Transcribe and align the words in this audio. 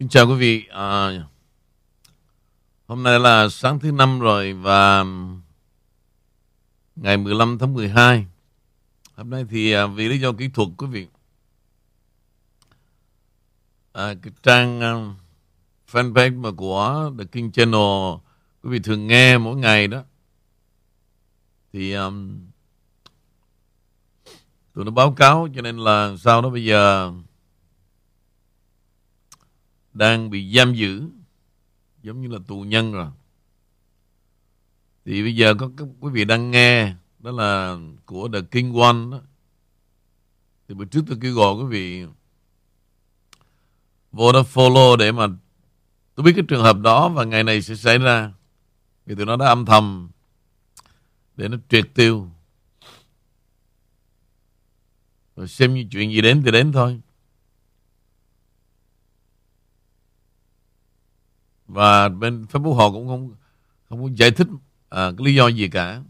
Xin 0.00 0.08
chào 0.08 0.26
quý 0.28 0.34
vị. 0.34 0.66
À, 0.70 1.10
hôm 2.86 3.02
nay 3.02 3.18
là 3.18 3.48
sáng 3.48 3.78
thứ 3.78 3.92
năm 3.92 4.20
rồi 4.20 4.52
và 4.52 5.04
ngày 6.96 7.16
15 7.16 7.58
tháng 7.58 7.74
12. 7.74 8.26
Hôm 9.16 9.30
nay 9.30 9.44
thì 9.50 9.72
à, 9.72 9.86
vì 9.86 10.08
lý 10.08 10.18
do 10.18 10.32
kỹ 10.32 10.48
thuật 10.48 10.68
quý 10.78 10.86
vị, 10.86 11.06
à, 13.92 14.14
cái 14.22 14.32
trang 14.42 14.80
à, 14.80 14.92
fanpage 15.92 16.40
mà 16.40 16.50
của 16.56 17.12
The 17.18 17.24
King 17.24 17.52
Channel 17.52 18.14
quý 18.62 18.70
vị 18.70 18.78
thường 18.78 19.06
nghe 19.06 19.38
mỗi 19.38 19.56
ngày 19.56 19.86
đó 19.86 20.02
thì 21.72 21.92
um, 21.92 22.40
tụi 24.74 24.84
nó 24.84 24.90
báo 24.90 25.12
cáo 25.12 25.48
cho 25.54 25.62
nên 25.62 25.78
là 25.78 26.16
sao 26.18 26.42
đó 26.42 26.50
bây 26.50 26.64
giờ 26.64 27.12
đang 30.00 30.30
bị 30.30 30.52
giam 30.56 30.74
giữ, 30.74 31.08
giống 32.02 32.20
như 32.22 32.28
là 32.28 32.38
tù 32.46 32.62
nhân 32.62 32.92
rồi. 32.92 33.10
Thì 35.04 35.22
bây 35.22 35.36
giờ 35.36 35.54
có 35.54 35.70
các 35.76 35.88
quý 36.00 36.10
vị 36.12 36.24
đang 36.24 36.50
nghe, 36.50 36.94
đó 37.18 37.30
là 37.30 37.78
của 38.06 38.28
The 38.32 38.40
King 38.50 38.74
One 38.74 39.10
đó. 39.10 39.20
thì 40.68 40.74
bữa 40.74 40.84
trước 40.84 41.04
tôi 41.08 41.18
kêu 41.22 41.34
gọi 41.34 41.54
quý 41.54 41.64
vị, 41.64 42.04
vô 44.12 44.32
đó 44.32 44.42
follow 44.52 44.96
để 44.96 45.12
mà 45.12 45.26
tôi 46.14 46.24
biết 46.24 46.32
cái 46.36 46.44
trường 46.48 46.62
hợp 46.62 46.78
đó 46.80 47.08
và 47.08 47.24
ngày 47.24 47.44
này 47.44 47.62
sẽ 47.62 47.74
xảy 47.74 47.98
ra. 47.98 48.32
Vì 49.06 49.14
tụi 49.14 49.26
nó 49.26 49.36
đã 49.36 49.46
âm 49.46 49.64
thầm 49.64 50.10
để 51.36 51.48
nó 51.48 51.56
triệt 51.68 51.84
tiêu. 51.94 52.28
Rồi 55.36 55.48
xem 55.48 55.74
như 55.74 55.84
chuyện 55.90 56.10
gì 56.12 56.20
đến 56.20 56.42
thì 56.44 56.50
đến 56.50 56.72
thôi. 56.72 57.00
Và 61.72 62.08
bên 62.08 62.44
Facebook 62.44 62.74
họ 62.74 62.90
cũng 62.90 63.08
không 63.08 63.34
không 63.88 64.02
có 64.02 64.08
giải 64.16 64.30
thích 64.30 64.48
à, 64.88 65.10
cái 65.18 65.26
lý 65.26 65.34
do 65.34 65.48
gì 65.48 65.68
cả. 65.68 66.02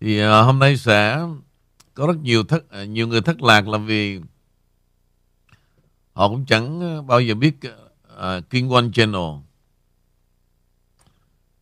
Thì 0.00 0.20
à, 0.20 0.40
hôm 0.40 0.58
nay 0.58 0.76
sẽ 0.76 1.20
có 1.94 2.06
rất 2.06 2.16
nhiều 2.22 2.44
thất 2.44 2.70
à, 2.70 2.84
nhiều 2.84 3.08
người 3.08 3.22
thất 3.22 3.42
lạc 3.42 3.68
là 3.68 3.78
vì 3.78 4.20
họ 6.12 6.28
cũng 6.28 6.46
chẳng 6.46 7.06
bao 7.06 7.20
giờ 7.20 7.34
biết 7.34 7.56
à, 8.16 8.36
uh, 8.36 8.50
King 8.50 8.70
One 8.70 8.86
Channel. 8.92 9.30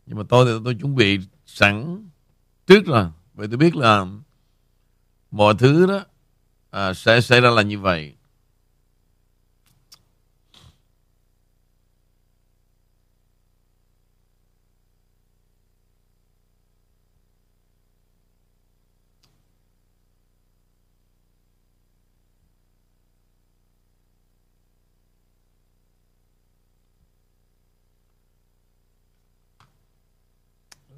Nhưng 0.05 0.17
mà 0.17 0.23
tôi 0.29 0.45
thì 0.45 0.51
tôi 0.65 0.75
chuẩn 0.75 0.95
bị 0.95 1.19
sẵn 1.45 2.05
trước 2.67 2.85
rồi. 2.85 3.05
Vậy 3.33 3.47
tôi 3.47 3.57
biết 3.57 3.75
là 3.75 4.05
mọi 5.31 5.55
thứ 5.59 5.85
đó 5.85 6.05
à, 6.71 6.93
sẽ 6.93 7.21
xảy 7.21 7.41
ra 7.41 7.49
là 7.49 7.61
như 7.61 7.79
vậy 7.79 8.13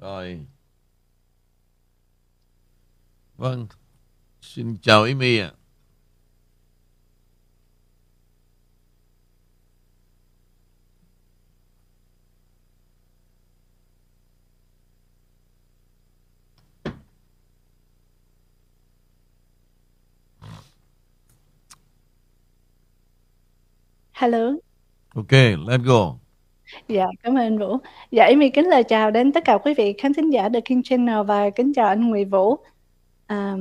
Rồi. 0.04 0.46
Vâng. 3.36 3.66
Xin 4.40 4.76
chào 4.82 5.02
Amy 5.02 5.38
ạ. 5.38 5.52
Hello. 24.14 24.52
Ok, 25.14 25.32
let's 25.66 25.84
go. 25.84 26.14
Dạ, 26.88 27.06
cảm 27.22 27.34
ơn 27.34 27.44
anh 27.44 27.58
Vũ. 27.58 27.76
Dạ, 28.10 28.24
Amy 28.24 28.50
kính 28.50 28.68
lời 28.68 28.84
chào 28.84 29.10
đến 29.10 29.32
tất 29.32 29.44
cả 29.44 29.58
quý 29.58 29.74
vị 29.74 29.94
khán 29.98 30.14
thính 30.14 30.30
giả 30.30 30.48
The 30.48 30.60
King 30.60 30.82
Channel 30.82 31.22
và 31.26 31.50
kính 31.50 31.72
chào 31.74 31.86
anh 31.86 32.08
Nguyễn 32.08 32.30
Vũ. 32.30 32.56
À, 33.26 33.54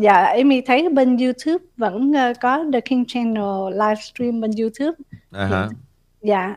dạ, 0.00 0.12
Amy 0.12 0.60
thấy 0.60 0.88
bên 0.88 1.16
YouTube 1.16 1.64
vẫn 1.76 2.10
uh, 2.10 2.36
có 2.40 2.64
The 2.72 2.80
King 2.80 3.04
Channel 3.08 3.72
livestream 3.72 4.40
bên 4.40 4.50
YouTube. 4.60 4.96
Uh-huh. 5.32 5.68
Dạ. 6.22 6.56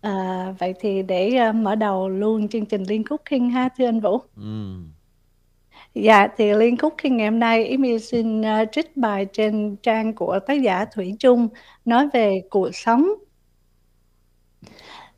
À, 0.00 0.46
vậy 0.58 0.74
thì 0.80 1.02
để 1.02 1.48
uh, 1.48 1.54
mở 1.54 1.74
đầu 1.74 2.08
luôn 2.08 2.48
chương 2.48 2.66
trình 2.66 2.82
Liên 2.82 3.04
Khúc 3.04 3.20
King 3.30 3.50
ha 3.50 3.68
thưa 3.78 3.86
anh 3.86 4.00
Vũ. 4.00 4.18
Mm. 4.36 4.88
Dạ, 5.94 6.28
thì 6.36 6.52
Liên 6.52 6.76
Khúc 6.76 6.94
khi 6.98 7.10
ngày 7.10 7.26
hôm 7.30 7.38
nay 7.38 7.68
Amy 7.68 7.98
xin 7.98 8.40
uh, 8.40 8.68
trích 8.72 8.96
bài 8.96 9.26
trên 9.32 9.76
trang 9.82 10.14
của 10.14 10.38
tác 10.46 10.54
giả 10.54 10.84
Thủy 10.84 11.14
Trung 11.18 11.48
nói 11.84 12.08
về 12.12 12.42
cuộc 12.50 12.70
sống 12.72 13.08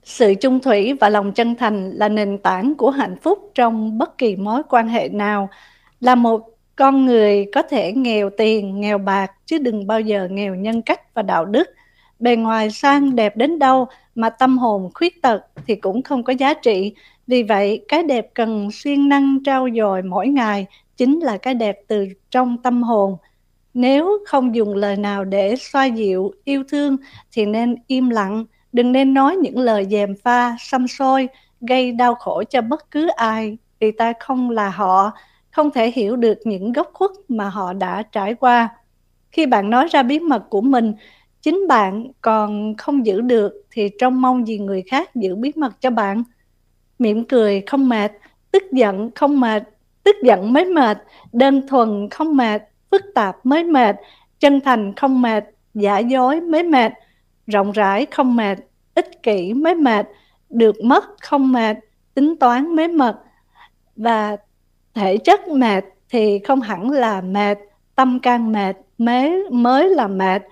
sự 0.05 0.35
chung 0.41 0.61
thủy 0.61 0.93
và 1.01 1.09
lòng 1.09 1.33
chân 1.33 1.55
thành 1.55 1.91
là 1.91 2.09
nền 2.09 2.39
tảng 2.39 2.75
của 2.75 2.91
hạnh 2.91 3.17
phúc 3.23 3.39
trong 3.55 3.99
bất 3.99 4.19
kỳ 4.19 4.37
mối 4.37 4.63
quan 4.69 4.89
hệ 4.89 5.09
nào. 5.09 5.49
Là 6.01 6.15
một 6.15 6.41
con 6.77 7.07
người 7.07 7.47
có 7.55 7.63
thể 7.63 7.93
nghèo 7.93 8.31
tiền, 8.39 8.81
nghèo 8.81 8.99
bạc 8.99 9.31
chứ 9.47 9.59
đừng 9.59 9.87
bao 9.87 10.01
giờ 10.01 10.29
nghèo 10.31 10.55
nhân 10.55 10.83
cách 10.83 11.15
và 11.15 11.23
đạo 11.23 11.45
đức. 11.45 11.69
Bề 12.19 12.37
ngoài 12.37 12.71
sang 12.71 13.17
đẹp 13.17 13.37
đến 13.37 13.59
đâu 13.59 13.87
mà 14.15 14.31
tâm 14.31 14.59
hồn 14.59 14.91
khuyết 14.95 15.23
tật 15.23 15.41
thì 15.67 15.77
cũng 15.77 16.03
không 16.03 16.25
có 16.25 16.33
giá 16.33 16.55
trị. 16.55 16.95
Vì 17.27 17.43
vậy, 17.43 17.85
cái 17.89 18.03
đẹp 18.03 18.27
cần 18.35 18.71
siêng 18.71 19.09
năng 19.09 19.39
trao 19.45 19.69
dồi 19.77 20.03
mỗi 20.03 20.29
ngày 20.29 20.67
chính 20.97 21.21
là 21.21 21.37
cái 21.37 21.55
đẹp 21.55 21.77
từ 21.89 22.09
trong 22.31 22.57
tâm 22.63 22.83
hồn. 22.83 23.17
Nếu 23.75 24.19
không 24.27 24.55
dùng 24.55 24.75
lời 24.75 24.97
nào 24.97 25.25
để 25.25 25.57
xoa 25.57 25.85
dịu 25.85 26.33
yêu 26.45 26.65
thương 26.69 26.97
thì 27.33 27.47
nên 27.47 27.75
im 27.87 28.09
lặng 28.11 28.45
Đừng 28.73 28.93
nên 28.93 29.15
nói 29.15 29.37
những 29.37 29.59
lời 29.59 29.87
dèm 29.91 30.15
pha, 30.25 30.57
xăm 30.61 30.89
xôi, 30.89 31.29
gây 31.61 31.93
đau 31.93 32.15
khổ 32.15 32.43
cho 32.51 32.61
bất 32.63 32.91
cứ 32.91 33.09
ai, 33.09 33.59
vì 33.81 33.91
ta 33.91 34.13
không 34.21 34.51
là 34.51 34.69
họ, 34.71 35.13
không 35.51 35.71
thể 35.71 35.91
hiểu 35.91 36.17
được 36.17 36.39
những 36.45 36.73
góc 36.73 36.91
khuất 36.95 37.11
mà 37.29 37.49
họ 37.49 37.73
đã 37.73 38.03
trải 38.13 38.35
qua. 38.35 38.69
Khi 39.33 39.47
bạn 39.47 39.71
nói 39.71 39.89
ra 39.91 40.03
bí 40.03 40.19
mật 40.19 40.43
của 40.51 40.61
mình, 40.61 40.95
chính 41.43 41.69
bạn 41.69 42.07
còn 42.21 42.75
không 42.79 43.07
giữ 43.07 43.21
được 43.21 43.53
thì 43.71 43.89
trông 44.01 44.23
mong 44.23 44.47
gì 44.49 44.59
người 44.59 44.83
khác 44.91 45.15
giữ 45.15 45.37
bí 45.37 45.53
mật 45.57 45.81
cho 45.81 45.91
bạn. 45.91 46.23
Mỉm 47.05 47.25
cười 47.25 47.63
không 47.67 47.89
mệt, 47.89 48.13
tức 48.53 48.63
giận 48.73 49.11
không 49.15 49.41
mệt, 49.41 49.63
tức 50.05 50.17
giận 50.23 50.53
mới 50.53 50.65
mệt, 50.65 50.99
đơn 51.33 51.69
thuần 51.69 52.09
không 52.11 52.37
mệt, 52.37 52.63
phức 52.91 53.03
tạp 53.15 53.47
mới 53.47 53.65
mệt, 53.65 53.97
chân 54.41 54.61
thành 54.61 54.93
không 54.97 55.23
mệt, 55.23 55.45
giả 55.75 55.99
dối 55.99 56.41
mới 56.41 56.63
mệt 56.63 56.93
rộng 57.47 57.73
rãi 57.73 58.07
không 58.07 58.37
mệt, 58.37 58.59
ích 58.95 59.23
kỷ 59.23 59.55
mới 59.55 59.75
mệt, 59.75 60.07
được 60.51 60.77
mất 60.85 61.05
không 61.21 61.53
mệt, 61.53 61.77
tính 62.15 62.37
toán 62.41 62.77
mới 62.77 62.89
mệt 62.89 63.17
và 63.97 64.37
thể 64.95 65.17
chất 65.17 65.49
mệt 65.49 65.85
thì 66.09 66.39
không 66.39 66.61
hẳn 66.61 66.91
là 66.91 67.21
mệt, 67.21 67.59
tâm 67.95 68.21
can 68.21 68.53
mệt 68.53 68.77
mới 68.99 69.45
mới 69.51 69.91
là 69.91 70.07
mệt. 70.07 70.43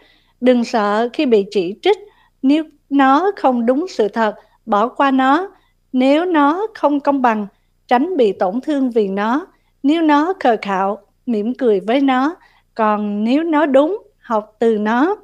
Đừng 0.41 0.65
sợ 0.65 1.09
khi 1.13 1.27
bị 1.27 1.45
chỉ 1.51 1.75
trích 1.83 1.99
nếu 2.43 2.65
nó 2.91 3.31
không 3.37 3.67
đúng 3.67 3.87
sự 3.89 4.09
thật, 4.09 4.35
bỏ 4.67 4.89
qua 4.89 5.11
nó. 5.11 5.49
Nếu 5.93 6.25
nó 6.25 6.67
không 6.75 7.01
công 7.01 7.23
bằng, 7.23 7.47
tránh 7.87 8.17
bị 8.17 8.33
tổn 8.33 8.61
thương 8.61 8.91
vì 8.91 9.09
nó. 9.09 9.47
Nếu 9.83 10.03
nó 10.03 10.33
khờ 10.41 10.57
khạo, 10.63 10.99
mỉm 11.27 11.55
cười 11.55 11.81
với 11.81 12.01
nó. 12.01 12.37
Còn 12.75 13.25
nếu 13.25 13.43
nó 13.43 13.67
đúng, 13.67 14.03
học 14.21 14.57
từ 14.59 14.79
nó. 14.79 15.17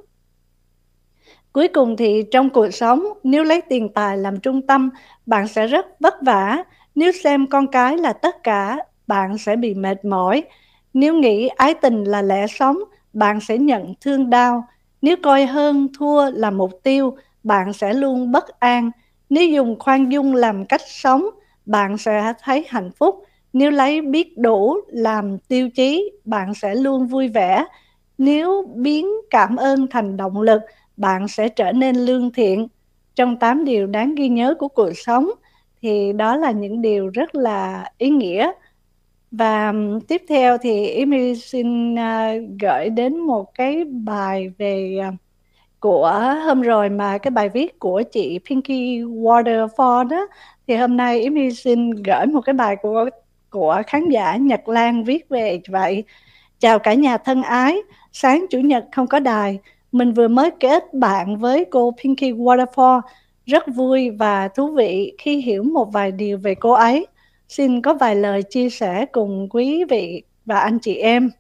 Cuối 1.53 1.69
cùng 1.69 1.97
thì 1.97 2.25
trong 2.33 2.51
cuộc 2.51 2.71
sống, 2.71 3.05
nếu 3.23 3.45
lấy 3.45 3.61
tiền 3.61 3.89
tài 3.93 4.19
làm 4.19 4.41
trung 4.41 4.67
tâm, 4.67 4.91
bạn 5.27 5.49
sẽ 5.49 5.67
rất 5.67 5.87
vất 6.01 6.15
vả. 6.23 6.65
Nếu 6.95 7.13
xem 7.13 7.47
con 7.47 7.67
cái 7.67 7.99
là 7.99 8.13
tất 8.13 8.43
cả, 8.43 8.79
bạn 9.07 9.39
sẽ 9.39 9.57
bị 9.57 9.75
mệt 9.75 10.05
mỏi. 10.05 10.43
Nếu 10.95 11.15
nghĩ 11.15 11.49
ái 11.49 11.75
tình 11.75 12.05
là 12.05 12.23
lẽ 12.23 12.47
sống, 12.47 12.79
bạn 13.13 13.41
sẽ 13.41 13.59
nhận 13.59 13.95
thương 14.01 14.31
đau. 14.31 14.65
Nếu 15.03 15.17
coi 15.23 15.47
hơn 15.47 15.89
thua 15.99 16.31
là 16.31 16.51
mục 16.51 16.71
tiêu, 16.83 17.17
bạn 17.43 17.73
sẽ 17.73 17.95
luôn 17.95 18.33
bất 18.33 18.61
an. 18.61 18.91
Nếu 19.31 19.49
dùng 19.49 19.79
khoan 19.79 20.13
dung 20.13 20.35
làm 20.35 20.65
cách 20.67 20.81
sống, 20.87 21.25
bạn 21.67 21.99
sẽ 21.99 22.33
thấy 22.43 22.65
hạnh 22.69 22.91
phúc. 22.99 23.25
Nếu 23.53 23.71
lấy 23.71 24.01
biết 24.03 24.39
đủ 24.39 24.77
làm 24.89 25.39
tiêu 25.39 25.71
chí, 25.71 26.11
bạn 26.25 26.55
sẽ 26.55 26.75
luôn 26.75 27.07
vui 27.07 27.29
vẻ. 27.29 27.65
Nếu 28.19 28.73
biến 28.77 29.09
cảm 29.31 29.57
ơn 29.57 29.87
thành 29.91 30.17
động 30.17 30.41
lực, 30.43 30.63
bạn 30.97 31.29
sẽ 31.29 31.49
trở 31.49 31.73
nên 31.73 31.97
lương 31.97 32.33
thiện. 32.33 32.69
Trong 33.15 33.37
8 33.39 33.65
điều 33.65 33.87
đáng 33.87 34.15
ghi 34.15 34.29
nhớ 34.29 34.55
của 34.59 34.69
cuộc 34.69 34.93
sống 34.95 35.31
thì 35.83 36.13
đó 36.13 36.37
là 36.37 36.51
những 36.51 36.83
điều 36.83 37.09
rất 37.09 37.35
là 37.35 37.91
ý 37.99 38.11
nghĩa. 38.11 38.53
và 39.31 39.75
tiếp 40.09 40.23
theo 40.29 40.59
thì 40.59 40.87
Emily 40.89 41.35
xin 41.37 41.99
à, 41.99 42.35
gửi 42.61 42.91
đến 42.91 43.19
một 43.19 43.55
cái 43.55 43.85
bài 43.85 44.53
về 44.59 44.99
uh, 45.09 45.15
của 45.81 46.41
hôm 46.45 46.63
rồi 46.63 46.89
mà 46.89 47.19
cái 47.19 47.31
bài 47.31 47.49
viết 47.49 47.79
của 47.79 48.03
chị 48.13 48.39
Pinky 48.49 49.01
Waterford 49.03 50.09
đó 50.09 50.27
thì 50.67 50.77
hôm 50.77 50.97
nay 50.97 51.23
Emily 51.23 51.51
xin 51.51 51.91
gửi 51.91 52.27
một 52.27 52.41
cái 52.41 52.53
bài 52.53 52.77
của 52.83 53.09
của 53.51 53.83
khán 53.87 54.09
giả 54.09 54.37
Nhật 54.37 54.69
Lan 54.69 55.05
viết 55.05 55.29
về 55.29 55.61
vậy. 55.69 56.05
Chào 56.59 56.79
cả 56.79 56.95
nhà 56.95 57.19
thân 57.19 57.43
ái, 57.43 57.79
sáng 58.13 58.47
chủ 58.51 58.59
nhật 58.59 58.85
không 58.93 59.07
có 59.07 59.19
đài, 59.21 59.59
mình 59.93 60.13
vừa 60.13 60.29
mới 60.29 60.51
kết 60.61 60.95
bạn 60.95 61.37
với 61.37 61.65
cô 61.71 61.95
Pinky 62.03 62.33
Waterford, 62.33 63.01
rất 63.47 63.65
vui 63.75 64.11
và 64.11 64.49
thú 64.49 64.75
vị 64.75 65.15
khi 65.19 65.41
hiểu 65.41 65.63
một 65.63 65.93
vài 65.93 66.13
điều 66.13 66.39
về 66.39 66.55
cô 66.55 66.73
ấy. 66.73 67.07
Xin 67.49 67.83
có 67.83 67.95
vài 67.95 68.17
lời 68.17 68.43
chia 68.43 68.71
sẻ 68.71 69.07
cùng 69.13 69.49
quý 69.51 69.85
vị 69.85 70.23
và 70.45 70.59
anh 70.59 70.79
chị 70.79 70.95
em. 70.95 71.31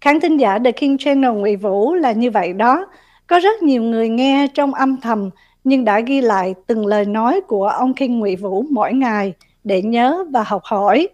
Khán 0.00 0.20
thính 0.20 0.36
giả 0.36 0.58
The 0.58 0.72
King 0.72 0.98
Channel 0.98 1.30
Nguyễn 1.30 1.58
Vũ 1.58 1.94
là 1.94 2.12
như 2.12 2.30
vậy 2.30 2.52
đó. 2.52 2.86
Có 3.26 3.38
rất 3.38 3.62
nhiều 3.62 3.82
người 3.82 4.08
nghe 4.08 4.46
trong 4.54 4.74
âm 4.74 4.96
thầm 5.00 5.30
nhưng 5.64 5.84
đã 5.84 6.00
ghi 6.00 6.20
lại 6.20 6.54
từng 6.66 6.86
lời 6.86 7.04
nói 7.04 7.40
của 7.40 7.66
ông 7.66 7.94
King 7.94 8.18
Ngụy 8.18 8.36
Vũ 8.36 8.64
mỗi 8.70 8.92
ngày 8.92 9.32
để 9.64 9.82
nhớ 9.82 10.24
và 10.30 10.42
học 10.46 10.62
hỏi. 10.64 11.08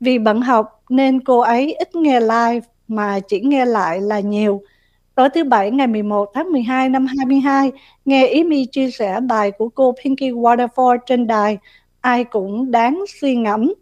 Vì 0.00 0.18
bận 0.18 0.40
học 0.40 0.82
nên 0.88 1.20
cô 1.20 1.38
ấy 1.38 1.74
ít 1.74 1.94
nghe 1.94 2.20
live 2.20 2.60
mà 2.88 3.20
chỉ 3.28 3.40
nghe 3.40 3.64
lại 3.64 4.00
là 4.00 4.20
nhiều. 4.20 4.62
Tối 5.14 5.28
thứ 5.34 5.44
Bảy 5.44 5.70
ngày 5.70 5.86
11 5.86 6.30
tháng 6.34 6.52
12 6.52 6.88
năm 6.88 7.06
22, 7.18 7.72
nghe 8.04 8.26
Ý 8.26 8.44
Mi 8.44 8.64
chia 8.64 8.90
sẻ 8.90 9.20
bài 9.20 9.50
của 9.50 9.68
cô 9.68 9.94
Pinky 10.04 10.30
Waterford 10.30 10.98
trên 11.06 11.26
đài, 11.26 11.58
ai 12.00 12.24
cũng 12.24 12.70
đáng 12.70 13.04
suy 13.20 13.36
ngẫm. 13.36 13.72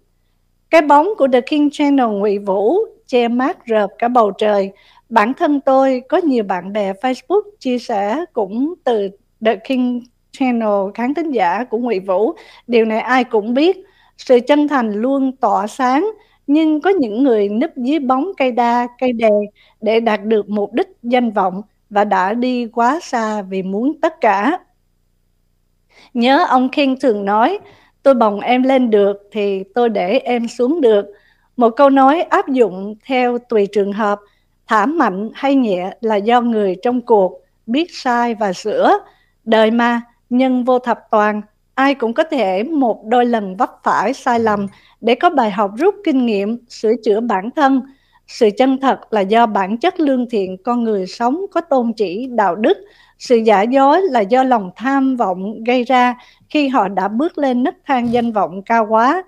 Cái 0.70 0.82
bóng 0.82 1.08
của 1.18 1.28
The 1.32 1.40
King 1.40 1.68
Channel 1.72 2.06
Ngụy 2.06 2.38
Vũ 2.38 2.78
che 3.06 3.28
mát 3.28 3.66
rợp 3.66 3.90
cả 3.98 4.08
bầu 4.08 4.30
trời. 4.30 4.72
Bản 5.08 5.34
thân 5.34 5.60
tôi 5.60 6.02
có 6.08 6.16
nhiều 6.16 6.44
bạn 6.44 6.72
bè 6.72 6.92
Facebook 6.92 7.42
chia 7.58 7.78
sẻ 7.78 8.24
cũng 8.32 8.74
từ 8.84 9.08
The 9.44 9.56
King 9.56 10.00
Channel 10.32 10.90
khán 10.94 11.14
thính 11.14 11.30
giả 11.30 11.64
của 11.64 11.78
Ngụy 11.78 12.00
Vũ. 12.00 12.32
Điều 12.66 12.84
này 12.84 13.00
ai 13.00 13.24
cũng 13.24 13.54
biết. 13.54 13.76
Sự 14.18 14.40
chân 14.40 14.68
thành 14.68 14.92
luôn 14.92 15.36
tỏa 15.36 15.66
sáng, 15.66 16.10
nhưng 16.46 16.80
có 16.80 16.90
những 16.90 17.22
người 17.24 17.48
núp 17.48 17.70
dưới 17.76 17.98
bóng 17.98 18.32
cây 18.36 18.52
đa, 18.52 18.88
cây 18.98 19.12
đề 19.12 19.30
để 19.80 20.00
đạt 20.00 20.24
được 20.24 20.48
mục 20.48 20.72
đích 20.72 20.88
danh 21.02 21.30
vọng 21.30 21.62
và 21.90 22.04
đã 22.04 22.34
đi 22.34 22.66
quá 22.66 22.98
xa 23.02 23.42
vì 23.42 23.62
muốn 23.62 24.00
tất 24.00 24.20
cả. 24.20 24.58
Nhớ 26.14 26.46
ông 26.48 26.68
King 26.68 26.94
thường 27.00 27.24
nói, 27.24 27.58
tôi 28.02 28.14
bồng 28.14 28.40
em 28.40 28.62
lên 28.62 28.90
được 28.90 29.28
thì 29.32 29.64
tôi 29.74 29.88
để 29.88 30.18
em 30.18 30.48
xuống 30.48 30.80
được. 30.80 31.06
Một 31.56 31.70
câu 31.70 31.90
nói 31.90 32.22
áp 32.22 32.48
dụng 32.48 32.94
theo 33.06 33.38
tùy 33.38 33.66
trường 33.72 33.92
hợp, 33.92 34.20
thả 34.66 34.86
mạnh 34.86 35.30
hay 35.34 35.54
nhẹ 35.54 35.90
là 36.00 36.16
do 36.16 36.40
người 36.40 36.76
trong 36.82 37.00
cuộc 37.00 37.40
biết 37.66 37.86
sai 37.92 38.34
và 38.34 38.52
sửa. 38.52 38.98
Đời 39.44 39.70
mà, 39.70 40.00
nhân 40.30 40.64
vô 40.64 40.78
thập 40.78 41.00
toàn, 41.10 41.42
ai 41.74 41.94
cũng 41.94 42.14
có 42.14 42.24
thể 42.24 42.62
một 42.62 43.04
đôi 43.04 43.26
lần 43.26 43.56
vấp 43.56 43.70
phải 43.82 44.14
sai 44.14 44.40
lầm 44.40 44.66
để 45.00 45.14
có 45.14 45.30
bài 45.30 45.50
học 45.50 45.70
rút 45.78 45.94
kinh 46.04 46.26
nghiệm, 46.26 46.58
sửa 46.68 46.92
chữa 47.04 47.20
bản 47.20 47.50
thân. 47.56 47.82
Sự 48.26 48.50
chân 48.58 48.78
thật 48.80 49.00
là 49.10 49.20
do 49.20 49.46
bản 49.46 49.78
chất 49.78 50.00
lương 50.00 50.30
thiện 50.30 50.56
con 50.62 50.84
người 50.84 51.06
sống 51.06 51.40
có 51.50 51.60
tôn 51.60 51.92
chỉ 51.92 52.26
đạo 52.26 52.54
đức. 52.54 52.78
Sự 53.18 53.36
giả 53.36 53.62
dối 53.62 54.02
là 54.02 54.20
do 54.20 54.42
lòng 54.42 54.70
tham 54.76 55.16
vọng 55.16 55.64
gây 55.64 55.84
ra 55.84 56.14
khi 56.48 56.68
họ 56.68 56.88
đã 56.88 57.08
bước 57.08 57.38
lên 57.38 57.62
nấc 57.62 57.74
thang 57.86 58.12
danh 58.12 58.32
vọng 58.32 58.62
cao 58.62 58.86
quá, 58.88 59.22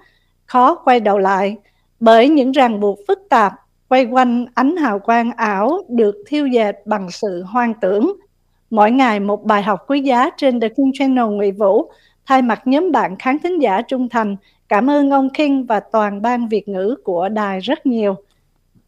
khó 0.47 0.75
quay 0.75 1.01
đầu 1.01 1.19
lại. 1.19 1.57
Bởi 2.01 2.29
những 2.29 2.53
ràng 2.53 2.81
buộc 2.81 2.99
phức 3.09 3.19
tạp 3.29 3.53
quay 3.89 4.05
quanh 4.05 4.47
ánh 4.55 4.77
hào 4.77 4.99
quang 4.99 5.33
ảo 5.33 5.81
được 5.89 6.15
thiêu 6.27 6.47
dệt 6.47 6.77
bằng 6.87 7.11
sự 7.11 7.43
hoang 7.43 7.75
tưởng. 7.81 8.17
Mỗi 8.71 8.91
ngày 8.91 9.21
một 9.21 9.45
bài 9.45 9.63
học 9.63 9.85
quý 9.87 10.01
giá 10.01 10.31
trên 10.37 10.61
The 10.61 10.69
King 10.69 10.91
Channel 10.95 11.25
Nguyễn 11.25 11.57
Vũ 11.57 11.91
Thay 12.29 12.43
mặt 12.43 12.63
nhóm 12.65 12.93
bạn 12.93 13.17
khán 13.19 13.39
thính 13.39 13.63
giả 13.63 13.83
trung 13.83 14.09
thành, 14.09 14.37
cảm 14.69 14.91
ơn 14.91 15.11
ông 15.11 15.31
King 15.31 15.67
và 15.67 15.81
toàn 15.81 16.23
ban 16.23 16.49
Việt 16.49 16.69
ngữ 16.69 16.95
của 17.05 17.29
đài 17.29 17.61
rất 17.61 17.87
nhiều. 17.87 18.15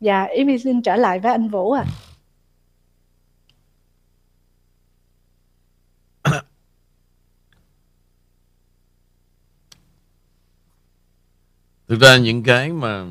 Dạ, 0.00 0.26
và 0.28 0.34
Amy 0.38 0.58
xin 0.58 0.82
trở 0.82 0.96
lại 0.96 1.18
với 1.18 1.32
anh 1.32 1.48
Vũ 1.48 1.72
ạ. 1.72 1.84
À. 1.86 2.09
Thực 11.90 12.00
ra 12.00 12.16
những 12.16 12.42
cái 12.42 12.72
mà 12.72 13.04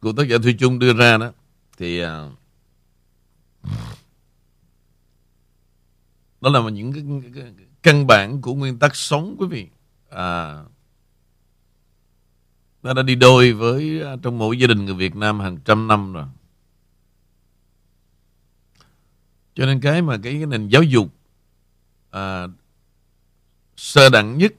của 0.00 0.12
tác 0.12 0.28
giả 0.28 0.36
Thủy 0.42 0.56
Trung 0.58 0.78
đưa 0.78 0.92
ra 0.92 1.18
đó 1.18 1.32
thì 1.76 2.00
à, 2.00 2.30
đó 6.40 6.50
là 6.50 6.70
những 6.70 6.92
cái, 6.92 7.02
cái, 7.22 7.52
cái 7.56 7.66
căn 7.82 8.06
bản 8.06 8.42
của 8.42 8.54
nguyên 8.54 8.78
tắc 8.78 8.96
sống 8.96 9.36
quý 9.38 9.46
vị. 9.46 9.68
À 10.10 10.62
nó 12.82 12.94
đã 12.94 13.02
đi 13.02 13.14
đôi 13.14 13.52
với 13.52 14.02
à, 14.02 14.16
trong 14.22 14.38
mỗi 14.38 14.58
gia 14.58 14.66
đình 14.66 14.84
người 14.84 14.94
Việt 14.94 15.16
Nam 15.16 15.40
hàng 15.40 15.58
trăm 15.64 15.88
năm 15.88 16.12
rồi. 16.12 16.26
Cho 19.54 19.66
nên 19.66 19.80
cái 19.80 20.02
mà 20.02 20.18
cái, 20.22 20.32
cái 20.32 20.46
nền 20.46 20.68
giáo 20.68 20.82
dục 20.82 21.08
à, 22.10 22.46
sơ 23.76 24.08
đẳng 24.08 24.38
nhất 24.38 24.52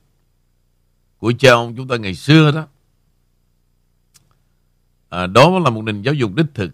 của 1.19 1.33
cha 1.39 1.51
ông 1.51 1.75
chúng 1.75 1.87
ta 1.87 1.97
ngày 1.97 2.15
xưa 2.15 2.51
đó. 2.51 2.67
À, 5.09 5.27
đó 5.27 5.59
là 5.59 5.69
một 5.69 5.81
nền 5.81 6.01
giáo 6.01 6.13
dục 6.13 6.31
đích 6.35 6.45
thực. 6.53 6.71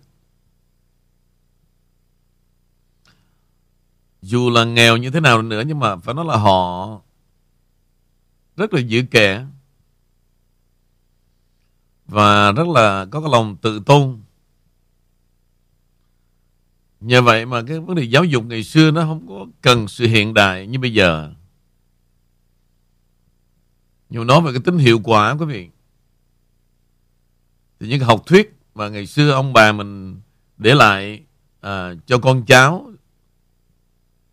Dù 4.21 4.49
là 4.49 4.63
nghèo 4.63 4.97
như 4.97 5.09
thế 5.09 5.19
nào 5.19 5.41
nữa 5.41 5.63
nhưng 5.67 5.79
mà 5.79 5.95
phải 5.95 6.13
nói 6.13 6.25
là 6.25 6.37
họ 6.37 6.87
rất 8.57 8.73
là 8.73 8.79
giữ 8.79 9.03
kẻ 9.11 9.45
và 12.05 12.51
rất 12.51 12.67
là 12.67 13.05
có 13.11 13.21
cái 13.21 13.29
lòng 13.31 13.57
tự 13.61 13.81
tôn. 13.85 14.21
Nhờ 16.99 17.21
vậy 17.21 17.45
mà 17.45 17.63
cái 17.67 17.79
vấn 17.79 17.95
đề 17.95 18.03
giáo 18.03 18.23
dục 18.23 18.43
ngày 18.45 18.63
xưa 18.63 18.91
nó 18.91 19.01
không 19.01 19.27
có 19.27 19.45
cần 19.61 19.87
sự 19.87 20.07
hiện 20.07 20.33
đại 20.33 20.67
như 20.67 20.79
bây 20.79 20.93
giờ 20.93 21.33
nhưng 24.09 24.27
nói 24.27 24.41
về 24.41 24.51
cái 24.51 24.61
tính 24.65 24.77
hiệu 24.77 24.99
quả 25.03 25.35
quý 25.39 25.45
vị. 25.45 25.69
Thì 27.79 27.87
những 27.87 27.99
cái 27.99 28.07
học 28.07 28.23
thuyết 28.25 28.55
mà 28.75 28.89
ngày 28.89 29.05
xưa 29.07 29.31
ông 29.31 29.53
bà 29.53 29.71
mình 29.71 30.21
để 30.57 30.75
lại 30.75 31.23
à, 31.61 31.93
cho 32.05 32.17
con 32.17 32.45
cháu 32.45 32.91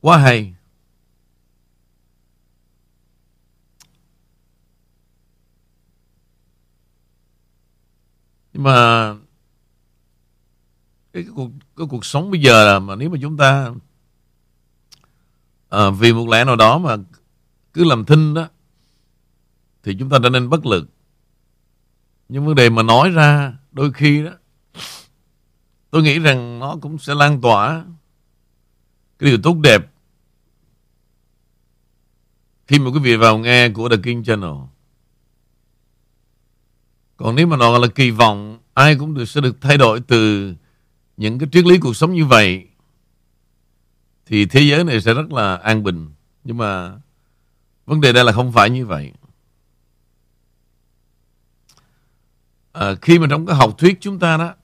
quá 0.01 0.19
hay. 0.19 0.55
Nhưng 8.53 8.63
mà 8.63 9.09
cái, 11.13 11.23
cái 11.23 11.33
cuộc 11.37 11.51
cái 11.77 11.87
cuộc 11.91 12.05
sống 12.05 12.31
bây 12.31 12.41
giờ 12.41 12.65
là 12.65 12.79
mà 12.79 12.97
nếu 12.97 13.11
mà 13.11 13.19
chúng 13.23 13.37
ta 13.37 13.71
à, 15.69 15.91
vì 15.91 16.13
một 16.13 16.29
lẽ 16.29 16.45
nào 16.45 16.57
đó 16.57 16.79
mà 16.79 16.97
cứ 17.73 17.85
làm 17.85 18.05
thinh 18.05 18.35
đó 18.35 18.49
thì 19.83 19.97
chúng 19.99 20.11
ta 20.11 20.19
trở 20.23 20.31
nên 20.31 20.49
bất 20.49 20.67
lực 20.67 20.89
nhưng 22.29 22.47
vấn 22.47 22.55
đề 22.55 22.71
mà 22.71 22.83
nói 22.83 23.11
ra, 23.11 23.55
đôi 23.73 23.93
khi 23.93 24.23
đó, 24.23 24.31
tôi 25.91 26.03
nghĩ 26.03 26.19
rằng 26.19 26.59
nó 26.59 26.77
cũng 26.81 26.99
sẽ 26.99 27.15
lan 27.15 27.41
tỏa 27.41 27.85
cái 29.19 29.31
điều 29.31 29.39
tốt 29.43 29.57
đẹp 29.63 29.93
khi 32.67 32.79
mà 32.79 32.91
quý 32.91 32.99
vị 33.03 33.17
vào 33.17 33.39
nghe 33.39 33.69
của 33.69 33.89
The 33.89 33.97
King 34.03 34.25
Channel. 34.25 34.51
Còn 37.17 37.35
nếu 37.35 37.47
mà 37.47 37.57
nói 37.57 37.81
là 37.81 37.89
kỳ 37.95 38.11
vọng, 38.11 38.59
ai 38.75 38.97
cũng 38.97 39.15
được, 39.15 39.25
sẽ 39.25 39.41
được 39.41 39.61
thay 39.61 39.79
đổi 39.79 40.01
từ 40.01 40.55
những 41.17 41.39
cái 41.39 41.49
triết 41.53 41.65
lý 41.65 41.79
cuộc 41.79 41.97
sống 41.97 42.13
như 42.13 42.25
vậy, 42.25 42.67
thì 44.27 44.47
thế 44.47 44.61
giới 44.61 44.85
này 44.85 45.01
sẽ 45.01 45.15
rất 45.15 45.33
là 45.33 45.57
an 45.57 45.83
bình. 45.83 46.11
Nhưng 46.45 46.57
mà 46.57 46.99
vấn 47.87 48.01
đề 48.01 48.13
đây 48.13 48.25
là 48.25 48.33
không 48.33 48.53
phải 48.53 48.71
như 48.71 48.87
vậy. 48.87 49.13
À, 52.73 52.95
khi 53.03 53.19
mà 53.19 53.27
trong 53.31 53.47
cái 53.47 53.57
học 53.57 53.79
thuyết 53.79 54.01
chúng 54.01 54.19
ta 54.19 54.37
đó 54.37 54.55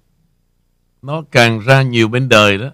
nó 1.02 1.22
càng 1.30 1.60
ra 1.60 1.82
nhiều 1.82 2.08
bên 2.08 2.28
đời 2.28 2.58
đó 2.58 2.70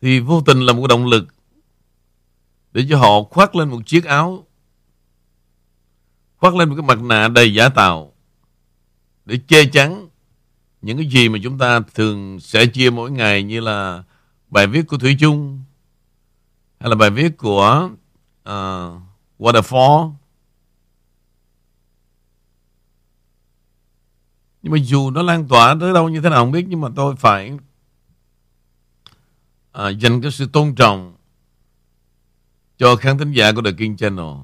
thì 0.00 0.20
vô 0.20 0.40
tình 0.40 0.60
là 0.60 0.72
một 0.72 0.86
động 0.86 1.06
lực 1.06 1.26
để 2.72 2.86
cho 2.90 2.98
họ 2.98 3.22
khoác 3.22 3.56
lên 3.56 3.68
một 3.68 3.86
chiếc 3.86 4.04
áo 4.04 4.46
khoác 6.36 6.54
lên 6.54 6.68
một 6.68 6.74
cái 6.76 6.86
mặt 6.86 7.02
nạ 7.02 7.28
đầy 7.28 7.54
giả 7.54 7.68
tạo 7.68 8.12
để 9.24 9.38
che 9.48 9.64
chắn 9.64 10.08
những 10.82 10.96
cái 10.96 11.06
gì 11.06 11.28
mà 11.28 11.38
chúng 11.42 11.58
ta 11.58 11.80
thường 11.94 12.40
sẽ 12.40 12.66
chia 12.66 12.90
mỗi 12.90 13.10
ngày 13.10 13.42
như 13.42 13.60
là 13.60 14.02
bài 14.48 14.66
viết 14.66 14.86
của 14.86 14.98
Thủy 14.98 15.16
Chung 15.20 15.62
hay 16.80 16.90
là 16.90 16.96
bài 16.96 17.10
viết 17.10 17.36
của 17.36 17.90
uh, 18.48 19.02
Waterfall. 19.38 20.12
Nhưng 24.66 24.72
mà 24.72 24.78
dù 24.78 25.10
nó 25.10 25.22
lan 25.22 25.48
tỏa 25.48 25.76
tới 25.80 25.94
đâu 25.94 26.08
như 26.08 26.20
thế 26.20 26.30
nào 26.30 26.44
không 26.44 26.52
biết 26.52 26.64
Nhưng 26.68 26.80
mà 26.80 26.88
tôi 26.96 27.16
phải 27.16 27.52
à, 29.72 29.88
Dành 29.88 30.20
cái 30.20 30.30
sự 30.30 30.46
tôn 30.52 30.74
trọng 30.74 31.16
Cho 32.78 32.96
khán 32.96 33.18
thính 33.18 33.32
giả 33.32 33.52
của 33.52 33.62
The 33.62 33.72
King 33.72 33.96
Channel. 33.96 34.34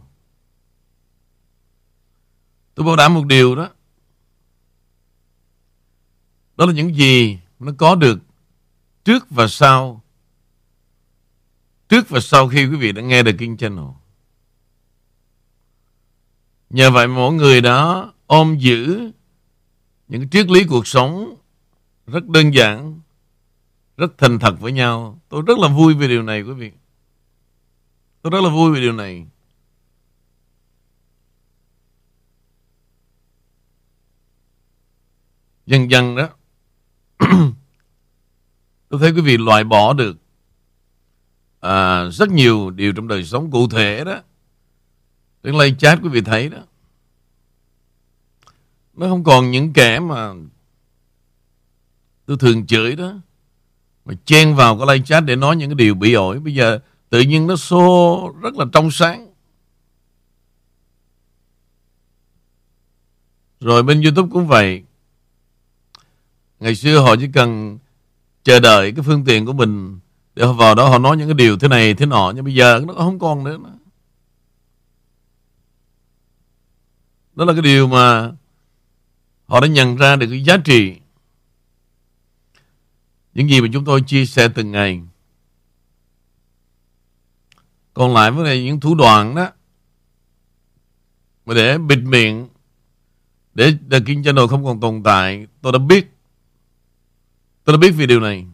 Tôi 2.75 2.87
bảo 2.87 2.97
đảm 2.97 3.15
một 3.15 3.27
điều 3.27 3.55
đó. 3.55 3.71
Đó 6.57 6.67
là 6.67 6.73
những 6.73 6.97
gì 6.97 7.39
Nó 7.59 7.73
có 7.79 7.95
được 7.95 8.19
Trước 9.05 9.31
và 9.31 9.49
sau 9.49 10.03
Trước 11.89 12.09
và 12.09 12.21
sau 12.21 12.49
khi 12.49 12.67
quý 12.67 12.77
vị 12.77 12.93
đã 12.93 13.03
nghe 13.03 13.23
The 13.23 13.33
King 13.33 13.57
Channel. 13.57 13.87
Nhờ 16.71 16.91
vậy 16.91 17.09
mỗi 17.09 17.33
người 17.33 17.61
đó 17.61 18.13
ôm 18.27 18.59
giữ 18.59 19.13
những 20.13 20.29
triết 20.29 20.51
lý 20.51 20.65
cuộc 20.65 20.87
sống 20.87 21.37
rất 22.07 22.29
đơn 22.29 22.55
giản, 22.55 23.01
rất 23.97 24.19
thành 24.19 24.39
thật 24.39 24.55
với 24.61 24.73
nhau. 24.73 25.21
Tôi 25.29 25.43
rất 25.47 25.59
là 25.59 25.69
vui 25.69 25.95
về 25.95 26.09
điều 26.09 26.23
này 26.23 26.43
quý 26.43 26.53
vị. 26.53 26.73
Tôi 28.23 28.31
rất 28.31 28.41
là 28.41 28.51
vui 28.51 28.75
về 28.75 28.81
điều 28.81 28.93
này. 28.93 29.27
Dần 35.67 35.91
dần 35.91 36.17
đó 36.17 36.29
Tôi 38.89 39.01
thấy 39.01 39.13
quý 39.13 39.21
vị 39.21 39.37
loại 39.37 39.65
bỏ 39.65 39.93
được 39.93 40.17
à, 41.61 42.05
Rất 42.05 42.31
nhiều 42.31 42.71
điều 42.71 42.93
trong 42.93 43.09
đời 43.09 43.25
sống 43.25 43.51
cụ 43.51 43.69
thể 43.69 44.05
đó 44.05 44.21
Trên 45.43 45.55
live 45.55 45.77
chat 45.79 45.99
quý 46.03 46.09
vị 46.09 46.21
thấy 46.21 46.49
đó 46.49 46.59
nó 48.95 49.09
không 49.09 49.25
còn 49.25 49.51
những 49.51 49.73
kẻ 49.73 50.01
mà 50.01 50.33
Tôi 52.27 52.37
thường 52.37 52.67
chửi 52.67 52.97
đó, 52.97 53.15
Mà 54.05 54.15
chen 54.25 54.55
vào 54.55 54.79
cái 54.79 54.87
live 54.87 55.07
chat 55.07 55.25
để 55.25 55.37
nói 55.37 55.57
những 55.57 55.71
cái 55.71 55.75
điều 55.75 55.95
bị 55.95 56.15
ổi. 56.15 56.41
Bây 56.41 56.55
giờ 56.55 56.79
tự 57.11 57.21
nhiên 57.21 57.47
nó 57.47 57.57
xô 57.57 58.35
rất 58.41 58.55
là 58.55 58.65
trong 58.73 58.91
sáng. 58.91 59.33
Rồi 63.61 63.83
bên 63.83 64.03
Youtube 64.03 64.29
cũng 64.33 64.47
vậy. 64.47 64.83
Ngày 66.61 66.75
xưa 66.75 67.01
họ 67.01 67.17
chỉ 67.17 67.29
cần 67.35 67.79
chờ 68.45 68.61
đợi 68.61 68.93
cái 68.93 69.03
phương 69.03 69.25
tiện 69.25 69.47
của 69.47 69.53
mình 69.53 69.99
để 70.35 70.45
họ 70.45 70.53
vào 70.53 70.75
đó 70.75 70.89
họ 70.89 70.99
nói 70.99 71.17
những 71.17 71.29
cái 71.29 71.35
điều 71.35 71.59
thế 71.59 71.69
này 71.69 71.95
thế 71.95 72.07
nọ, 72.07 72.33
nhưng 72.35 72.45
bây 72.45 72.55
giờ 72.55 72.81
nó 72.87 72.95
không 72.95 73.19
còn 73.19 73.45
nữa. 73.45 73.59
Đó 77.35 77.45
là 77.45 77.53
cái 77.53 77.63
điều 77.63 77.89
mà 77.89 78.33
họ 79.53 79.61
đã 79.61 79.67
nhận 79.67 79.97
ra 79.97 80.17
được 80.17 80.27
cái 80.31 80.45
giá 80.45 80.57
trị. 80.65 80.97
Những 83.35 83.49
gì 83.49 83.61
mà 83.61 83.69
chúng 83.73 83.85
tôi 83.85 84.03
chia 84.07 84.27
sẻ 84.27 84.49
từng 84.55 84.71
ngày. 84.71 85.03
Còn 87.95 88.15
lại 88.15 88.31
vấn 88.31 88.45
đề 88.45 88.63
những 88.63 88.81
thủ 88.81 88.95
đoạn 88.95 89.35
đó 89.35 89.51
mà 91.47 91.55
để 91.55 91.79
bịt 91.79 91.99
miệng 91.99 92.49
để 93.55 93.75
The 93.91 93.99
King 94.07 94.25
Channel 94.25 94.47
không 94.47 94.65
còn 94.65 94.81
tồn 94.81 95.03
tại 95.03 95.47
tôi 95.61 95.73
đã 95.73 95.79
biết. 95.79 96.07
Tôi 97.65 97.77
đã 97.77 97.79
biết 97.79 97.91
về 97.91 98.07
điều 98.07 98.21
này. 98.21 98.47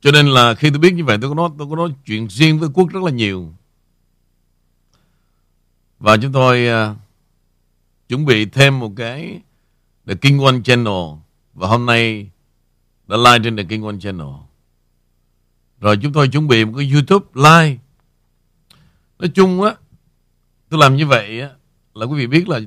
Cho 0.00 0.10
nên 0.12 0.26
là 0.26 0.54
khi 0.54 0.70
tôi 0.70 0.78
biết 0.78 0.94
như 0.94 1.04
vậy 1.04 1.18
tôi 1.20 1.30
có 1.30 1.34
nói, 1.34 1.50
tôi 1.58 1.66
có 1.70 1.76
nói 1.76 1.94
chuyện 2.04 2.28
riêng 2.28 2.58
với 2.58 2.68
Quốc 2.74 2.88
rất 2.88 3.02
là 3.02 3.10
nhiều. 3.10 3.54
Và 5.98 6.16
chúng 6.16 6.32
tôi 6.32 6.66
uh, 6.68 6.96
chuẩn 8.08 8.24
bị 8.24 8.46
thêm 8.46 8.78
một 8.78 8.92
cái 8.96 9.40
The 10.06 10.14
King 10.14 10.38
One 10.38 10.60
Channel. 10.64 11.18
Và 11.54 11.68
hôm 11.68 11.86
nay 11.86 12.30
đã 13.06 13.16
live 13.16 13.38
trên 13.44 13.56
The 13.56 13.64
King 13.64 13.82
One 13.82 13.96
Channel. 14.00 14.28
Rồi 15.80 15.98
chúng 16.02 16.12
tôi 16.12 16.28
chuẩn 16.28 16.48
bị 16.48 16.64
một 16.64 16.72
cái 16.76 16.92
YouTube 16.92 17.26
live. 17.34 17.76
Nói 19.18 19.28
chung 19.34 19.62
á, 19.62 19.74
tôi 20.68 20.80
làm 20.80 20.96
như 20.96 21.06
vậy 21.06 21.40
á, 21.40 21.50
là 21.94 22.06
quý 22.06 22.18
vị 22.18 22.26
biết 22.26 22.48
là 22.48 22.60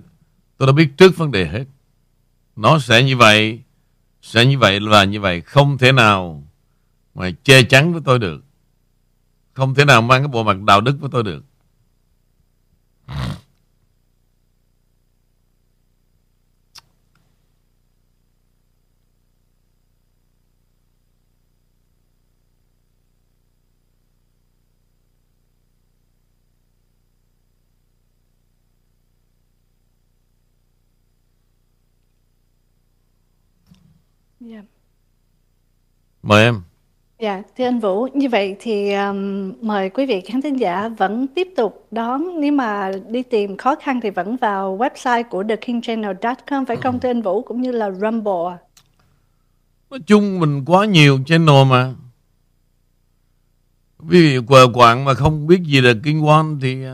tôi 0.58 0.68
đã 0.68 0.74
biết 0.74 0.90
trước 0.98 1.18
vấn 1.18 1.32
đề 1.32 1.48
hết. 1.48 1.66
Nó 2.56 2.80
sẽ 2.80 3.04
như 3.04 3.18
vậy, 3.18 3.62
sẽ 4.22 4.46
như 4.46 4.58
vậy 4.58 4.80
là 4.80 5.04
như 5.04 5.20
vậy. 5.20 5.42
Không 5.42 5.78
thể 5.78 5.92
nào 5.92 6.44
mà 7.16 7.32
che 7.44 7.64
chắn 7.64 7.94
với 7.94 8.02
tôi 8.06 8.20
được 8.20 8.44
không 9.54 9.76
thể 9.76 9.86
nào 9.86 10.02
mang 10.02 10.22
cái 10.22 10.28
bộ 10.28 10.44
mặt 10.44 10.58
đạo 10.62 10.82
đức 10.82 10.98
với 11.00 11.10
tôi 11.14 11.24
được 11.24 11.44
Yeah. 34.40 34.64
Mời 36.24 36.44
em. 36.44 36.62
Dạ, 37.22 37.42
thưa 37.58 37.66
anh 37.66 37.80
Vũ, 37.80 38.08
như 38.13 38.30
vậy 38.30 38.56
thì 38.60 38.94
um, 38.94 39.54
mời 39.62 39.90
quý 39.90 40.06
vị 40.06 40.22
khán 40.22 40.42
thính 40.42 40.60
giả 40.60 40.88
vẫn 40.88 41.28
tiếp 41.28 41.48
tục 41.56 41.88
đón 41.92 42.42
nếu 42.42 42.51
mà 42.51 42.92
đi 43.10 43.24
tìm 43.24 43.58
khó 43.58 43.75
khăn 43.75 44.00
thì 44.04 44.10
vẫn 44.10 44.38
vào 44.38 44.78
website 44.78 45.24
của 45.30 45.44
thekingchannel.com 45.44 46.66
phải 46.66 46.78
không 46.78 47.00
thưa 47.00 47.10
anh 47.10 47.22
Vũ 47.22 47.42
cũng 47.42 47.62
như 47.62 47.72
là 47.72 47.92
Rumble. 47.92 48.58
Nói 49.90 50.00
chung 50.08 50.40
mình 50.40 50.66
quá 50.66 50.86
nhiều 50.86 51.20
channel 51.25 51.66
mà. 51.70 51.94
Ví 54.00 54.34
dụ 54.34 54.42
quờ 54.48 54.68
quạng 54.74 55.06
mà 55.06 55.13
không 55.13 55.48
biết 55.48 55.62
gì 55.63 55.82
là 55.82 55.94
King 56.04 56.25
One 56.25 56.48
thì 56.62 56.88
uh, 56.88 56.94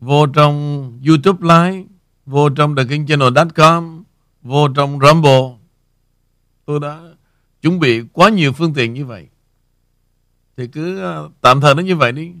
vô 0.00 0.26
trong 0.26 0.92
YouTube 1.06 1.38
Live, 1.42 1.84
vô 2.26 2.48
trong 2.48 2.76
thekingchannel.com, 2.76 4.04
vô 4.42 4.68
trong 4.68 4.98
Rumble. 5.00 5.42
Tôi 6.66 6.80
đã 6.80 6.98
chuẩn 7.64 7.80
bị 7.80 8.02
quá 8.12 8.28
nhiều 8.28 8.52
phương 8.52 8.74
tiện 8.74 8.92
như 8.92 9.06
vậy 9.06 9.28
thì 10.56 10.66
cứ 10.66 11.00
ờ, 11.00 11.30
tạm 11.40 11.60
thời 11.60 11.74
nó 11.74 11.82
như 11.82 11.96
vậy 11.96 12.12
đi 12.12 12.32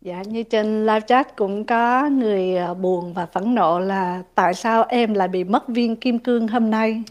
Dạ, 0.00 0.22
như 0.22 0.42
trên 0.42 0.86
live 0.86 1.00
chat 1.08 1.36
cũng 1.36 1.64
có 1.64 2.08
người 2.08 2.56
ờ, 2.56 2.74
buồn 2.74 3.14
và 3.14 3.26
phẫn 3.26 3.54
nộ 3.54 3.78
là 3.78 4.22
tại 4.34 4.54
sao 4.54 4.84
em 4.88 5.14
lại 5.14 5.28
bị 5.28 5.44
mất 5.44 5.68
viên 5.68 5.96
kim 5.96 6.18
cương 6.18 6.48
hôm 6.48 6.70
nay. 6.70 7.02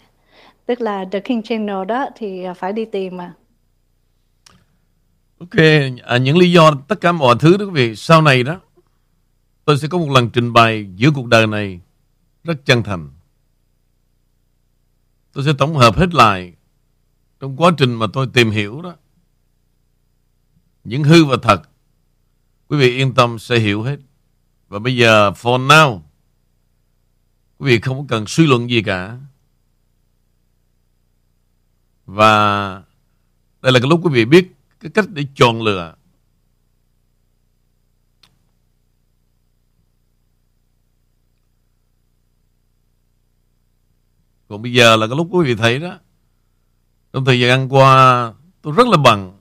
Tức 0.66 0.82
là 0.82 1.06
The 1.12 1.20
King 1.20 1.42
Channel 1.44 1.86
đó 1.88 2.10
thì 2.16 2.44
ờ, 2.44 2.54
phải 2.54 2.74
đi 2.74 2.86
tìm 2.86 3.18
mà. 3.18 3.34
Ok, 5.40 5.58
à, 6.04 6.18
những 6.18 6.38
lý 6.38 6.52
do 6.52 6.72
tất 6.88 7.02
cả 7.02 7.12
mọi 7.12 7.36
thứ 7.40 7.58
đó 7.58 7.66
quý 7.66 7.72
vị, 7.72 7.96
sau 7.96 8.22
này 8.22 8.44
đó 8.44 8.60
tôi 9.66 9.78
sẽ 9.78 9.88
có 9.88 9.98
một 9.98 10.10
lần 10.10 10.30
trình 10.30 10.54
bày 10.54 10.88
giữa 10.96 11.10
cuộc 11.16 11.28
đời 11.28 11.48
này 11.48 11.80
rất 12.44 12.66
chân 12.66 12.84
thành. 12.84 13.10
Tôi 15.38 15.46
sẽ 15.46 15.54
tổng 15.58 15.76
hợp 15.76 15.98
hết 15.98 16.14
lại 16.14 16.54
trong 17.40 17.58
quá 17.58 17.72
trình 17.78 17.94
mà 17.94 18.08
tôi 18.14 18.28
tìm 18.34 18.52
hiểu 18.52 18.82
đó. 18.82 18.96
Những 20.84 21.04
hư 21.04 21.26
và 21.26 21.38
thật. 21.42 21.62
Quý 22.68 22.78
vị 22.78 22.98
yên 22.98 23.14
tâm 23.14 23.40
sẽ 23.40 23.60
hiểu 23.60 23.84
hết. 23.84 23.98
Và 24.68 24.80
bây 24.80 24.98
giờ, 24.98 25.32
for 25.32 25.68
now, 25.68 26.02
quý 27.58 27.72
vị 27.72 27.80
không 27.80 28.08
cần 28.08 28.28
suy 28.28 28.48
luận 28.48 28.70
gì 28.70 28.84
cả. 28.84 29.18
Và 32.06 32.70
đây 33.62 33.72
là 33.72 33.80
cái 33.80 33.90
lúc 33.90 34.00
quý 34.04 34.10
vị 34.14 34.26
biết 34.26 34.52
cái 34.80 34.92
cách 34.94 35.06
để 35.10 35.26
chọn 35.36 35.62
lựa. 35.62 35.96
Còn 44.48 44.62
bây 44.62 44.74
giờ 44.74 44.96
là 44.96 45.08
cái 45.08 45.18
lúc 45.18 45.28
quý 45.32 45.46
vị 45.46 45.56
thấy 45.56 45.80
đó, 45.80 46.00
Trong 47.14 47.26
thời 47.26 47.40
gian 47.40 47.74
qua 47.74 48.34
Tôi 48.62 48.74
rất 48.74 48.88
là 48.88 48.98
bận. 48.98 49.40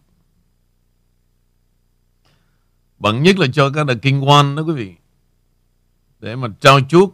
Bận 2.98 3.22
nhất 3.22 3.38
là 3.38 3.46
cho 3.52 3.70
các 3.70 3.86
đợt 3.86 3.94
kinh 4.02 4.28
quan 4.28 4.56
đó 4.56 4.62
quý 4.62 4.72
vị, 4.72 4.94
Để 6.20 6.36
mà 6.36 6.48
trao 6.60 6.80
chuốt 6.88 7.10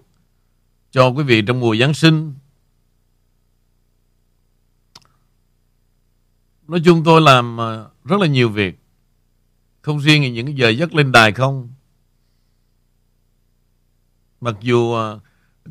Cho 0.90 1.08
quý 1.08 1.24
vị 1.24 1.42
trong 1.46 1.60
mùa 1.60 1.76
Giáng 1.76 1.94
sinh. 1.94 2.34
Nói 6.68 6.82
chung 6.84 7.02
tôi 7.04 7.20
làm 7.20 7.60
à, 7.60 7.84
rất 8.04 8.20
là 8.20 8.26
nhiều 8.26 8.48
việc. 8.48 8.78
Không 9.82 10.00
riêng 10.00 10.34
những 10.34 10.58
giờ 10.58 10.68
giấc 10.68 10.94
lên 10.94 11.12
đài 11.12 11.32
không. 11.32 11.72
Mặc 14.40 14.54
dù 14.60 14.94
à, 14.94 15.14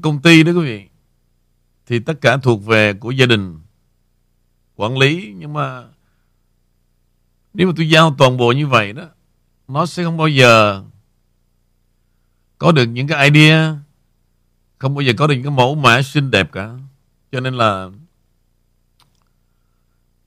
công 0.02 0.22
ty 0.22 0.44
đó 0.44 0.52
quý 0.52 0.66
vị 0.66 0.91
thì 1.92 2.00
tất 2.00 2.22
cả 2.22 2.38
thuộc 2.38 2.66
về 2.66 2.94
của 2.94 3.12
gia 3.12 3.26
đình. 3.26 3.60
Quản 4.76 4.98
lý, 4.98 5.34
nhưng 5.38 5.54
mà 5.54 5.84
Nếu 7.54 7.68
mà 7.68 7.74
tôi 7.78 7.90
giao 7.90 8.16
toàn 8.18 8.38
bộ 8.38 8.52
như 8.52 8.68
vậy 8.68 8.94
đó, 8.94 9.04
Nó 9.68 9.86
sẽ 9.86 10.04
không 10.04 10.18
bao 10.18 10.28
giờ 10.28 10.84
Có 12.58 12.72
được 12.72 12.86
những 12.86 13.08
cái 13.08 13.30
idea, 13.30 13.76
Không 14.78 14.96
bao 14.96 15.02
giờ 15.02 15.14
có 15.18 15.28
được 15.28 15.34
những 15.36 15.44
cái 15.44 15.52
mẫu 15.52 15.76
mã 15.76 16.02
xinh 16.02 16.32
đẹp 16.32 16.52
cả. 16.52 16.78
Cho 17.32 17.40
nên 17.40 17.54
là 17.54 17.90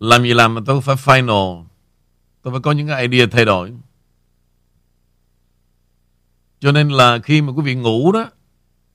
Làm 0.00 0.22
gì 0.22 0.34
làm 0.34 0.54
mà 0.54 0.60
tôi 0.66 0.80
phải 0.80 0.96
final, 0.96 1.64
Tôi 2.42 2.52
phải 2.52 2.60
có 2.60 2.72
những 2.72 2.88
cái 2.88 3.08
idea 3.08 3.26
thay 3.30 3.44
đổi. 3.44 3.72
Cho 6.60 6.72
nên 6.72 6.88
là 6.88 7.18
khi 7.18 7.42
mà 7.42 7.52
quý 7.52 7.62
vị 7.62 7.74
ngủ 7.74 8.12
đó, 8.12 8.30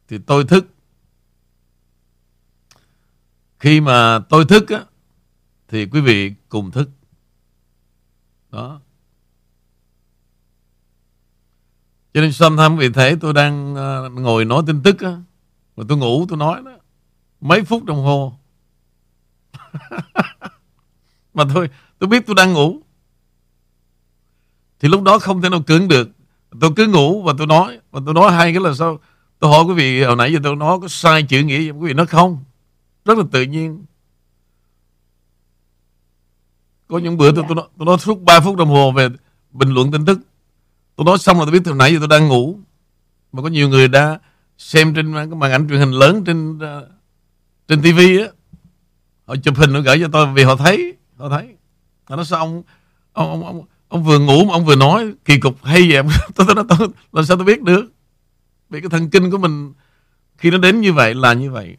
Thì 0.08 0.18
tôi 0.26 0.46
thức 0.46 0.66
khi 3.60 3.82
mà 3.82 4.20
tôi 4.30 4.46
thức 4.46 4.70
á, 4.70 4.84
Thì 5.68 5.86
quý 5.86 6.02
vị 6.02 6.34
cùng 6.50 6.72
thức. 6.72 6.90
Đó. 8.52 8.82
Cho 12.14 12.22
nên 12.22 12.32
sometimes 12.32 12.80
vị 12.80 12.90
thấy 12.90 13.16
tôi 13.22 13.34
đang 13.34 13.76
ờ, 13.76 14.10
ngồi 14.10 14.46
nói 14.46 14.64
tin 14.68 14.84
tức 14.84 15.00
á, 15.00 15.18
mà 15.76 15.84
tôi 15.88 15.98
ngủ 15.98 16.26
tôi 16.30 16.38
nói 16.38 16.62
đó, 16.66 16.72
mấy 17.42 17.64
phút 17.64 17.84
đồng 17.84 18.04
hồ. 18.04 18.34
Mà 21.34 21.46
thôi, 21.54 21.70
tôi 22.00 22.08
biết 22.08 22.24
tôi 22.28 22.36
đang 22.36 22.54
ngủ. 22.54 22.82
Thì 24.80 24.90
lúc 24.90 25.04
đó 25.04 25.20
không 25.20 25.42
thể 25.42 25.50
nào 25.50 25.62
cưỡng 25.62 25.88
được. 25.88 26.10
Tôi 26.62 26.72
cứ 26.76 26.88
ngủ 26.88 27.24
và 27.24 27.34
tôi 27.38 27.48
nói, 27.48 27.80
và 27.92 28.02
tôi 28.06 28.14
nói 28.14 28.32
hay 28.32 28.54
cái 28.54 28.62
là 28.64 28.74
sao? 28.74 29.00
Tôi 29.40 29.52
hỏi 29.52 29.64
quý 29.64 29.74
vị, 29.74 30.04
hồi 30.04 30.16
nãy 30.16 30.34
giờ 30.34 30.40
tôi 30.44 30.56
nói 30.56 30.78
có 30.82 30.88
sai 30.88 31.24
chữ 31.24 31.44
nghĩa 31.44 31.60
gì 31.60 31.72
quý 31.72 31.88
vị 31.88 31.94
nói 31.94 32.06
không 32.06 32.44
rất 33.10 33.18
là 33.18 33.24
tự 33.32 33.42
nhiên 33.42 33.86
có 36.88 36.98
những 36.98 37.18
bữa 37.18 37.32
tôi, 37.32 37.44
tôi, 37.48 37.56
nói, 37.56 37.66
tôi 37.78 37.86
nói 37.86 37.98
suốt 37.98 38.22
3 38.22 38.40
phút 38.40 38.56
đồng 38.56 38.70
hồ 38.70 38.92
về 38.92 39.10
bình 39.52 39.70
luận 39.70 39.92
tin 39.92 40.06
tức. 40.06 40.20
Tôi 40.96 41.06
nói 41.06 41.18
xong 41.18 41.40
là 41.40 41.46
tôi 41.46 41.52
biết 41.52 41.62
từ 41.66 41.74
nãy 41.74 41.94
giờ 41.94 42.00
tôi 42.00 42.08
đang 42.08 42.28
ngủ. 42.28 42.60
Mà 43.32 43.42
có 43.42 43.48
nhiều 43.48 43.70
người 43.70 43.88
đã 43.88 44.20
xem 44.58 44.94
trên 44.94 45.14
cái 45.14 45.26
màn 45.26 45.52
ảnh 45.52 45.68
truyền 45.70 45.80
hình 45.80 45.92
lớn 45.92 46.24
trên 46.26 46.58
uh, 46.58 46.62
trên 47.68 47.82
TV 47.82 47.98
á. 47.98 48.28
Họ 49.26 49.36
chụp 49.36 49.58
hình 49.58 49.74
nó 49.74 49.82
gửi 49.82 50.00
cho 50.00 50.08
tôi 50.12 50.28
vì 50.34 50.44
họ 50.44 50.56
thấy. 50.56 50.94
Họ 51.18 51.30
thấy. 51.30 51.48
Họ 52.04 52.16
nói 52.16 52.26
sao 52.26 52.40
ông, 52.40 52.64
ông, 53.14 53.30
ông, 53.30 53.46
ông, 53.46 53.64
ông 53.88 54.04
vừa 54.04 54.20
ngủ 54.20 54.46
mà 54.46 54.54
ông 54.54 54.66
vừa 54.66 54.76
nói 54.76 55.14
kỳ 55.26 55.40
cục 55.40 55.64
hay 55.64 55.92
vậy. 55.92 56.04
tôi, 56.36 56.48
tôi, 56.48 56.56
tôi, 56.56 56.66
tôi, 56.80 56.88
làm 57.12 57.26
sao 57.26 57.38
tôi 57.38 57.46
biết 57.46 57.62
được. 57.62 57.86
Vì 58.70 58.82
cái 58.82 58.90
thần 58.90 59.10
kinh 59.10 59.32
của 59.32 59.38
mình 59.38 59.74
khi 60.38 60.52
nó 60.52 60.58
đến 60.58 60.82
như 60.82 60.94
vậy 60.94 61.16
là 61.16 61.34
như 61.34 61.52
vậy. 61.52 61.78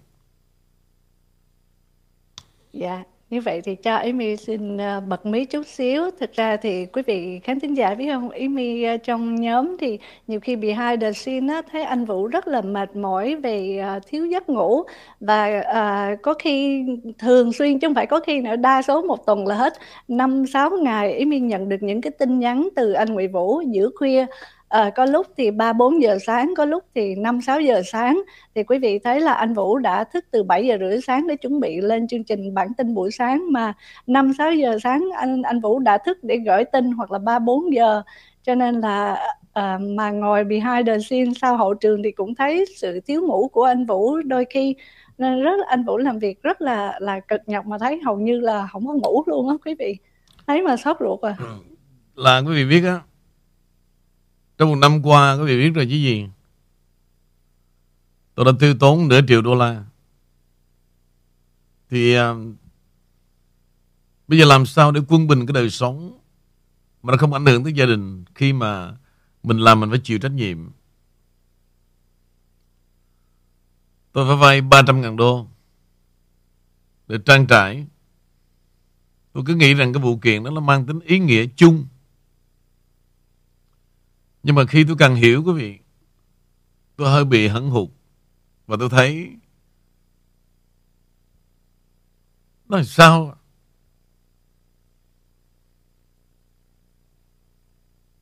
Dạ. 2.72 3.02
Như 3.30 3.40
vậy 3.40 3.60
thì 3.64 3.74
cho 3.74 3.96
Amy 3.96 4.36
xin 4.36 4.76
ờ, 4.78 5.00
bật 5.00 5.26
mí 5.26 5.44
chút 5.44 5.66
xíu. 5.66 6.10
Thực 6.20 6.32
ra 6.32 6.56
thì 6.56 6.86
quý 6.86 7.02
vị 7.06 7.40
khán 7.44 7.60
thính 7.60 7.76
giả 7.76 7.94
biết 7.94 8.08
không, 8.12 8.30
Amy 8.30 8.84
uh, 8.84 8.88
ờ, 8.88 8.96
trong 8.96 9.34
nhóm 9.40 9.76
thì 9.80 9.98
nhiều 10.26 10.40
khi 10.40 10.56
behind 10.56 11.00
the 11.00 11.12
scene 11.12 11.54
á, 11.54 11.62
thấy 11.72 11.82
anh 11.82 12.04
Vũ 12.04 12.26
rất 12.26 12.48
là 12.48 12.60
mệt 12.60 12.96
mỏi 12.96 13.36
về 13.36 13.78
ờ, 13.78 14.00
thiếu 14.06 14.26
giấc 14.26 14.48
ngủ 14.48 14.82
và 15.20 15.62
uh, 16.12 16.22
có 16.22 16.34
khi 16.34 16.84
thường 17.18 17.52
xuyên 17.52 17.78
chứ 17.78 17.88
không 17.88 17.94
phải 17.94 18.06
có 18.06 18.20
khi 18.20 18.40
nữa 18.40 18.56
đa 18.56 18.82
số 18.82 19.02
một 19.02 19.26
tuần 19.26 19.46
là 19.46 19.54
hết 19.54 19.72
năm 20.08 20.46
sáu 20.46 20.70
ngày 20.70 21.18
Amy 21.18 21.40
nhận 21.40 21.68
được 21.68 21.82
những 21.82 22.00
cái 22.00 22.10
tin 22.10 22.38
nhắn 22.38 22.68
từ 22.76 22.92
anh 22.92 23.08
Nguyễn 23.14 23.32
Vũ 23.32 23.60
giữa 23.60 23.90
khuya 23.94 24.26
à, 24.70 24.90
có 24.90 25.04
lúc 25.04 25.26
thì 25.36 25.50
3 25.50 25.72
4 25.72 26.02
giờ 26.02 26.18
sáng, 26.26 26.54
có 26.56 26.64
lúc 26.64 26.84
thì 26.94 27.14
5 27.14 27.40
6 27.40 27.60
giờ 27.60 27.82
sáng. 27.84 28.22
Thì 28.54 28.62
quý 28.62 28.78
vị 28.78 28.98
thấy 28.98 29.20
là 29.20 29.32
anh 29.32 29.54
Vũ 29.54 29.78
đã 29.78 30.04
thức 30.04 30.24
từ 30.30 30.42
7 30.42 30.66
giờ 30.66 30.76
rưỡi 30.80 31.00
sáng 31.00 31.26
để 31.26 31.36
chuẩn 31.36 31.60
bị 31.60 31.80
lên 31.80 32.08
chương 32.08 32.24
trình 32.24 32.54
bản 32.54 32.74
tin 32.74 32.94
buổi 32.94 33.10
sáng 33.10 33.52
mà 33.52 33.72
5 34.06 34.32
6 34.38 34.52
giờ 34.54 34.78
sáng 34.82 35.04
anh 35.16 35.42
anh 35.42 35.60
Vũ 35.60 35.78
đã 35.78 35.98
thức 35.98 36.18
để 36.22 36.36
gửi 36.46 36.64
tin 36.64 36.92
hoặc 36.92 37.12
là 37.12 37.18
3 37.18 37.38
4 37.38 37.74
giờ. 37.74 38.02
Cho 38.42 38.54
nên 38.54 38.80
là 38.80 39.26
à, 39.52 39.78
mà 39.80 40.10
ngồi 40.10 40.44
behind 40.44 40.86
the 40.86 40.98
scene 40.98 41.32
sau 41.40 41.56
hậu 41.56 41.74
trường 41.74 42.02
thì 42.02 42.10
cũng 42.12 42.34
thấy 42.34 42.64
sự 42.76 43.00
thiếu 43.00 43.22
ngủ 43.26 43.48
của 43.48 43.64
anh 43.64 43.86
Vũ 43.86 44.16
đôi 44.16 44.46
khi 44.50 44.74
nên 45.18 45.42
rất 45.42 45.66
anh 45.66 45.84
Vũ 45.84 45.96
làm 45.96 46.18
việc 46.18 46.42
rất 46.42 46.60
là 46.60 46.98
là 47.00 47.20
cực 47.20 47.40
nhọc 47.46 47.66
mà 47.66 47.78
thấy 47.78 48.00
hầu 48.04 48.16
như 48.16 48.40
là 48.40 48.68
không 48.72 48.86
có 48.86 48.94
ngủ 48.94 49.22
luôn 49.26 49.48
á 49.48 49.54
quý 49.64 49.74
vị. 49.78 49.96
Thấy 50.46 50.62
mà 50.62 50.76
sốt 50.76 50.96
ruột 51.00 51.20
à. 51.20 51.34
Ừ, 51.38 51.54
là 52.16 52.42
quý 52.46 52.54
vị 52.54 52.64
biết 52.64 52.88
á 52.88 53.00
trong 54.60 54.68
một 54.68 54.76
năm 54.76 55.02
qua 55.02 55.34
quý 55.34 55.44
vị 55.44 55.58
biết 55.58 55.74
rồi 55.74 55.84
chứ 55.84 55.96
gì? 55.96 56.28
Tôi 58.34 58.44
đã 58.44 58.52
tiêu 58.60 58.74
tốn 58.80 59.08
nửa 59.08 59.20
triệu 59.28 59.42
đô 59.42 59.54
la. 59.54 59.84
Thì 61.90 62.18
uh, 62.18 62.24
Bây 64.28 64.38
giờ 64.38 64.44
làm 64.44 64.66
sao 64.66 64.92
để 64.92 65.00
quân 65.08 65.26
bình 65.26 65.46
cái 65.46 65.52
đời 65.52 65.70
sống 65.70 66.18
Mà 67.02 67.10
nó 67.10 67.16
không 67.16 67.32
ảnh 67.32 67.46
hưởng 67.46 67.64
tới 67.64 67.72
gia 67.72 67.86
đình 67.86 68.24
Khi 68.34 68.52
mà 68.52 68.96
mình 69.42 69.58
làm 69.58 69.80
mình 69.80 69.90
phải 69.90 70.00
chịu 70.04 70.18
trách 70.18 70.32
nhiệm? 70.32 70.58
Tôi 74.12 74.26
phải 74.26 74.36
vay 74.36 74.60
300 74.60 75.00
ngàn 75.00 75.16
đô 75.16 75.46
Để 77.08 77.18
trang 77.26 77.46
trải. 77.46 77.86
Tôi 79.32 79.44
cứ 79.46 79.54
nghĩ 79.54 79.74
rằng 79.74 79.92
cái 79.92 80.02
vụ 80.02 80.18
kiện 80.18 80.44
đó 80.44 80.50
nó 80.50 80.60
mang 80.60 80.86
tính 80.86 81.00
ý 81.00 81.18
nghĩa 81.18 81.46
chung 81.56 81.86
nhưng 84.42 84.54
mà 84.54 84.64
khi 84.66 84.84
tôi 84.84 84.96
càng 84.98 85.14
hiểu 85.14 85.42
quý 85.46 85.52
vị 85.52 85.78
Tôi 86.96 87.10
hơi 87.10 87.24
bị 87.24 87.48
hấn 87.48 87.70
hụt. 87.70 87.88
Và 88.66 88.76
tôi 88.80 88.88
thấy 88.90 89.36
Nó 92.68 92.82
sao 92.82 93.36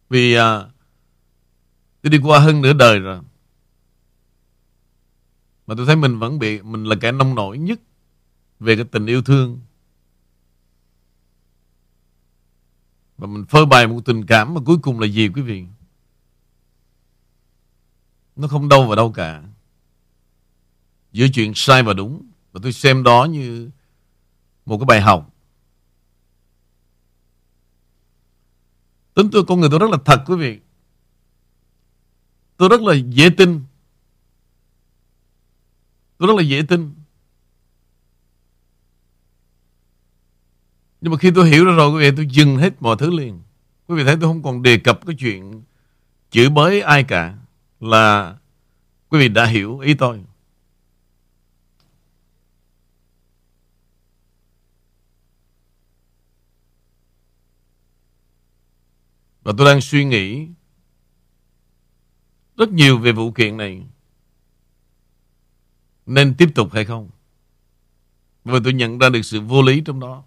Vì 0.09 0.35
à, 0.35 0.71
Tôi 2.03 2.11
đi 2.11 2.19
qua 2.19 2.39
hơn 2.39 2.63
nửa 2.63 2.73
đời 2.73 2.99
rồi 2.99 3.21
Mà 5.67 5.75
tôi 5.77 5.87
thấy 5.87 5.97
mình 5.97 6.19
vẫn 6.19 6.39
bị 6.39 6.63
Mình 6.63 6.85
là 6.85 6.97
kẻ 7.01 7.13
nông 7.13 7.35
nổi 7.35 7.59
nhất 7.59 7.81
Về 8.61 8.77
cái 8.77 8.85
tình 8.85 9.07
yêu 9.07 9.23
thương. 9.23 9.61
Và 13.19 13.27
mình 13.27 13.45
phơi 13.47 13.67
bày 13.67 13.87
một 13.87 14.01
tình 14.05 14.27
cảm 14.27 14.55
Mà 14.55 14.61
cuối 14.67 14.79
cùng 14.83 15.01
là 15.01 15.07
gì 15.07 15.29
quý 15.29 15.43
vị? 15.43 15.65
Nó 18.38 18.48
không 18.48 18.68
đâu 18.68 18.87
vào 18.87 18.96
đâu 18.96 19.12
cả. 19.12 19.42
Giữa 21.12 21.27
chuyện 21.35 21.53
sai 21.55 21.83
và 21.83 21.92
đúng. 21.92 22.31
Và 22.53 22.61
tôi 22.62 22.72
xem 22.72 23.03
đó 23.03 23.24
như 23.24 23.70
một 24.66 24.79
cái 24.79 24.87
bài 24.87 25.01
học. 25.01 25.35
Tính 29.14 29.29
tôi, 29.33 29.44
con 29.44 29.61
người 29.61 29.70
tôi 29.70 29.79
rất 29.79 29.90
là 29.90 29.98
thật 30.05 30.24
quý 30.27 30.37
vị. 30.37 30.59
Tôi 32.57 32.68
rất 32.68 32.81
là 32.81 32.94
dễ 32.94 33.31
tin. 33.37 33.64
Tôi 36.18 36.29
rất 36.29 36.35
là 36.37 36.42
dễ 36.42 36.62
tin. 36.68 36.94
Nhưng 41.01 41.12
mà 41.12 41.18
khi 41.18 41.31
tôi 41.35 41.48
hiểu 41.48 41.64
ra 41.64 41.72
rồi, 41.72 41.90
quý 41.90 42.11
vị, 42.11 42.16
tôi 42.16 42.27
dừng 42.31 42.57
hết 42.57 42.83
mọi 42.83 42.96
thứ 42.98 43.11
liền. 43.11 43.42
Quý 43.87 43.96
vị 43.96 44.05
thấy 44.05 44.16
tôi 44.20 44.31
không 44.31 44.42
còn 44.42 44.62
đề 44.62 44.79
cập 44.79 45.07
cái 45.07 45.16
chuyện 45.18 45.62
chửi 46.31 46.48
bới 46.48 46.81
ai 46.81 47.05
cả 47.05 47.38
là 47.81 48.38
quý 49.09 49.19
vị 49.19 49.29
đã 49.29 49.47
hiểu 49.47 49.79
ý 49.79 49.95
tôi. 49.95 50.25
Và 59.43 59.53
tôi 59.59 59.67
đang 59.67 59.81
suy 59.81 60.05
nghĩ 60.05 60.49
rất 62.57 62.69
nhiều 62.73 62.99
về 62.99 63.12
vụ 63.12 63.33
kiện 63.33 63.57
này. 63.57 63.87
Nên 66.07 66.35
tiếp 66.38 66.49
tục 66.55 66.73
hay 66.73 66.85
không? 66.85 67.11
Và 68.45 68.59
tôi 68.64 68.73
nhận 68.73 68.99
ra 68.99 69.09
được 69.09 69.23
sự 69.23 69.41
vô 69.41 69.62
lý 69.62 69.83
trong 69.85 70.01
đó. 70.01 70.25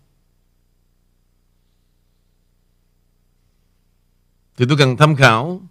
Thì 4.57 4.65
tôi 4.69 4.77
cần 4.77 4.97
tham 4.97 5.15
khảo 5.15 5.61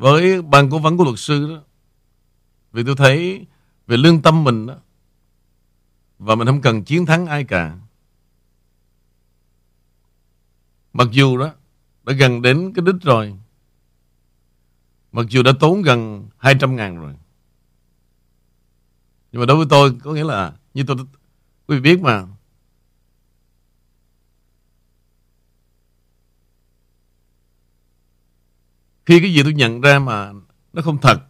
với 0.00 0.42
ban 0.42 0.70
cố 0.70 0.78
vấn 0.78 0.96
của 0.96 1.04
luật 1.04 1.18
sư 1.18 1.48
đó. 1.54 1.62
Vì 2.72 2.84
tôi 2.84 2.96
thấy 2.96 3.46
về 3.86 3.96
lương 3.96 4.22
tâm 4.22 4.44
mình 4.44 4.66
đó, 4.66 4.74
và 6.18 6.34
mình 6.34 6.46
không 6.46 6.60
cần 6.60 6.84
chiến 6.84 7.06
thắng 7.06 7.26
ai 7.26 7.44
cả. 7.44 7.76
Mặc 10.92 11.08
dù 11.10 11.38
đó 11.38 11.52
đã 12.04 12.12
gần 12.12 12.42
đến 12.42 12.72
cái 12.74 12.84
đích 12.86 13.02
rồi. 13.02 13.34
Mặc 15.12 15.26
dù 15.28 15.42
đã 15.42 15.52
tốn 15.60 15.82
gần 15.82 16.28
200 16.36 16.76
ngàn 16.76 17.00
rồi. 17.00 17.14
Nhưng 19.32 19.40
mà 19.40 19.46
đối 19.46 19.56
với 19.56 19.66
tôi 19.70 19.96
có 20.02 20.12
nghĩa 20.12 20.24
là 20.24 20.52
như 20.74 20.84
tôi 20.86 20.96
quý 21.66 21.76
vị 21.76 21.80
biết 21.80 22.00
mà 22.02 22.26
Khi 29.10 29.20
cái 29.20 29.32
gì 29.32 29.42
tôi 29.42 29.52
nhận 29.52 29.80
ra 29.80 29.98
mà 29.98 30.32
nó 30.72 30.82
không 30.82 30.98
thật, 30.98 31.22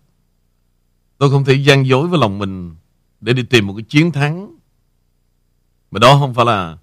tôi 1.18 1.30
không 1.30 1.44
thể 1.44 1.54
gian 1.54 1.86
dối 1.86 2.08
với 2.08 2.20
lòng 2.20 2.38
mình 2.38 2.76
để 3.20 3.32
đi 3.32 3.42
tìm 3.42 3.66
một 3.66 3.74
cái 3.76 3.84
chiến 3.88 4.12
thắng. 4.12 4.56
Mà 5.90 5.98
đó 5.98 6.16
không 6.18 6.34
phải 6.34 6.44
là 6.44 6.78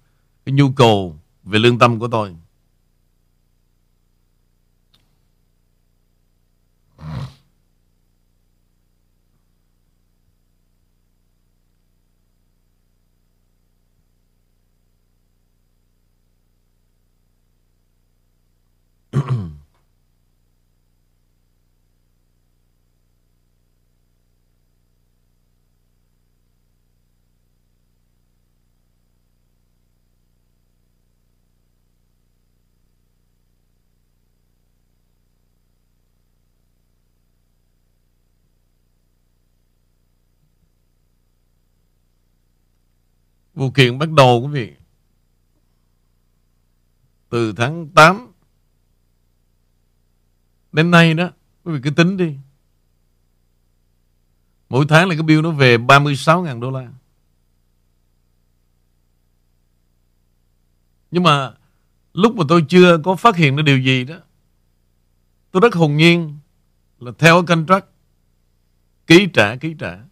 cái 0.46 0.52
nhu 0.52 0.70
cầu 0.70 1.16
về 1.44 1.58
lương 1.58 1.78
tâm 1.78 1.98
của 1.98 2.08
tôi. 2.08 2.36
Vụ 43.58 43.70
kiện 43.70 43.98
bắt 43.98 44.10
đầu, 44.10 44.40
quý 44.40 44.48
vị. 44.52 44.74
Từ 47.28 47.52
tháng 47.52 47.88
8 47.88 48.32
Đến 50.72 50.90
nay 50.90 51.14
đó, 51.14 51.30
Quý 51.64 51.72
vị 51.72 51.80
cứ 51.82 51.90
tính 51.90 52.16
đi. 52.16 52.36
Mỗi 54.68 54.86
tháng 54.88 55.08
là 55.08 55.14
cái 55.14 55.22
bill 55.22 55.42
nó 55.42 55.50
về 55.50 55.78
36.000 55.78 56.60
đô 56.60 56.70
la. 56.70 56.92
Nhưng 61.10 61.22
mà 61.22 61.54
Lúc 62.12 62.36
mà 62.36 62.44
tôi 62.48 62.64
chưa 62.68 62.98
có 63.04 63.16
phát 63.16 63.36
hiện 63.36 63.56
ra 63.56 63.62
điều 63.62 63.78
gì 63.78 64.04
đó, 64.04 64.16
Tôi 65.50 65.60
rất 65.60 65.74
hồn 65.74 65.96
nhiên 65.96 66.38
Là 66.98 67.12
theo 67.18 67.42
cái 67.42 67.56
contract, 67.56 67.86
Ký 69.06 69.28
trả 69.34 69.56
ký 69.56 69.74
trả 69.78 70.07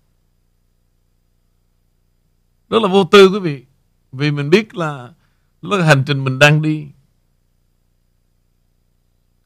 rất 2.68 2.82
là 2.82 2.88
vô 2.88 3.04
tư, 3.04 3.28
quý 3.28 3.38
vị. 3.38 3.64
Vì 4.12 4.30
mình 4.30 4.50
biết 4.50 4.74
là 4.74 5.12
đó 5.62 5.76
là 5.76 5.86
hành 5.86 6.04
trình 6.06 6.24
mình 6.24 6.38
đang 6.38 6.62
đi. 6.62 6.86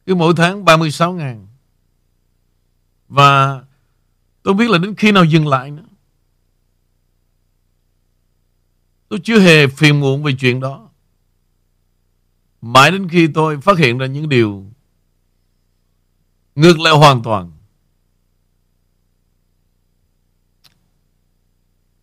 Cứ 0.07 0.15
mỗi 0.15 0.35
tháng 0.37 0.65
36 0.65 1.13
ngàn. 1.13 1.47
Và 3.09 3.63
tôi 4.43 4.55
biết 4.55 4.71
là 4.71 4.79
đến 4.79 4.95
khi 4.95 5.13
nào 5.13 5.25
dừng 5.25 5.49
lại 5.49 5.71
nữa. 5.71 5.85
Tôi 9.09 9.21
chưa 9.25 9.41
hề 9.41 9.67
phiền 9.67 10.01
muộn 10.01 10.23
về 10.23 10.33
chuyện 10.41 10.61
đó. 10.61 10.91
Mãi 12.61 12.91
đến 12.91 13.09
khi 13.09 13.29
tôi 13.35 13.61
phát 13.61 13.79
hiện 13.79 13.99
ra 13.99 14.07
những 14.07 14.29
điều 14.29 14.67
ngược 16.55 16.79
lại 16.79 16.95
hoàn 16.95 17.23
toàn. 17.23 17.53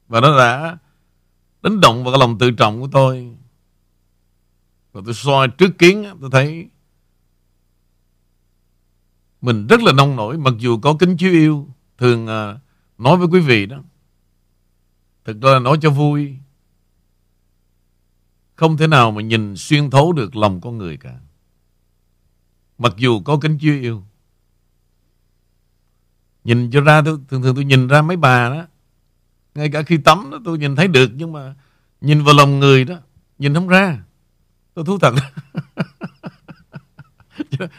Và 0.08 0.22
nó 0.22 0.38
đã 0.38 0.78
đánh 1.70 1.80
động 1.80 2.04
vào 2.04 2.14
cái 2.14 2.20
lòng 2.20 2.38
tự 2.38 2.52
trọng 2.52 2.82
của 2.82 2.88
tôi. 2.92 3.36
Và 4.92 5.02
tôi 5.06 5.14
soi 5.14 5.48
trước 5.48 5.78
kiến, 5.78 6.06
tôi 6.22 6.30
thấy 6.32 6.68
mình 9.42 9.68
rất 9.68 9.82
là 9.82 9.92
nông 9.92 10.16
nổi, 10.16 10.38
mặc 10.38 10.54
dù 10.58 10.80
có 10.80 10.96
kính 11.00 11.18
chiếu 11.18 11.32
yêu, 11.32 11.68
thường 11.98 12.28
à, 12.28 12.60
nói 12.98 13.18
với 13.18 13.28
quý 13.28 13.40
vị 13.40 13.66
đó. 13.66 13.78
Thực 15.26 15.42
ra 15.42 15.52
là 15.52 15.60
nói 15.60 15.78
cho 15.82 15.90
vui. 15.90 16.36
Không 18.56 18.78
thể 18.78 18.88
nào 18.88 19.12
mà 19.12 19.22
nhìn 19.22 19.56
xuyên 19.56 19.90
thấu 19.90 20.14
được 20.14 20.36
lòng 20.36 20.62
con 20.62 20.78
người 20.78 20.98
cả. 20.98 21.20
Mặc 22.78 22.94
dù 22.98 23.22
có 23.22 23.38
kính 23.42 23.58
chiếu 23.58 23.74
yêu. 23.74 24.04
Nhìn 26.44 26.72
cho 26.72 26.82
ra 26.82 27.02
tôi, 27.06 27.20
thường 27.30 27.42
thường 27.42 27.56
tôi 27.56 27.66
nhìn 27.66 27.88
ra 27.88 28.02
mấy 28.02 28.18
bà 28.18 28.50
đó 28.50 28.66
ngay 29.58 29.70
cả 29.70 29.84
khi 29.84 29.98
tắm 29.98 30.30
đó, 30.32 30.40
tôi 30.46 30.58
nhìn 30.58 30.76
thấy 30.76 30.88
được, 30.88 31.12
Nhưng 31.16 31.32
mà 31.32 31.56
nhìn 32.02 32.24
vào 32.24 32.36
lòng 32.36 32.60
người 32.60 32.86
đó, 32.86 32.96
Nhìn 33.38 33.54
không 33.54 33.68
ra. 33.68 34.00
Tôi 34.74 34.86
thú 34.86 35.00
thật. 35.00 35.14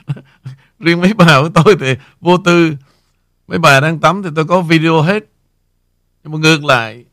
Riêng 0.78 1.00
mấy 1.00 1.14
bà 1.14 1.40
của 1.42 1.50
tôi 1.54 1.76
thì 1.80 1.94
vô 2.20 2.38
tư. 2.38 2.76
Mấy 3.48 3.58
bà 3.58 3.80
đang 3.80 4.00
tắm 4.00 4.22
thì 4.22 4.30
tôi 4.36 4.44
có 4.44 4.60
video 4.60 5.00
hết. 5.00 5.24
Nhưng 6.24 6.32
mà 6.32 6.38
ngược 6.38 6.64
lại, 6.64 7.04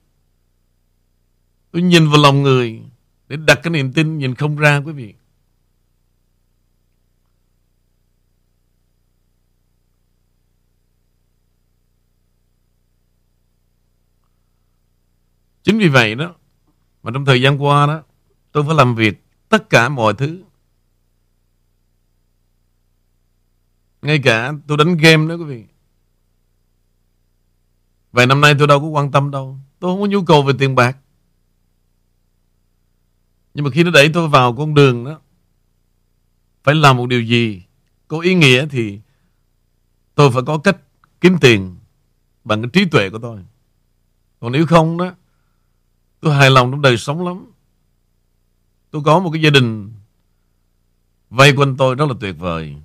Tôi 1.71 1.81
nhìn 1.81 2.09
vào 2.09 2.21
lòng 2.21 2.43
người 2.43 2.81
Để 3.27 3.37
đặt 3.37 3.59
cái 3.63 3.71
niềm 3.71 3.93
tin 3.93 4.17
nhìn 4.17 4.35
không 4.35 4.55
ra, 4.55 4.77
quý 4.77 4.91
vị. 4.91 5.13
Chính 15.65 15.77
vì 15.77 15.87
vậy 15.87 16.15
đó, 16.15 16.35
Mà 17.03 17.11
trong 17.13 17.25
thời 17.25 17.41
gian 17.41 17.63
qua 17.63 17.87
đó, 17.87 18.03
Tôi 18.51 18.63
phải 18.63 18.75
làm 18.75 18.95
việc 18.95 19.23
tất 19.49 19.69
cả 19.69 19.89
mọi 19.89 20.13
thứ. 20.13 20.43
Ngay 24.01 24.19
cả 24.23 24.53
tôi 24.67 24.77
đánh 24.77 24.97
game 24.97 25.27
đó 25.27 25.35
quý 25.35 25.43
vị. 25.43 25.65
Vài 28.11 28.25
năm 28.25 28.41
nay 28.41 28.55
tôi 28.59 28.67
đâu 28.67 28.79
có 28.79 28.85
quan 28.85 29.11
tâm 29.11 29.31
đâu, 29.31 29.57
Tôi 29.79 29.91
không 29.91 30.01
có 30.01 30.07
nhu 30.07 30.23
cầu 30.23 30.43
về 30.43 30.53
tiền 30.59 30.75
bạc. 30.75 30.97
Nhưng 33.53 33.65
mà 33.65 33.71
khi 33.71 33.83
nó 33.83 33.91
đẩy 33.91 34.09
tôi 34.13 34.27
vào 34.27 34.55
con 34.55 34.73
đường 34.73 35.05
đó, 35.05 35.19
Phải 36.63 36.75
làm 36.75 36.97
một 36.97 37.07
điều 37.07 37.21
gì 37.21 37.63
Có 38.07 38.19
ý 38.19 38.33
nghĩa 38.35 38.67
thì 38.67 38.99
Tôi 40.15 40.31
phải 40.31 40.41
có 40.45 40.57
cách 40.57 40.77
kiếm 41.21 41.37
tiền 41.41 41.75
Bằng 42.43 42.61
cái 42.61 42.69
trí 42.73 42.85
tuệ 42.85 43.09
của 43.09 43.19
tôi. 43.19 43.39
Còn 44.39 44.51
nếu 44.51 44.65
không 44.65 44.97
đó 44.97 45.11
Tôi 46.25 46.33
hài 46.33 46.49
lòng 46.49 46.71
trong 46.71 46.81
đời 46.81 46.97
sống 46.97 47.27
lắm. 47.27 47.45
Tôi 48.91 49.01
có 49.05 49.19
một 49.19 49.29
cái 49.33 49.41
gia 49.41 49.49
đình 49.49 49.93
vây 51.29 51.53
quanh 51.55 51.77
tôi 51.77 51.95
rất 51.95 52.05
là 52.09 52.15
tuyệt 52.19 52.35
vời. 52.39 52.75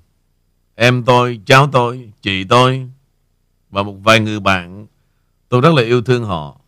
Em 0.75 1.03
tôi, 1.03 1.41
cháu 1.45 1.69
tôi, 1.71 2.11
chị 2.21 2.43
tôi 2.43 2.89
và 3.69 3.83
một 3.83 3.93
vài 4.03 4.19
người 4.19 4.39
bạn 4.39 4.87
tôi 5.49 5.61
rất 5.61 5.73
là 5.73 5.81
yêu 5.81 6.01
thương 6.01 6.23
họ. 6.23 6.59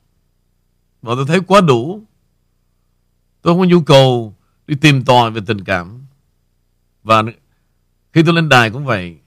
Và 1.02 1.16
tôi 1.16 1.26
thấy 1.26 1.40
quá 1.40 1.62
đủ. 1.62 2.04
Tôi 3.42 3.54
không 3.54 3.60
có 3.60 3.66
nhu 3.66 3.82
cầu 3.82 4.36
đi 4.68 4.76
tìm 4.82 5.06
tòi 5.06 5.32
về 5.32 5.42
tình 5.46 5.64
cảm. 5.64 6.06
Và 7.04 7.24
khi 8.14 8.24
tôi 8.24 8.34
lên 8.34 8.50
đài 8.50 8.70
cũng 8.70 8.86
vậy. 8.86 9.18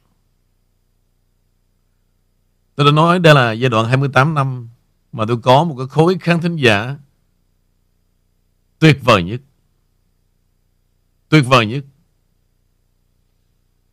Tôi 2.75 2.87
đã 2.87 2.93
nói 2.93 3.19
đây 3.19 3.35
là 3.35 3.53
giai 3.53 3.71
đoạn 3.71 3.89
28 3.89 4.35
năm 4.35 4.69
mà 5.13 5.25
tôi 5.29 5.37
có 5.43 5.65
một 5.65 5.75
cái 5.79 5.87
khối 5.87 6.17
khán 6.21 6.41
thính 6.41 6.57
giả 6.57 6.97
tuyệt 8.79 8.99
vời 9.03 9.23
nhất. 9.23 9.41
Tuyệt 11.29 11.45
vời 11.47 11.67
nhất. 11.67 11.85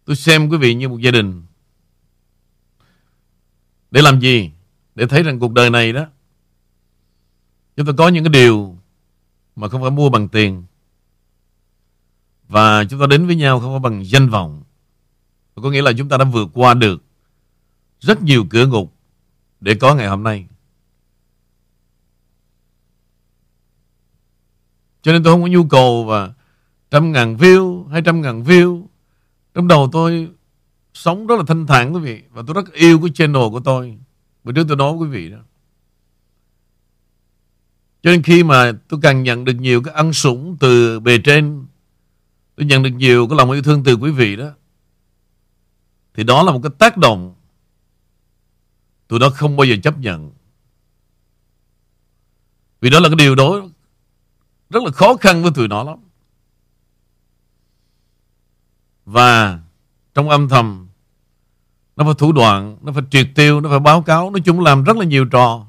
Tôi 0.05 0.15
xem 0.15 0.49
quý 0.49 0.57
vị 0.57 0.73
như 0.73 0.89
một 0.89 0.97
gia 0.97 1.11
đình. 1.11 1.43
Để 3.91 4.01
làm 4.01 4.19
gì? 4.19 4.51
Để 4.95 5.05
thấy 5.05 5.23
rằng 5.23 5.39
cuộc 5.39 5.51
đời 5.51 5.69
này 5.69 5.93
đó, 5.93 6.05
chúng 7.75 7.85
ta 7.85 7.91
có 7.97 8.07
những 8.07 8.23
cái 8.23 8.33
điều 8.33 8.77
mà 9.55 9.69
không 9.69 9.81
phải 9.81 9.91
mua 9.91 10.09
bằng 10.09 10.27
tiền. 10.27 10.63
Và 12.47 12.83
chúng 12.83 12.99
ta 12.99 13.07
đến 13.07 13.27
với 13.27 13.35
nhau 13.35 13.59
không 13.59 13.73
phải 13.73 13.91
bằng 13.91 14.05
danh 14.05 14.29
vọng. 14.29 14.63
Có 15.55 15.69
nghĩa 15.69 15.81
là 15.81 15.91
chúng 15.97 16.09
ta 16.09 16.17
đã 16.17 16.25
vượt 16.25 16.49
qua 16.53 16.73
được 16.73 17.03
rất 17.99 18.21
nhiều 18.21 18.45
cửa 18.49 18.67
ngục 18.67 18.93
để 19.59 19.75
có 19.75 19.95
ngày 19.95 20.07
hôm 20.07 20.23
nay. 20.23 20.47
Cho 25.03 25.11
nên 25.11 25.23
tôi 25.23 25.33
không 25.33 25.41
có 25.41 25.47
nhu 25.47 25.63
cầu 25.63 26.03
và 26.03 26.33
trăm 26.91 27.11
ngàn 27.11 27.37
view, 27.37 27.87
hai 27.87 28.01
trăm 28.01 28.21
ngàn 28.21 28.43
view. 28.43 28.85
Trong 29.53 29.67
đầu 29.67 29.89
tôi 29.91 30.29
sống 30.93 31.27
rất 31.27 31.35
là 31.37 31.43
thanh 31.47 31.67
thản 31.67 31.93
quý 31.93 31.99
vị. 31.99 32.21
Và 32.31 32.43
tôi 32.47 32.53
rất 32.53 32.73
yêu 32.73 32.99
cái 32.99 33.09
channel 33.13 33.49
của 33.51 33.59
tôi. 33.59 33.97
Bữa 34.43 34.51
trước 34.51 34.65
tôi 34.67 34.77
nói 34.77 34.93
quý 34.93 35.07
vị 35.07 35.29
đó. 35.29 35.37
Cho 38.03 38.11
nên 38.11 38.23
khi 38.23 38.43
mà 38.43 38.71
tôi 38.87 38.99
càng 39.03 39.23
nhận 39.23 39.45
được 39.45 39.53
nhiều 39.53 39.81
cái 39.83 39.93
ăn 39.93 40.13
sủng 40.13 40.57
từ 40.59 40.99
bề 40.99 41.17
trên, 41.17 41.65
tôi 42.55 42.65
nhận 42.65 42.83
được 42.83 42.89
nhiều 42.89 43.27
cái 43.27 43.37
lòng 43.37 43.51
yêu 43.51 43.61
thương 43.61 43.83
từ 43.83 43.93
quý 43.93 44.11
vị 44.11 44.35
đó, 44.35 44.49
thì 46.13 46.23
đó 46.23 46.43
là 46.43 46.51
một 46.51 46.59
cái 46.63 46.71
tác 46.79 46.97
động 46.97 47.35
tôi 49.07 49.19
nó 49.19 49.29
không 49.29 49.57
bao 49.57 49.65
giờ 49.65 49.75
chấp 49.83 49.97
nhận. 49.97 50.31
Vì 52.81 52.89
đó 52.89 52.99
là 52.99 53.09
cái 53.09 53.15
điều 53.15 53.35
đó 53.35 53.67
rất 54.73 54.83
là 54.83 54.91
khó 54.91 55.15
khăn 55.15 55.41
với 55.41 55.51
tụi 55.55 55.67
nó 55.67 55.83
lắm. 55.83 55.97
Và 59.05 59.59
trong 60.13 60.29
âm 60.29 60.49
thầm 60.49 60.87
nó 61.95 62.03
phải 62.03 62.13
thủ 62.17 62.31
đoạn, 62.31 62.77
nó 62.81 62.91
phải 62.91 63.03
triệt 63.11 63.27
tiêu, 63.35 63.61
nó 63.61 63.69
phải 63.69 63.79
báo 63.79 64.01
cáo, 64.01 64.31
nói 64.31 64.41
chung 64.45 64.59
làm 64.59 64.83
rất 64.83 64.97
là 64.97 65.05
nhiều 65.05 65.25
trò. 65.25 65.67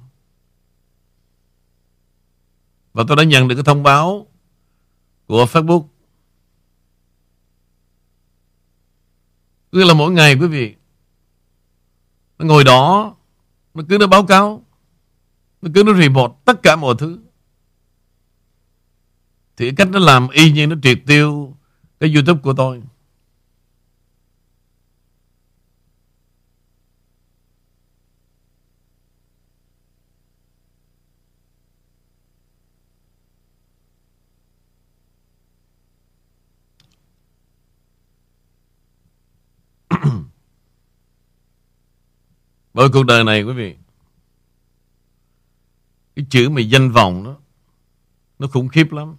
Và 2.92 3.04
tôi 3.08 3.16
đã 3.16 3.24
nhận 3.24 3.48
được 3.48 3.54
cái 3.54 3.64
thông 3.64 3.82
báo 3.82 4.26
của 5.26 5.44
Facebook. 5.44 5.86
Cứ 9.72 9.84
là 9.84 9.94
mỗi 9.94 10.12
ngày 10.12 10.34
quý 10.34 10.46
vị, 10.46 10.74
nó 12.38 12.46
ngồi 12.46 12.64
đó, 12.64 13.14
nó 13.74 13.82
cứ 13.88 13.98
nó 14.00 14.06
báo 14.06 14.26
cáo, 14.26 14.64
nó 15.62 15.70
cứ 15.74 15.82
nó 15.84 15.92
report 15.94 16.32
tất 16.44 16.62
cả 16.62 16.76
mọi 16.76 16.94
thứ. 16.98 17.23
Thì 19.56 19.72
cách 19.76 19.88
nó 19.90 19.98
làm 19.98 20.28
y 20.28 20.50
như 20.52 20.66
nó 20.66 20.76
triệt 20.82 20.98
tiêu 21.06 21.56
Cái 22.00 22.14
youtube 22.14 22.40
của 22.42 22.54
tôi. 22.56 22.82
Bởi 42.74 42.88
cuộc 42.92 43.02
đời 43.02 43.24
này, 43.24 43.42
quý 43.42 43.52
vị, 43.52 43.76
Cái 46.16 46.26
chữ 46.30 46.48
mà 46.48 46.60
danh 46.60 46.90
vọng 46.90 47.24
đó, 47.24 47.36
Nó 48.38 48.46
khủng 48.46 48.68
khiếp 48.68 48.92
lắm. 48.92 49.16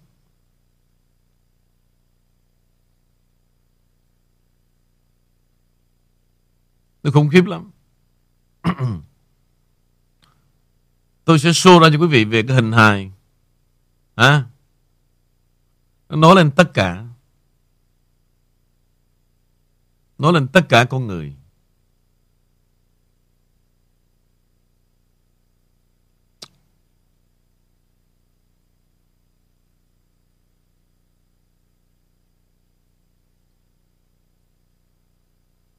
Nó 7.06 7.12
khủng 7.12 7.28
khiếp 7.28 7.44
lắm. 7.44 7.70
Tôi 11.24 11.38
sẽ 11.38 11.50
show 11.50 11.80
ra 11.80 11.88
cho 11.92 11.98
quý 11.98 12.06
vị 12.06 12.24
về 12.24 12.42
cái 12.48 12.56
hình 12.56 12.72
hài. 12.72 13.12
À? 14.14 14.46
Nó 16.08 16.16
nói 16.16 16.36
lên 16.36 16.50
tất 16.50 16.70
cả. 16.74 17.06
Nói 20.18 20.32
lên 20.32 20.48
tất 20.48 20.66
cả 20.68 20.84
con 20.84 21.06
người. 21.06 21.36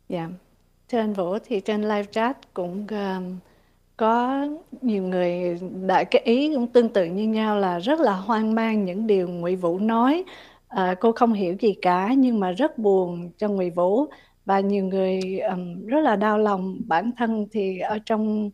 Yeah 0.07 0.46
trên 0.87 1.13
Vũ 1.13 1.37
thì 1.45 1.59
trên 1.59 1.81
live 1.81 2.03
chat 2.03 2.53
cũng 2.53 2.87
um, 2.89 3.39
có 3.97 4.47
nhiều 4.81 5.03
người 5.03 5.59
đại 5.87 6.05
cái 6.05 6.21
ý 6.21 6.53
cũng 6.55 6.67
tương 6.67 6.89
tự 6.89 7.05
như 7.05 7.27
nhau 7.27 7.57
là 7.59 7.79
rất 7.79 7.99
là 7.99 8.13
hoang 8.15 8.55
mang 8.55 8.85
những 8.85 9.07
điều 9.07 9.27
Ngụy 9.29 9.55
Vũ 9.55 9.79
nói. 9.79 10.23
À, 10.67 10.95
cô 10.99 11.11
không 11.11 11.33
hiểu 11.33 11.55
gì 11.59 11.75
cả 11.81 12.13
nhưng 12.17 12.39
mà 12.39 12.51
rất 12.51 12.77
buồn 12.77 13.31
cho 13.37 13.47
Ngụy 13.49 13.69
Vũ 13.69 14.05
và 14.45 14.59
nhiều 14.59 14.85
người 14.85 15.39
um, 15.39 15.85
rất 15.85 15.99
là 16.01 16.15
đau 16.15 16.37
lòng 16.39 16.79
bản 16.87 17.11
thân 17.17 17.47
thì 17.51 17.79
ở 17.79 17.99
trong 18.05 18.51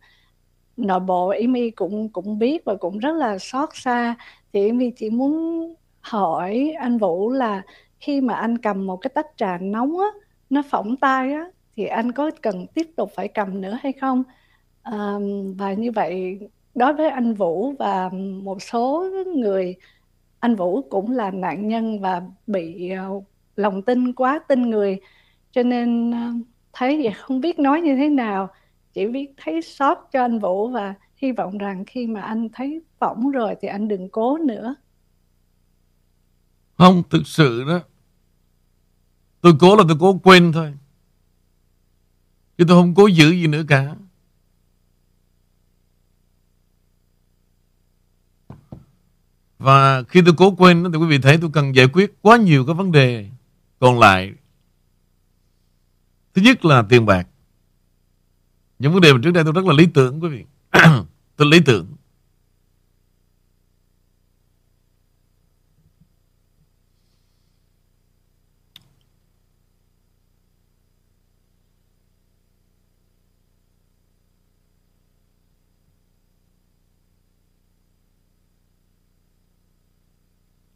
nội 0.78 1.00
bộ 1.00 1.28
Amy 1.30 1.72
cũng 1.72 2.10
cũng 2.10 2.40
biết 2.40 2.66
và 2.66 2.76
cũng 2.76 3.00
rất 3.00 3.12
là 3.14 3.38
xót 3.38 3.70
xa 3.74 4.16
thì 4.54 4.68
Amy 4.70 4.92
chỉ 4.92 5.10
muốn 5.10 5.34
hỏi 6.02 6.74
anh 6.80 6.98
Vũ 6.98 7.32
là 7.32 7.62
khi 8.00 8.22
mà 8.22 8.34
anh 8.34 8.58
cầm 8.58 8.88
một 8.88 8.98
cái 8.98 9.12
tách 9.16 9.28
trà 9.38 9.58
nóng 9.62 10.00
á 10.00 10.08
nó 10.50 10.62
phỏng 10.70 10.98
tay 10.98 11.34
á 11.34 11.46
thì 11.76 11.86
anh 11.86 12.12
có 12.12 12.32
cần 12.42 12.68
tiếp 12.68 12.88
tục 12.96 13.12
phải 13.16 13.28
cầm 13.28 13.62
nữa 13.62 13.78
hay 13.82 13.94
không? 13.94 14.24
À, 14.82 15.14
và 15.58 15.74
như 15.74 15.92
vậy 15.92 16.40
đối 16.76 16.94
với 16.94 17.10
anh 17.10 17.34
Vũ 17.34 17.72
và 17.80 18.10
một 18.44 18.62
số 18.62 19.10
người 19.36 19.76
anh 20.40 20.56
Vũ 20.56 20.82
cũng 20.82 21.12
là 21.12 21.32
nạn 21.32 21.68
nhân 21.68 22.00
và 22.00 22.22
bị 22.48 22.92
uh, 23.10 23.24
lòng 23.56 23.82
tin 23.82 24.14
quá 24.14 24.40
tin 24.48 24.70
người. 24.70 25.00
Cho 25.52 25.64
nên 25.64 26.10
uh, 26.10 26.46
thấy 26.74 27.02
vậy 27.04 27.14
không 27.18 27.42
biết 27.42 27.60
nói 27.60 27.82
như 27.82 27.96
thế 27.96 28.10
nào. 28.10 28.50
Chỉ 28.94 29.08
biết 29.08 29.34
thấy 29.38 29.62
sót 29.62 30.12
cho 30.12 30.22
anh 30.22 30.40
Vũ 30.40 30.68
và 30.68 30.94
hy 31.16 31.32
vọng 31.32 31.58
rằng 31.58 31.86
khi 31.86 32.08
mà 32.08 32.22
anh 32.22 32.50
thấy 32.54 32.82
phỏng 33.00 33.32
rồi 33.32 33.56
thì 33.62 33.68
anh 33.68 33.88
đừng 33.88 34.10
cố 34.10 34.38
nữa. 34.38 34.76
Không 36.78 37.04
thực 37.10 37.22
sự 37.26 37.64
đó. 37.68 37.80
Tôi 39.42 39.54
cố 39.60 39.76
là 39.76 39.84
tôi 39.88 39.98
cố 40.00 40.20
quên 40.24 40.52
thôi. 40.54 40.74
Chứ 42.58 42.66
tôi 42.68 42.82
không 42.82 42.96
cố 42.96 43.08
giữ 43.08 43.32
gì 43.32 43.48
nữa 43.48 43.64
cả. 43.68 43.96
Và 49.58 50.04
khi 50.04 50.22
tôi 50.26 50.34
cố 50.38 50.56
quên 50.58 50.84
Thì 50.94 50.98
quý 50.98 51.08
vị 51.08 51.18
thấy 51.18 51.38
tôi 51.42 51.50
cần 51.54 51.76
giải 51.76 51.88
quyết 51.88 52.14
Quá 52.22 52.38
nhiều 52.38 52.66
cái 52.66 52.76
vấn 52.76 52.92
đề 52.92 53.30
còn 53.80 54.00
lại. 54.00 54.34
Thứ 56.34 56.42
nhất 56.42 56.66
là 56.66 56.84
tiền 56.90 57.06
bạc. 57.06 57.28
Những 58.80 58.94
vấn 58.94 59.02
đề 59.02 59.14
mà 59.14 59.20
trước 59.24 59.32
đây 59.32 59.44
tôi 59.44 59.54
rất 59.54 59.66
là 59.66 59.74
lý 59.74 59.86
tưởng, 59.94 60.24
quý 60.24 60.30
vị. 60.30 60.46
Tôi 61.36 61.48
lý 61.48 61.60
tưởng. 61.66 61.88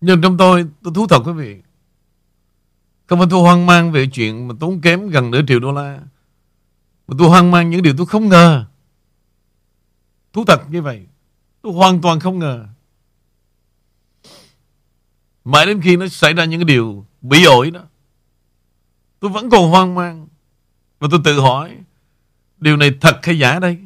Nhưng 0.07 0.21
trong 0.21 0.37
tôi, 0.37 0.65
tôi 0.83 0.93
thú 0.93 1.07
thật 1.07 1.19
quý 1.25 1.31
vị. 1.31 1.57
Không 3.07 3.19
phải 3.19 3.27
tôi 3.31 3.41
hoang 3.41 3.65
mang 3.65 3.91
về 3.91 4.07
chuyện 4.07 4.47
mà 4.47 4.55
tốn 4.59 4.81
kém 4.81 5.09
gần 5.09 5.31
nửa 5.31 5.41
triệu 5.47 5.59
đô 5.59 5.71
la. 5.71 5.99
Mà 7.07 7.15
tôi 7.19 7.29
hoang 7.29 7.51
mang 7.51 7.69
những 7.69 7.81
điều 7.81 7.93
tôi 7.97 8.05
không 8.05 8.29
ngờ. 8.29 8.65
Thú 10.33 10.45
thật 10.45 10.61
như 10.69 10.81
vậy. 10.81 11.05
Tôi 11.61 11.73
hoàn 11.73 12.01
toàn 12.01 12.19
không 12.19 12.39
ngờ. 12.39 12.65
Mãi 15.43 15.65
đến 15.65 15.81
khi 15.81 15.97
nó 15.97 16.07
xảy 16.07 16.33
ra 16.33 16.45
những 16.45 16.59
cái 16.59 16.65
điều 16.65 17.05
bị 17.21 17.43
ổi 17.43 17.71
đó. 17.71 17.81
Tôi 19.19 19.31
vẫn 19.31 19.49
còn 19.49 19.69
hoang 19.69 19.95
mang. 19.95 20.27
Và 20.99 21.07
tôi 21.11 21.19
tự 21.23 21.39
hỏi. 21.39 21.77
Điều 22.57 22.77
này 22.77 22.91
thật 23.01 23.19
hay 23.23 23.39
giả 23.39 23.59
đây? 23.59 23.77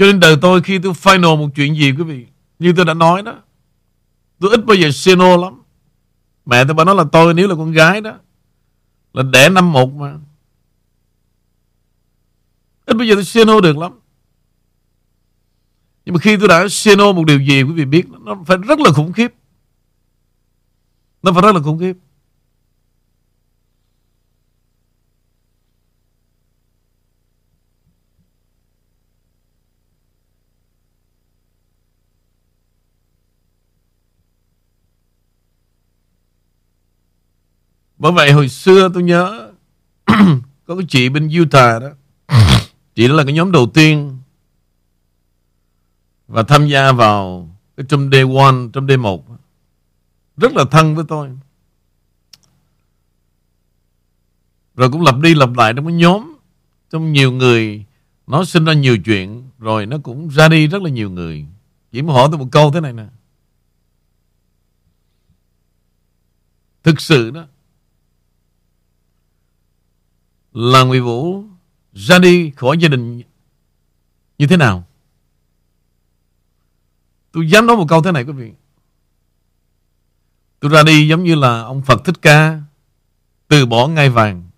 Cho 0.00 0.06
nên 0.06 0.20
đời 0.20 0.36
tôi 0.42 0.62
khi 0.62 0.78
tôi 0.78 0.92
final 0.92 1.36
một 1.36 1.48
chuyện 1.54 1.76
gì, 1.76 1.92
quý 1.92 2.02
vị, 2.02 2.26
Như 2.58 2.72
tôi 2.76 2.84
đã 2.84 2.94
nói 2.94 3.22
đó, 3.22 3.42
Tôi 4.38 4.50
ít 4.50 4.66
bao 4.66 4.74
giờ 4.74 4.90
say 4.90 5.16
lắm. 5.16 5.62
Mẹ 6.46 6.64
tôi 6.64 6.74
bà 6.74 6.84
nói 6.84 6.94
là 6.94 7.04
tôi 7.12 7.34
nếu 7.34 7.48
là 7.48 7.54
con 7.54 7.72
gái 7.72 8.00
đó, 8.00 8.18
Là 9.12 9.22
đẻ 9.22 9.48
năm 9.48 9.72
một 9.72 9.92
mà. 9.92 10.18
Ít 12.86 12.94
bao 12.94 13.04
giờ 13.06 13.14
tôi 13.14 13.24
say 13.24 13.44
được 13.62 13.78
lắm. 13.78 13.92
Nhưng 16.04 16.14
mà 16.14 16.20
khi 16.20 16.36
tôi 16.36 16.48
đã 16.48 16.68
say 16.68 16.96
một 16.96 17.24
điều 17.26 17.40
gì, 17.40 17.62
Quý 17.62 17.72
vị 17.72 17.84
biết, 17.84 18.06
Nó 18.20 18.36
phải 18.46 18.56
rất 18.56 18.80
là 18.80 18.90
khủng 18.92 19.12
khiếp. 19.12 19.34
Nó 21.22 21.32
phải 21.32 21.42
rất 21.42 21.54
là 21.54 21.60
khủng 21.62 21.78
khiếp. 21.78 21.96
Bởi 38.00 38.12
vậy 38.12 38.32
hồi 38.32 38.48
xưa 38.48 38.88
tôi 38.94 39.02
nhớ 39.02 39.52
Có 40.66 40.76
cái 40.76 40.86
chị 40.88 41.08
bên 41.08 41.30
Utah 41.42 41.82
đó. 41.82 41.90
Chị 42.94 43.08
đó 43.08 43.14
là 43.14 43.24
cái 43.24 43.32
nhóm 43.32 43.52
đầu 43.52 43.70
tiên. 43.74 44.18
Và 46.28 46.42
tham 46.42 46.66
gia 46.68 46.92
vào 46.92 47.48
cái 47.76 47.86
Trong 47.88 48.10
day 48.12 48.22
one, 48.22 48.54
trong 48.72 48.88
day 48.88 48.96
một. 48.96 49.26
Rất 50.36 50.52
là 50.52 50.64
thân 50.70 50.94
với 50.94 51.04
tôi. 51.08 51.30
Rồi 54.74 54.90
cũng 54.90 55.02
lặp 55.02 55.18
đi 55.20 55.34
lặp 55.34 55.56
lại 55.56 55.72
trong 55.76 55.86
cái 55.86 55.94
nhóm. 55.94 56.36
Trong 56.90 57.12
nhiều 57.12 57.32
người 57.32 57.84
Nó 58.26 58.44
sinh 58.44 58.64
ra 58.64 58.72
nhiều 58.72 58.98
chuyện 58.98 59.50
Rồi 59.58 59.86
nó 59.86 59.98
cũng 60.02 60.28
ra 60.28 60.48
đi 60.48 60.66
rất 60.66 60.82
là 60.82 60.90
nhiều 60.90 61.10
người. 61.10 61.46
Chỉ 61.92 62.02
muốn 62.02 62.16
hỏi 62.16 62.28
tôi 62.30 62.38
một 62.38 62.48
câu 62.52 62.72
thế 62.72 62.80
này 62.80 62.92
nè. 62.92 63.06
Thực 66.82 67.00
sự 67.00 67.30
đó 67.30 67.46
là 70.52 70.82
Nguyễn 70.82 71.04
Vũ, 71.04 71.44
ra 71.92 72.18
đi 72.18 72.50
khỏi 72.50 72.78
gia 72.78 72.88
đình 72.88 73.22
như 74.38 74.46
thế 74.46 74.56
nào? 74.56 74.84
Tôi 77.32 77.50
dám 77.50 77.66
nói 77.66 77.76
một 77.76 77.86
câu 77.88 78.02
thế 78.02 78.12
này, 78.12 78.24
quý 78.24 78.32
vị. 78.32 78.52
Tôi 80.60 80.70
ra 80.70 80.82
đi 80.82 81.08
giống 81.08 81.24
như 81.24 81.34
là 81.34 81.60
ông 81.60 81.82
Phật 81.82 82.04
Thích 82.04 82.22
Ca, 82.22 82.60
từ 83.48 83.66
bỏ 83.66 83.88
ngai 83.88 84.10
vàng. 84.10 84.50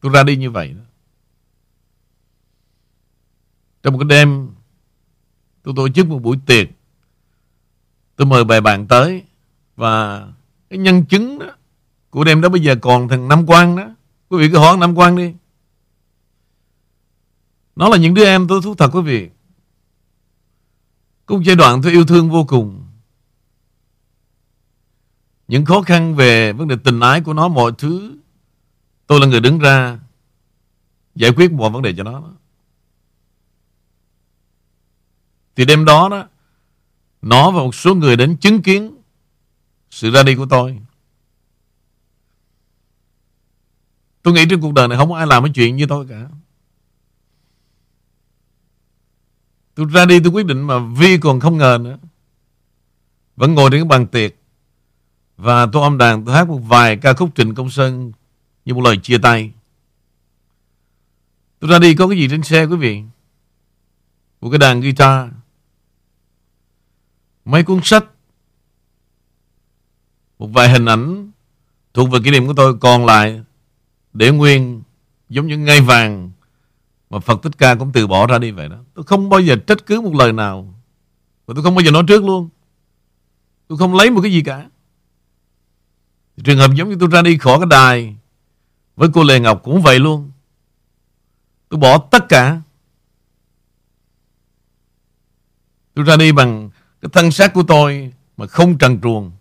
Tôi 0.00 0.12
ra 0.12 0.22
đi 0.22 0.36
như 0.36 0.50
vậy 0.50 0.68
đó. 0.68 0.82
Trong 3.82 3.92
một 3.92 3.98
cái 3.98 4.08
đêm, 4.08 4.48
tôi 5.62 5.74
tổ 5.76 5.88
chức 5.88 6.06
một 6.06 6.18
buổi 6.18 6.38
tiệc 6.46 6.68
Tôi 8.16 8.26
mời 8.26 8.44
bài 8.44 8.60
bạn 8.60 8.86
tới, 8.86 9.22
Và 9.76 10.26
cái 10.70 10.78
nhân 10.78 11.04
chứng 11.04 11.38
đó 11.38 11.46
Của 12.10 12.24
đêm 12.24 12.40
đó 12.40 12.48
bây 12.48 12.60
giờ 12.60 12.76
còn 12.82 13.08
thằng 13.08 13.28
Nam 13.28 13.46
Quang 13.46 13.76
đó 13.76 13.88
Quý 14.32 14.38
vị 14.38 14.48
cứ 14.52 14.58
hỏi 14.58 14.76
Nam 14.76 14.94
Quang 14.94 15.16
đi. 15.16 15.34
Nó 17.76 17.88
là 17.88 17.96
những 17.96 18.14
đứa 18.14 18.24
em 18.24 18.48
tôi 18.48 18.60
thú 18.62 18.74
thật, 18.74 18.90
quý 18.92 19.02
vị. 19.02 19.30
Cũng 21.26 21.44
giai 21.44 21.56
đoạn 21.56 21.82
tôi 21.82 21.92
yêu 21.92 22.04
thương 22.04 22.30
vô 22.30 22.44
cùng. 22.44 22.86
Những 25.48 25.64
khó 25.64 25.82
khăn 25.82 26.14
về 26.14 26.52
vấn 26.52 26.68
đề 26.68 26.76
tình 26.84 27.00
ái 27.00 27.20
của 27.20 27.32
nó, 27.32 27.48
Mọi 27.48 27.72
thứ, 27.78 28.18
Tôi 29.06 29.20
là 29.20 29.26
người 29.26 29.40
đứng 29.40 29.58
ra 29.58 29.98
Giải 31.14 31.30
quyết 31.36 31.52
mọi 31.52 31.70
vấn 31.70 31.82
đề 31.82 31.94
cho 31.96 32.02
nó. 32.02 32.22
Thì 35.56 35.64
đêm 35.64 35.84
đó 35.84 36.08
đó, 36.08 36.28
Nó 37.22 37.50
và 37.50 37.62
một 37.62 37.74
số 37.74 37.94
người 37.94 38.16
đến 38.16 38.36
chứng 38.36 38.62
kiến 38.62 38.96
Sự 39.90 40.10
ra 40.10 40.22
đi 40.22 40.34
của 40.34 40.46
tôi. 40.50 40.80
Tôi 44.22 44.34
nghĩ 44.34 44.46
trên 44.50 44.60
cuộc 44.60 44.74
đời 44.74 44.88
này 44.88 44.98
không 44.98 45.10
có 45.10 45.16
ai 45.16 45.26
làm 45.26 45.44
cái 45.44 45.52
chuyện 45.54 45.76
như 45.76 45.86
tôi 45.86 46.06
cả. 46.08 46.28
Tôi 49.74 49.86
ra 49.92 50.04
đi 50.04 50.20
tôi 50.20 50.32
quyết 50.32 50.46
định 50.46 50.62
mà 50.62 50.78
Vi 50.78 51.18
còn 51.18 51.40
không 51.40 51.58
ngờ 51.58 51.78
nữa. 51.82 51.98
Vẫn 53.36 53.54
ngồi 53.54 53.70
trên 53.70 53.80
cái 53.80 53.88
bàn 53.88 54.06
tiệc. 54.06 54.34
Và 55.36 55.66
tôi 55.72 55.82
âm 55.82 55.98
đàn, 55.98 56.24
tôi 56.24 56.34
hát 56.34 56.48
một 56.48 56.58
vài 56.58 56.96
ca 56.96 57.12
khúc 57.12 57.30
Trịnh 57.34 57.54
Công 57.54 57.70
Sơn 57.70 58.12
Như 58.64 58.74
một 58.74 58.80
lời 58.80 58.96
chia 58.96 59.18
tay. 59.18 59.52
Tôi 61.58 61.70
ra 61.70 61.78
đi 61.78 61.94
có 61.94 62.08
cái 62.08 62.18
gì 62.18 62.28
trên 62.30 62.42
xe 62.42 62.64
quý 62.64 62.76
vị? 62.76 63.02
Một 64.40 64.50
cái 64.50 64.58
đàn 64.58 64.80
guitar. 64.80 65.30
Mấy 67.44 67.64
cuốn 67.64 67.80
sách. 67.84 68.04
Một 70.38 70.46
vài 70.46 70.68
hình 70.68 70.86
ảnh 70.86 71.30
Thuộc 71.94 72.10
về 72.10 72.18
kỷ 72.24 72.30
niệm 72.30 72.46
của 72.46 72.54
tôi 72.56 72.78
còn 72.78 73.06
lại. 73.06 73.42
Để 74.12 74.30
nguyên 74.30 74.82
Giống 75.28 75.46
như 75.46 75.58
ngai 75.58 75.80
vàng 75.80 76.30
Mà 77.10 77.20
Phật 77.20 77.42
Thích 77.42 77.58
Ca 77.58 77.74
cũng 77.74 77.92
từ 77.92 78.06
bỏ 78.06 78.26
ra 78.26 78.38
đi 78.38 78.50
vậy 78.50 78.68
đó 78.68 78.76
Tôi 78.94 79.04
không 79.04 79.28
bao 79.28 79.40
giờ 79.40 79.56
trách 79.56 79.86
cứ 79.86 80.00
một 80.00 80.14
lời 80.14 80.32
nào 80.32 80.74
Và 81.46 81.54
tôi 81.54 81.64
không 81.64 81.74
bao 81.74 81.84
giờ 81.84 81.90
nói 81.90 82.02
trước 82.08 82.24
luôn 82.24 82.48
Tôi 83.68 83.78
không 83.78 83.94
lấy 83.94 84.10
một 84.10 84.20
cái 84.22 84.32
gì 84.32 84.42
cả 84.42 84.68
Trường 86.44 86.58
hợp 86.58 86.70
giống 86.74 86.88
như 86.88 86.96
tôi 87.00 87.08
ra 87.12 87.22
đi 87.22 87.38
khỏi 87.38 87.58
cái 87.58 87.66
đài 87.70 88.16
Với 88.96 89.08
cô 89.14 89.24
Lê 89.24 89.40
Ngọc 89.40 89.60
cũng 89.64 89.82
vậy 89.82 89.98
luôn 89.98 90.30
Tôi 91.68 91.80
bỏ 91.80 91.98
tất 91.98 92.28
cả 92.28 92.60
Tôi 95.94 96.04
ra 96.04 96.16
đi 96.16 96.32
bằng 96.32 96.70
cái 97.00 97.08
thân 97.12 97.30
xác 97.30 97.54
của 97.54 97.62
tôi 97.62 98.12
mà 98.36 98.46
không 98.46 98.78
trần 98.78 99.00
truồng. 99.00 99.32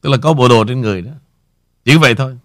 Tức 0.00 0.10
là 0.10 0.16
có 0.22 0.32
bộ 0.32 0.48
đồ 0.48 0.64
trên 0.64 0.80
người 0.80 1.02
đó. 1.02 1.10
Chỉ 1.84 1.96
vậy 1.96 2.14
thôi. 2.14 2.38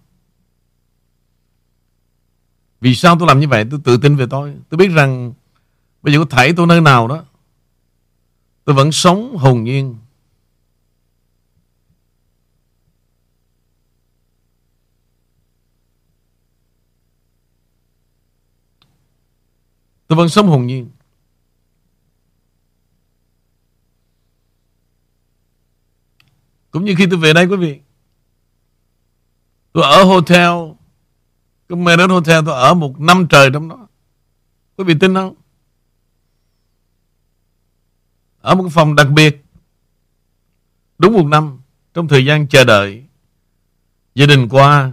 Vì 2.84 2.96
sao 2.96 3.16
tôi 3.20 3.28
làm 3.28 3.40
như 3.40 3.48
vậy? 3.48 3.66
Tôi 3.72 3.80
tự 3.84 3.98
tin 3.98 4.16
về 4.16 4.26
tôi. 4.30 4.54
Tôi 4.70 4.78
biết 4.78 4.88
rằng 4.88 5.34
bây 6.02 6.14
giờ 6.14 6.20
có 6.20 6.26
thể 6.26 6.54
tôi 6.58 6.68
nơi 6.68 6.82
nào 6.82 7.08
đó. 7.08 7.26
Tôi 8.66 8.76
vẫn 8.76 8.92
sống 8.92 9.38
hồn 9.38 9.64
nhiên. 9.64 9.96
Tôi 20.08 20.18
vẫn 20.18 20.30
sống 20.30 20.48
hồn 20.48 20.68
nhiên. 20.68 20.90
Cũng 26.72 26.86
như 26.86 26.96
khi 26.98 27.06
tôi 27.10 27.20
về 27.20 27.34
đây, 27.34 27.46
quý 27.46 27.56
vị, 27.56 27.80
Tôi 29.74 29.84
ở 29.84 30.04
hotel 30.04 30.73
cái 31.74 31.82
Marriott 31.82 32.12
Hotel 32.12 32.46
tôi 32.46 32.56
ở 32.56 32.74
một 32.74 33.00
năm 33.00 33.28
trời 33.28 33.50
trong 33.54 33.70
đó. 33.70 33.88
Quý 34.78 34.84
vị 34.84 34.96
tin 35.00 35.16
không? 35.16 35.36
Ở 38.42 38.56
một 38.56 38.70
phòng 38.72 38.96
đặc 38.96 39.08
biệt. 39.10 39.46
Đúng 40.98 41.14
một 41.14 41.26
năm 41.26 41.60
Trong 41.94 42.08
thời 42.08 42.26
gian 42.26 42.48
chờ 42.48 42.64
đợi. 42.64 43.04
Gia 44.16 44.26
đình 44.26 44.50
qua, 44.50 44.92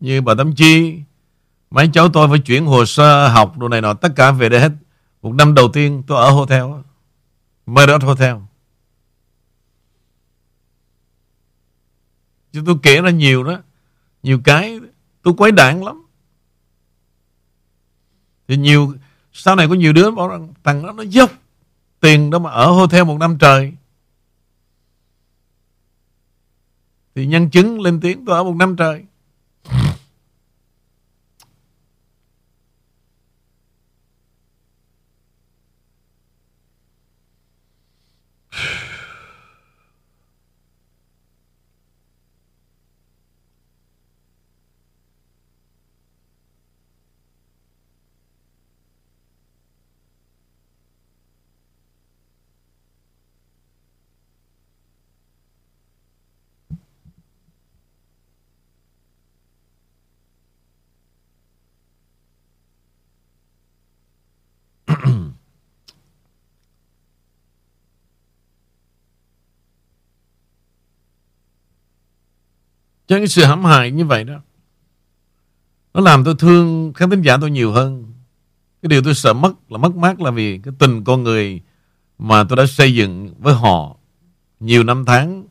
Như 0.00 0.20
bà 0.20 0.34
Tâm 0.34 0.54
Chi, 0.54 1.00
Mấy 1.70 1.90
cháu 1.92 2.08
tôi 2.08 2.28
phải 2.28 2.38
chuyển 2.38 2.66
hồ 2.66 2.84
sơ 2.84 3.28
học 3.28 3.58
Đồ 3.58 3.68
này 3.68 3.80
nọ, 3.80 3.94
Tất 3.94 4.12
cả 4.16 4.30
về 4.30 4.48
đây 4.48 4.60
hết. 4.60 4.72
Một 5.22 5.34
năm 5.34 5.54
đầu 5.54 5.68
tiên 5.72 6.02
tôi 6.06 6.22
ở 6.22 6.30
hotel 6.30 6.64
Marriott 7.66 8.02
Hotel. 8.02 8.36
Chứ 12.52 12.62
tôi 12.66 12.76
kể 12.82 13.00
ra 13.00 13.10
nhiều 13.10 13.44
đó. 13.44 13.58
Nhiều 14.22 14.40
cái 14.44 14.80
tôi 15.22 15.34
quấy 15.36 15.52
đạn 15.52 15.84
lắm. 15.84 16.02
Thì 18.48 18.56
nhiều, 18.56 18.94
Sau 19.32 19.56
này 19.56 19.68
có 19.68 19.74
nhiều 19.74 19.92
đứa 19.92 20.10
bảo 20.10 20.28
rằng, 20.28 20.48
Thằng 20.64 20.86
đó 20.86 20.92
nó 20.92 21.02
dốc 21.02 21.30
tiền 22.00 22.30
đó 22.30 22.38
mà 22.38 22.50
ở 22.50 22.70
hotel 22.70 23.04
một 23.04 23.18
năm 23.18 23.38
trời. 23.38 23.72
Thì 27.14 27.26
nhân 27.26 27.50
chứng 27.50 27.80
lên 27.80 28.00
tiếng, 28.00 28.24
tôi 28.24 28.36
ở 28.36 28.44
một 28.44 28.56
năm 28.56 28.76
trời. 28.76 29.04
Cho 73.08 73.16
cái 73.16 73.28
sự 73.28 73.44
hãm 73.44 73.64
hại 73.64 73.90
như 73.90 74.04
vậy 74.04 74.24
đó, 74.24 74.40
Nó 75.94 76.00
làm 76.00 76.24
tôi 76.24 76.34
thương 76.38 76.92
khán 76.92 77.10
thính 77.10 77.22
giả 77.22 77.36
tôi 77.40 77.50
nhiều 77.50 77.72
hơn. 77.72 78.12
Cái 78.82 78.88
điều 78.88 79.02
tôi 79.02 79.14
sợ 79.14 79.32
mất 79.32 79.52
là 79.68 79.78
mất 79.78 79.96
mát 79.96 80.20
là 80.20 80.30
vì 80.30 80.58
Cái 80.58 80.74
tình 80.78 81.04
con 81.04 81.22
người 81.22 81.60
Mà 82.18 82.44
tôi 82.44 82.56
đã 82.56 82.66
xây 82.66 82.94
dựng 82.94 83.34
với 83.38 83.54
họ 83.54 83.96
Nhiều 84.60 84.84
năm 84.84 85.04
tháng. 85.04 85.44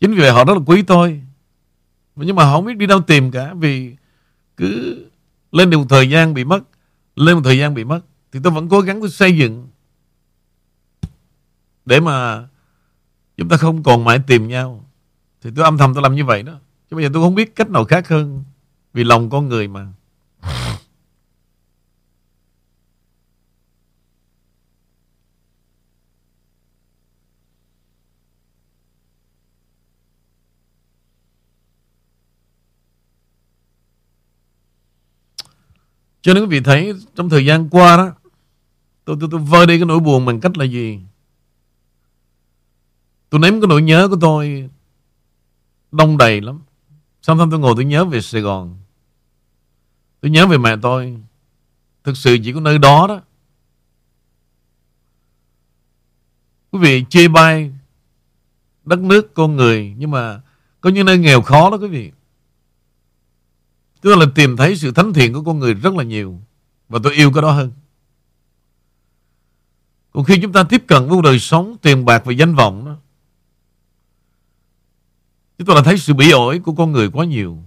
Chính 0.00 0.14
vì 0.14 0.20
vậy 0.20 0.30
họ 0.30 0.44
rất 0.44 0.54
là 0.54 0.60
quý 0.66 0.82
tôi. 0.82 1.22
Nhưng 2.16 2.36
mà 2.36 2.44
họ 2.44 2.52
không 2.52 2.64
biết 2.64 2.76
đi 2.76 2.86
đâu 2.86 3.00
tìm 3.00 3.30
cả, 3.30 3.54
Vì 3.54 3.96
cứ 4.56 5.04
lên 5.52 5.70
được 5.70 5.78
một 5.78 5.86
thời 5.88 6.10
gian 6.10 6.34
bị 6.34 6.44
mất, 6.44 6.60
Lên 7.16 7.34
một 7.34 7.42
thời 7.44 7.58
gian 7.58 7.74
bị 7.74 7.84
mất, 7.84 8.00
Thì 8.32 8.40
tôi 8.42 8.52
vẫn 8.52 8.68
cố 8.68 8.80
gắng 8.80 9.00
tôi 9.00 9.10
xây 9.10 9.36
dựng 9.36 9.68
Để 11.84 12.00
mà 12.00 12.46
Chúng 13.36 13.48
ta 13.48 13.56
không 13.56 13.82
còn 13.82 14.04
mãi 14.04 14.20
tìm 14.26 14.48
nhau 14.48 14.87
thì 15.42 15.50
tôi 15.56 15.64
âm 15.64 15.78
thầm 15.78 15.94
tôi 15.94 16.02
làm 16.02 16.14
như 16.14 16.24
vậy 16.24 16.42
đó. 16.42 16.60
Chứ 16.90 16.96
bây 16.96 17.04
giờ 17.04 17.10
tôi 17.14 17.22
không 17.22 17.34
biết 17.34 17.56
cách 17.56 17.70
nào 17.70 17.84
khác 17.84 18.08
hơn 18.08 18.44
Vì 18.92 19.04
lòng 19.04 19.30
con 19.30 19.48
người 19.48 19.68
mà. 19.68 19.86
Cho 36.20 36.34
nên 36.34 36.42
quý 36.42 36.48
vị 36.48 36.60
thấy 36.60 36.92
trong 37.14 37.28
thời 37.28 37.44
gian 37.46 37.68
qua 37.70 37.96
đó, 37.96 38.12
Tôi 39.04 39.16
tôi 39.20 39.28
tôi 39.32 39.40
vơi 39.40 39.66
đi 39.66 39.78
cái 39.78 39.86
nỗi 39.86 40.00
buồn 40.00 40.26
bằng 40.26 40.40
cách 40.40 40.58
là 40.58 40.64
gì? 40.64 41.00
Tôi 43.30 43.40
ném 43.40 43.60
cái 43.60 43.68
nỗi 43.68 43.82
nhớ 43.82 44.08
của 44.08 44.16
tôi 44.20 44.70
đông 45.92 46.18
đầy 46.18 46.40
lắm. 46.40 46.60
Xong 47.22 47.38
xong 47.38 47.50
tôi 47.50 47.60
ngồi 47.60 47.74
tôi 47.76 47.84
nhớ 47.84 48.04
về 48.04 48.20
Sài 48.20 48.40
Gòn. 48.40 48.76
Tôi 50.20 50.30
nhớ 50.30 50.46
về 50.46 50.58
mẹ 50.58 50.76
tôi. 50.82 51.16
Thực 52.04 52.16
sự 52.16 52.38
chỉ 52.44 52.52
có 52.52 52.60
nơi 52.60 52.78
đó 52.78 53.06
đó. 53.06 53.20
Quý 56.70 56.78
vị 56.78 57.04
chê 57.10 57.28
bai 57.28 57.72
đất 58.84 58.98
nước 58.98 59.34
con 59.34 59.56
người 59.56 59.94
nhưng 59.98 60.10
mà 60.10 60.40
có 60.80 60.90
những 60.90 61.06
nơi 61.06 61.18
nghèo 61.18 61.42
khó 61.42 61.70
đó 61.70 61.76
quý 61.76 61.88
vị. 61.88 62.12
Tức 64.00 64.16
là 64.16 64.26
tìm 64.34 64.56
thấy 64.56 64.76
sự 64.76 64.92
thánh 64.92 65.12
thiện 65.12 65.32
của 65.32 65.42
con 65.42 65.58
người 65.58 65.74
rất 65.74 65.94
là 65.94 66.04
nhiều 66.04 66.40
và 66.88 66.98
tôi 67.02 67.14
yêu 67.14 67.32
cái 67.32 67.42
đó 67.42 67.50
hơn. 67.50 67.72
Còn 70.12 70.24
khi 70.24 70.38
chúng 70.42 70.52
ta 70.52 70.62
tiếp 70.62 70.84
cận 70.86 71.08
với 71.08 71.18
đời 71.22 71.38
sống 71.38 71.76
tiền 71.82 72.04
bạc 72.04 72.22
và 72.24 72.32
danh 72.32 72.54
vọng 72.54 72.84
đó, 72.86 72.96
chúng 75.58 75.66
ta 75.66 75.74
đã 75.74 75.82
thấy 75.84 75.98
sự 75.98 76.14
bị 76.14 76.30
ổi 76.30 76.58
của 76.58 76.72
con 76.72 76.92
người 76.92 77.10
quá 77.10 77.24
nhiều. 77.24 77.62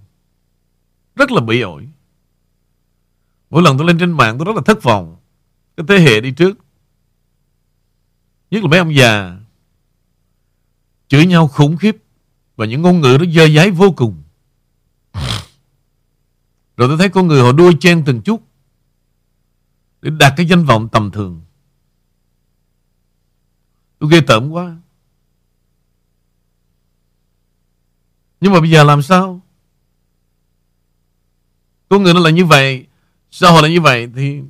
Rất 1.16 1.32
là 1.32 1.42
bị 1.42 1.62
ổi. 1.62 1.88
Mỗi 3.50 3.62
lần 3.62 3.78
tôi 3.78 3.88
lên 3.88 3.98
trên 4.00 4.12
mạng, 4.12 4.38
tôi 4.38 4.46
rất 4.46 4.56
là 4.56 4.62
thất 4.66 4.84
vọng. 4.84 5.18
Cái 5.78 5.86
thế 5.88 6.00
hệ 6.00 6.22
đi 6.22 6.32
trước. 6.32 6.58
Nhất 8.52 8.64
là 8.64 8.70
mấy 8.70 8.80
ông 8.80 8.96
già. 8.96 9.40
Chửi 11.08 11.26
nhau 11.26 11.48
khủng 11.48 11.78
khiếp. 11.78 11.98
Và 12.56 12.66
những 12.66 12.82
ngôn 12.82 13.02
ngữ 13.02 13.18
nó 13.20 13.26
dơ 13.32 13.46
giấy 13.46 13.72
vô 13.72 13.94
cùng. 13.98 14.24
Rồi 16.78 16.88
tôi 16.88 16.98
thấy 16.98 17.10
con 17.10 17.28
người 17.28 17.42
họ 17.42 17.52
đua 17.52 17.72
chen 17.80 18.04
từng 18.06 18.22
chút. 18.22 18.44
Để 20.02 20.12
đạt 20.20 20.34
cái 20.38 20.46
danh 20.46 20.66
vọng 20.66 20.90
tầm 20.92 21.12
thường. 21.12 21.42
Tôi 24.00 24.10
ghê 24.12 24.22
tởm 24.28 24.50
quá. 24.50 24.81
Nhưng 28.42 28.54
mà 28.54 28.60
bây 28.60 28.70
giờ 28.70 28.84
làm 28.84 29.02
sao? 29.02 29.42
Con 31.90 32.04
người 32.04 32.14
nó 32.14 32.20
là 32.20 32.30
như 32.30 32.46
vậy. 32.46 32.86
Xã 33.32 33.50
hội 33.50 33.62
là 33.62 33.70
như 33.70 33.82
vậy? 33.82 34.10
Thì 34.16 34.42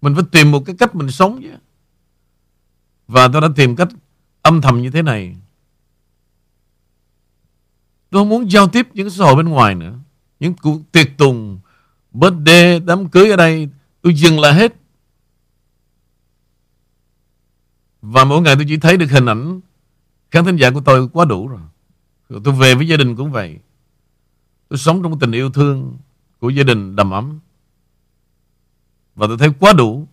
mình 0.00 0.14
phải 0.14 0.24
tìm 0.32 0.50
một 0.50 0.62
cái 0.66 0.76
cách 0.78 0.94
mình 0.94 1.10
sống 1.10 1.40
chứ. 1.42 1.50
Và 3.08 3.28
tôi 3.28 3.40
đã 3.40 3.48
tìm 3.56 3.76
cách 3.76 3.88
âm 4.42 4.60
thầm 4.60 4.82
như 4.82 4.90
thế 4.90 5.02
này. 5.02 5.36
Tôi 8.10 8.20
không 8.20 8.28
muốn 8.28 8.50
giao 8.50 8.68
tiếp 8.68 8.88
những 8.94 9.10
xã 9.10 9.24
hội 9.24 9.36
bên 9.36 9.48
ngoài 9.48 9.74
nữa. 9.74 9.98
Những 10.40 10.54
cuộc 10.62 10.80
tiệc 10.92 11.06
tùng 11.18 11.58
Birthday, 12.12 12.80
đám 12.80 13.08
cưới 13.08 13.30
ở 13.30 13.36
đây 13.36 13.68
Tôi 14.02 14.14
dừng 14.14 14.40
lại 14.40 14.54
hết. 14.54 14.74
Và 18.02 18.24
mỗi 18.24 18.42
ngày 18.42 18.54
tôi 18.54 18.64
chỉ 18.68 18.76
thấy 18.76 18.96
được 18.96 19.10
hình 19.10 19.26
ảnh 19.26 19.60
Khán 20.30 20.44
thính 20.44 20.56
giả 20.56 20.70
của 20.70 20.80
tôi 20.80 21.08
quá 21.08 21.24
đủ 21.24 21.48
rồi. 21.48 21.60
Rồi 22.28 22.40
tôi 22.44 22.54
về 22.54 22.74
với 22.74 22.88
gia 22.88 22.96
đình 22.96 23.16
cũng 23.16 23.32
vậy. 23.32 23.58
Tôi 24.68 24.78
sống 24.78 25.02
trong 25.02 25.18
tình 25.18 25.32
yêu 25.32 25.50
thương 25.50 25.98
Của 26.40 26.50
gia 26.50 26.62
đình 26.62 26.96
đầm 26.96 27.10
ấm. 27.10 27.40
Và 29.14 29.26
tôi 29.26 29.38
thấy 29.38 29.50
quá 29.60 29.72
đủ. 29.72 30.08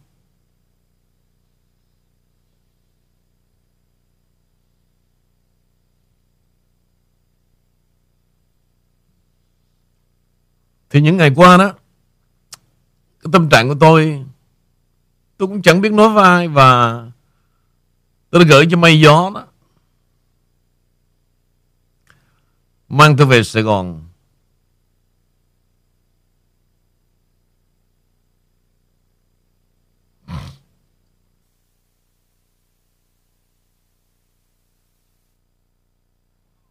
Thì 10.89 11.01
những 11.01 11.17
ngày 11.17 11.31
qua 11.35 11.57
đó, 11.57 11.73
Cái 13.21 13.29
tâm 13.31 13.49
trạng 13.49 13.67
của 13.69 13.75
tôi 13.79 14.25
Tôi 15.37 15.47
cũng 15.47 15.61
chẳng 15.61 15.81
biết 15.81 15.91
nói 15.91 16.09
vai 16.09 16.47
Và 16.47 16.93
Tôi 18.29 18.43
đã 18.43 18.49
gửi 18.49 18.67
cho 18.71 18.77
mây 18.77 18.99
gió 18.99 19.31
đó. 19.35 19.47
Mang 22.93 23.15
tôi 23.17 23.27
về 23.27 23.43
Sài 23.43 23.63
Gòn 23.63 24.01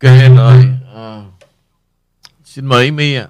Ok 0.00 0.10
rồi 0.36 0.64
à. 0.94 1.24
Xin 2.44 2.66
mời 2.66 2.90
My 2.90 3.14
ạ 3.14 3.22
à. 3.22 3.28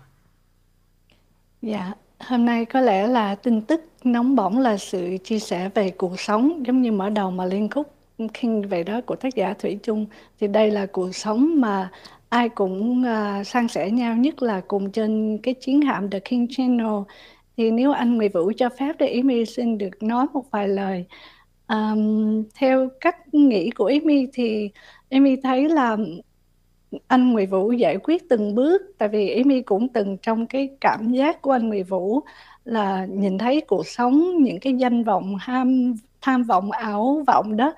Dạ, 1.63 1.93
hôm 2.21 2.45
nay 2.45 2.65
có 2.65 2.81
lẽ 2.81 3.07
là 3.07 3.35
tin 3.35 3.63
tức 3.63 3.81
nóng 4.05 4.37
bỏng 4.37 4.59
là 4.59 4.77
sự 4.77 5.17
chia 5.25 5.39
sẻ 5.39 5.71
về 5.75 5.91
cuộc 5.91 6.21
sống 6.21 6.67
giống 6.67 6.83
như 6.83 6.93
mở 6.93 7.11
đầu 7.11 7.31
mà 7.31 7.45
Liên 7.45 7.69
Khúc 7.71 7.95
King 8.41 8.69
về 8.69 8.83
đó 8.83 9.01
của 9.07 9.17
tác 9.17 9.35
giả 9.35 9.55
Thủy 9.59 9.79
Chung 9.83 10.07
thì 10.41 10.47
đây 10.47 10.71
là 10.71 10.87
cuộc 10.87 11.17
sống 11.17 11.61
mà 11.61 11.91
ai 12.33 12.49
cũng 12.49 13.03
uh, 13.03 13.47
san 13.47 13.69
sẻ 13.69 13.91
nhau 13.91 14.17
nhất 14.17 14.43
là 14.43 14.61
cùng 14.69 14.93
trên 14.93 15.39
cái 15.43 15.55
chiến 15.55 15.81
hạm 15.83 16.11
The 16.11 16.21
King 16.21 16.47
Channel. 16.51 17.03
Thì 17.57 17.71
nếu 17.71 17.93
anh 17.93 18.17
Nguyễn 18.17 18.33
Vũ 18.33 18.53
cho 18.57 18.69
phép 18.79 18.97
thì 18.99 19.07
Amy 19.21 19.45
xin 19.45 19.79
được 19.79 20.03
nói 20.03 20.27
một 20.33 20.45
vài 20.51 20.69
lời. 20.69 21.07
Um, 21.69 22.43
theo 22.55 22.89
cách 23.01 23.35
nghĩ 23.35 23.71
của 23.71 23.87
Amy 23.87 24.27
thì 24.33 24.71
Amy 25.11 25.37
thấy 25.43 25.69
là 25.69 25.97
anh 27.07 27.33
Nguyễn 27.33 27.51
Vũ 27.51 27.73
giải 27.73 27.97
quyết 28.03 28.29
từng 28.29 28.55
bước 28.55 28.83
tại 28.99 29.09
vì 29.09 29.31
Amy 29.31 29.63
cũng 29.63 29.89
từng 29.89 30.17
trong 30.23 30.47
cái 30.47 30.69
cảm 30.81 31.13
giác 31.13 31.43
của 31.43 31.51
anh 31.51 31.69
Nguyễn 31.69 31.85
Vũ 31.85 32.21
là 32.65 33.07
nhìn 33.11 33.39
thấy 33.39 33.61
cuộc 33.61 33.87
sống 33.87 34.43
những 34.43 34.61
cái 34.61 34.75
danh 34.75 35.05
vọng 35.05 35.37
ham 35.41 35.95
tham 36.21 36.43
vọng 36.43 36.71
ảo 36.71 37.23
vọng 37.27 37.57
đó 37.57 37.73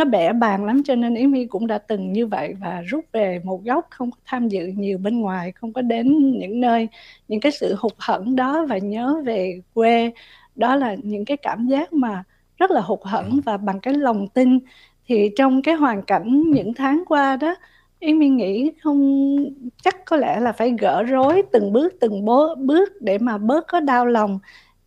nó 0.00 0.04
bẻ 0.04 0.32
bàn 0.32 0.64
lắm 0.64 0.82
cho 0.84 0.94
nên 0.94 1.14
Yến 1.14 1.30
My 1.30 1.46
cũng 1.46 1.66
đã 1.66 1.78
từng 1.78 2.12
như 2.12 2.26
vậy 2.26 2.54
và 2.60 2.82
rút 2.86 3.04
về 3.12 3.40
một 3.44 3.64
góc 3.64 3.86
không 3.90 4.10
có 4.10 4.16
tham 4.26 4.48
dự 4.48 4.66
nhiều 4.66 4.98
bên 4.98 5.20
ngoài 5.20 5.52
không 5.52 5.72
có 5.72 5.82
đến 5.82 6.38
những 6.38 6.60
nơi 6.60 6.88
những 7.28 7.40
cái 7.40 7.52
sự 7.52 7.74
hụt 7.78 7.92
hẫng 7.98 8.36
đó 8.36 8.66
và 8.68 8.78
nhớ 8.78 9.22
về 9.24 9.60
quê. 9.74 10.12
Đó 10.56 10.76
là 10.76 10.96
những 11.02 11.24
cái 11.24 11.36
cảm 11.36 11.66
giác 11.66 11.92
mà 11.92 12.24
rất 12.58 12.70
là 12.70 12.80
hụt 12.80 12.98
hẫng 13.02 13.40
và 13.44 13.56
bằng 13.56 13.80
cái 13.80 13.94
lòng 13.94 14.28
tin. 14.28 14.58
Thì 15.06 15.30
trong 15.36 15.62
cái 15.62 15.74
hoàn 15.74 16.02
cảnh 16.02 16.42
những 16.50 16.74
tháng 16.74 17.02
qua 17.08 17.36
đó 17.36 17.54
Yến 18.00 18.18
My 18.18 18.28
nghĩ 18.28 18.72
không 18.82 19.36
chắc 19.82 20.04
có 20.04 20.16
lẽ 20.16 20.40
là 20.40 20.52
phải 20.52 20.74
gỡ 20.78 21.02
rối 21.02 21.42
từng 21.52 21.72
bước 21.72 21.94
từng 22.00 22.24
bước 22.58 23.02
để 23.02 23.18
mà 23.18 23.38
bớt 23.38 23.64
có 23.68 23.80
đau 23.80 24.06
lòng. 24.06 24.38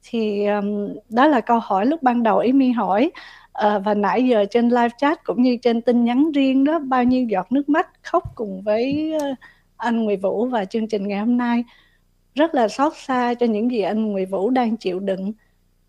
Thì 0.03 0.45
um, 0.47 0.89
đó 1.09 1.28
là 1.28 1.41
câu 1.41 1.59
hỏi 1.59 1.86
lúc 1.86 2.03
ban 2.03 2.24
đầu 2.24 2.38
Yến 2.39 2.57
My 2.57 2.72
hỏi 2.72 3.11
à, 3.54 3.80
và 3.80 3.93
nãy 3.93 4.28
giờ 4.28 4.45
trên 4.51 4.70
live 4.70 4.89
chat 4.97 5.24
cũng 5.24 5.41
như 5.41 5.58
trên 5.62 5.82
tin 5.82 6.04
nhắn 6.04 6.32
riêng 6.32 6.64
đó 6.64 6.80
bao 6.80 7.04
nhiêu 7.04 7.26
giọt 7.30 7.51
nước 7.51 7.70
mắt 7.70 7.89
khóc 8.04 8.24
cùng 8.36 8.62
với 8.62 9.14
ờ, 9.22 9.28
anh 9.78 10.04
Nguyễn 10.04 10.20
Vũ 10.20 10.45
và 10.45 10.66
chương 10.66 10.88
trình 10.88 11.08
ngày 11.08 11.20
hôm 11.20 11.38
nay. 11.38 11.64
Rất 12.36 12.56
là 12.56 12.68
xót 12.68 12.93
xa 12.97 13.34
cho 13.34 13.45
những 13.45 13.72
gì 13.72 13.82
anh 13.82 14.12
Nguyễn 14.12 14.30
Vũ 14.30 14.49
đang 14.49 14.78
chịu 14.78 14.99
đựng. 14.99 15.34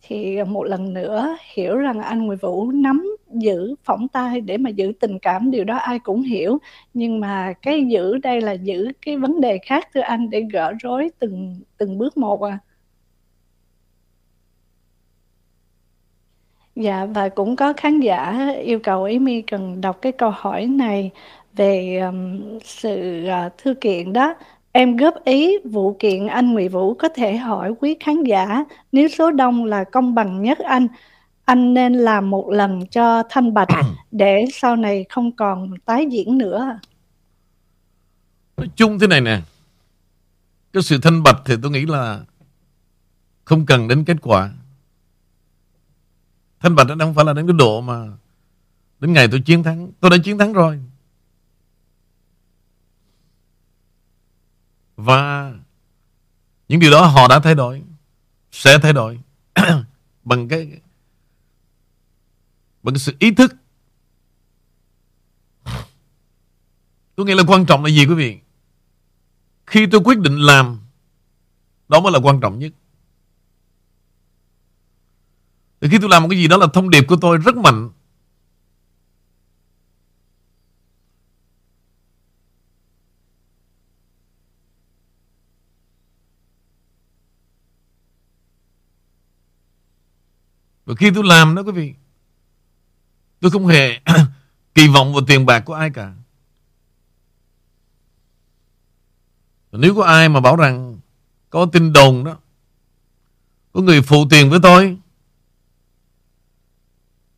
Thì 0.03 0.37
ờ, 0.37 0.45
một 0.45 0.65
lần 0.65 0.93
nữa 0.95 1.37
hiểu 1.55 1.77
rằng 1.77 2.01
anh 2.03 2.27
Nguyễn 2.27 2.39
Vũ 2.39 2.71
nắm 2.71 3.07
giữ 3.31 3.75
phỏng 3.85 4.09
tay 4.09 4.41
để 4.41 4.59
mà 4.59 4.71
giữ 4.71 4.93
tình 5.01 5.19
cảm 5.19 5.51
điều 5.51 5.65
đó 5.65 5.77
ai 5.77 5.99
cũng 5.99 6.23
hiểu. 6.23 6.59
Nhưng 6.95 7.21
mà 7.21 7.53
cái 7.63 7.85
giữ 7.89 8.19
đây 8.19 8.41
là 8.41 8.53
giữ 8.53 8.93
cái 9.07 9.17
vấn 9.17 9.41
đề 9.41 9.59
khác 9.67 9.89
thưa 9.95 10.01
anh 10.01 10.31
để 10.31 10.45
gỡ 10.53 10.73
rối 10.83 11.11
từng 11.19 11.57
từng 11.79 11.99
bước 11.99 12.17
một 12.17 12.43
à. 12.43 12.59
Dạ 16.77 17.07
và 17.07 17.29
cũng 17.29 17.57
có 17.57 17.73
khán 17.77 18.01
giả 18.01 18.51
yêu 18.63 18.79
cầu 18.79 19.05
Amy 19.05 19.43
cần 19.43 19.81
đọc 19.81 19.99
cái 20.03 20.13
câu 20.13 20.31
hỏi 20.37 20.67
này 20.67 21.11
về 21.57 21.99
um, 21.99 22.41
sự 22.65 23.25
uh, 23.47 23.53
thư 23.59 23.75
kiện 23.75 24.13
đó. 24.13 24.35
Em 24.73 24.97
góp 24.97 25.25
ý 25.25 25.59
vụ 25.65 25.97
kiện 25.99 26.27
anh 26.27 26.53
Nguyễn 26.53 26.71
Vũ 26.71 26.95
có 26.95 27.09
thể 27.09 27.37
hỏi 27.37 27.75
quý 27.81 27.97
khán 28.01 28.23
giả 28.23 28.65
nếu 28.93 29.09
số 29.09 29.31
đông 29.31 29.65
là 29.65 29.85
công 29.85 30.15
bằng 30.15 30.43
nhất 30.43 30.59
anh 30.59 30.89
anh 31.45 31.75
nên 31.75 31.93
làm 31.93 32.31
một 32.31 32.51
lần 32.51 32.87
cho 32.87 33.23
thanh 33.31 33.55
bạch 33.55 33.69
để 34.11 34.45
sau 34.53 34.77
này 34.77 35.05
không 35.09 35.33
còn 35.33 35.75
tái 35.85 36.07
diễn 36.11 36.39
nữa. 36.39 36.79
Nói 38.57 38.69
chung 38.77 38.99
thế 38.99 39.07
này 39.07 39.21
nè. 39.21 39.41
Cái 40.73 40.83
sự 40.83 40.99
thanh 41.03 41.23
bạch 41.23 41.37
thì 41.45 41.55
tôi 41.63 41.71
nghĩ 41.71 41.87
là 41.87 42.21
không 43.45 43.67
cần 43.67 43.89
đến 43.89 44.05
kết 44.05 44.17
quả. 44.23 44.51
Thanh 46.65 46.75
bạch 46.75 46.87
nó 46.87 47.05
không 47.05 47.15
phải 47.15 47.25
là 47.25 47.33
đến 47.33 47.47
cái 47.47 47.57
độ 47.59 47.81
mà 47.81 48.09
Đến 49.01 49.13
ngày 49.13 49.29
tôi 49.31 49.41
chiến 49.41 49.63
thắng. 49.63 49.93
Tôi 50.01 50.11
đã 50.11 50.17
chiến 50.25 50.39
thắng 50.39 50.53
rồi. 50.53 50.81
Và 54.97 55.53
Những 56.69 56.81
điều 56.81 56.91
đó 56.91 57.07
họ 57.07 57.29
đã 57.29 57.41
thay 57.41 57.55
đổi, 57.55 57.83
Sẽ 58.53 58.79
thay 58.79 58.93
đổi 58.93 59.21
Bằng 60.25 60.49
cái 60.49 60.81
Bằng 62.83 62.95
cái 62.95 62.99
sự 62.99 63.17
ý 63.19 63.35
thức. 63.35 63.55
Tôi 67.15 67.27
nghĩ 67.27 67.35
là 67.35 67.43
quan 67.47 67.67
trọng 67.67 67.85
là 67.85 67.91
gì 67.91 68.07
quý 68.07 68.15
vị? 68.15 68.39
Khi 69.67 69.87
tôi 69.87 70.01
quyết 70.05 70.19
định 70.19 70.39
làm, 70.39 70.81
Đó 71.89 72.01
mới 72.01 72.13
là 72.13 72.19
quan 72.23 72.41
trọng 72.41 72.59
nhất 72.59 72.73
thì 75.85 75.91
khi 75.91 75.99
tôi 75.99 76.11
làm 76.11 76.23
một 76.23 76.29
cái 76.31 76.39
gì 76.39 76.49
đó 76.49 76.57
là 76.57 76.67
thông 76.73 76.91
điệp 76.91 77.05
của 77.09 77.17
tôi 77.17 77.39
rất 77.39 77.57
mạnh. 77.57 77.91
Và 90.85 90.95
khi 90.95 91.11
tôi 91.15 91.25
làm 91.25 91.55
đó 91.55 91.63
quý 91.63 91.73
vị, 91.73 91.95
Tôi 93.41 93.51
không 93.51 93.67
hề 93.67 94.01
kỳ 94.75 94.89
vọng 94.89 95.13
vào 95.13 95.23
tiền 95.27 95.47
bạc 95.47 95.61
của 95.61 95.75
ai 95.75 95.91
cả 95.91 96.15
Và 99.71 99.79
Nếu 99.79 99.95
có 99.95 100.05
ai 100.05 100.29
mà 100.29 100.41
bảo 100.41 100.57
rằng 100.57 101.01
Có 101.51 101.67
tin 101.73 101.93
đồn 101.93 102.25
đó, 102.25 102.37
Có 103.73 103.81
người 103.81 104.03
phụ 104.03 104.27
tiền 104.31 104.51
với 104.51 104.61
tôi 104.63 104.99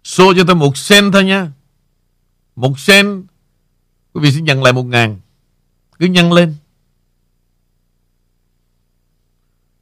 Xô 0.07 0.35
cho 0.37 0.45
tôi 0.47 0.57
một 0.57 0.77
sen 0.77 1.13
thôi 1.13 1.25
nha. 1.25 1.53
Một 2.57 2.79
sen. 2.79 3.27
Quý 4.13 4.21
vị 4.23 4.33
sẽ 4.33 4.41
nhận 4.41 4.63
lại 4.63 4.73
một 4.73 4.83
ngàn. 4.83 5.21
Cứ 5.99 6.07
nhân 6.07 6.33
lên. 6.33 6.57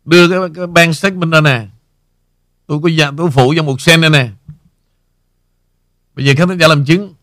Đưa 0.05 0.29
cái, 0.29 0.39
cái 0.55 0.66
bank 0.66 0.97
statement 0.97 1.33
ra 1.33 1.41
nè. 1.41 1.66
Tôi 2.66 2.81
có 2.83 2.89
dạ, 2.89 3.11
tôi 3.16 3.31
phụ 3.31 3.55
cho 3.57 3.62
một 3.62 3.81
sen 3.81 4.01
đây 4.01 4.11
nè. 4.11 4.31
Bây 6.14 6.27
giờ 6.27 6.35
khán 6.37 6.49
thính 6.49 6.59
giả 6.59 6.68
làm 6.68 6.85
chứng. 6.85 7.14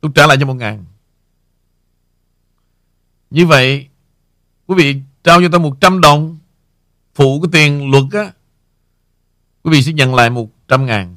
Tôi 0.00 0.12
trả 0.14 0.26
lại 0.26 0.36
cho 0.40 0.46
một 0.46 0.54
ngàn. 0.54 0.84
Như 3.30 3.46
vậy 3.46 3.88
Quý 4.66 4.74
vị 4.76 5.00
trao 5.24 5.40
cho 5.40 5.48
tôi 5.52 5.60
100 5.60 6.00
đồng. 6.00 6.38
Phụ 7.14 7.40
cái 7.40 7.48
tiền 7.52 7.90
luật 7.90 8.04
á. 8.12 8.32
Quý 9.62 9.70
vị 9.70 9.82
sẽ 9.82 9.92
nhận 9.92 10.14
lại 10.14 10.30
100 10.30 10.86
ngàn. 10.86 11.16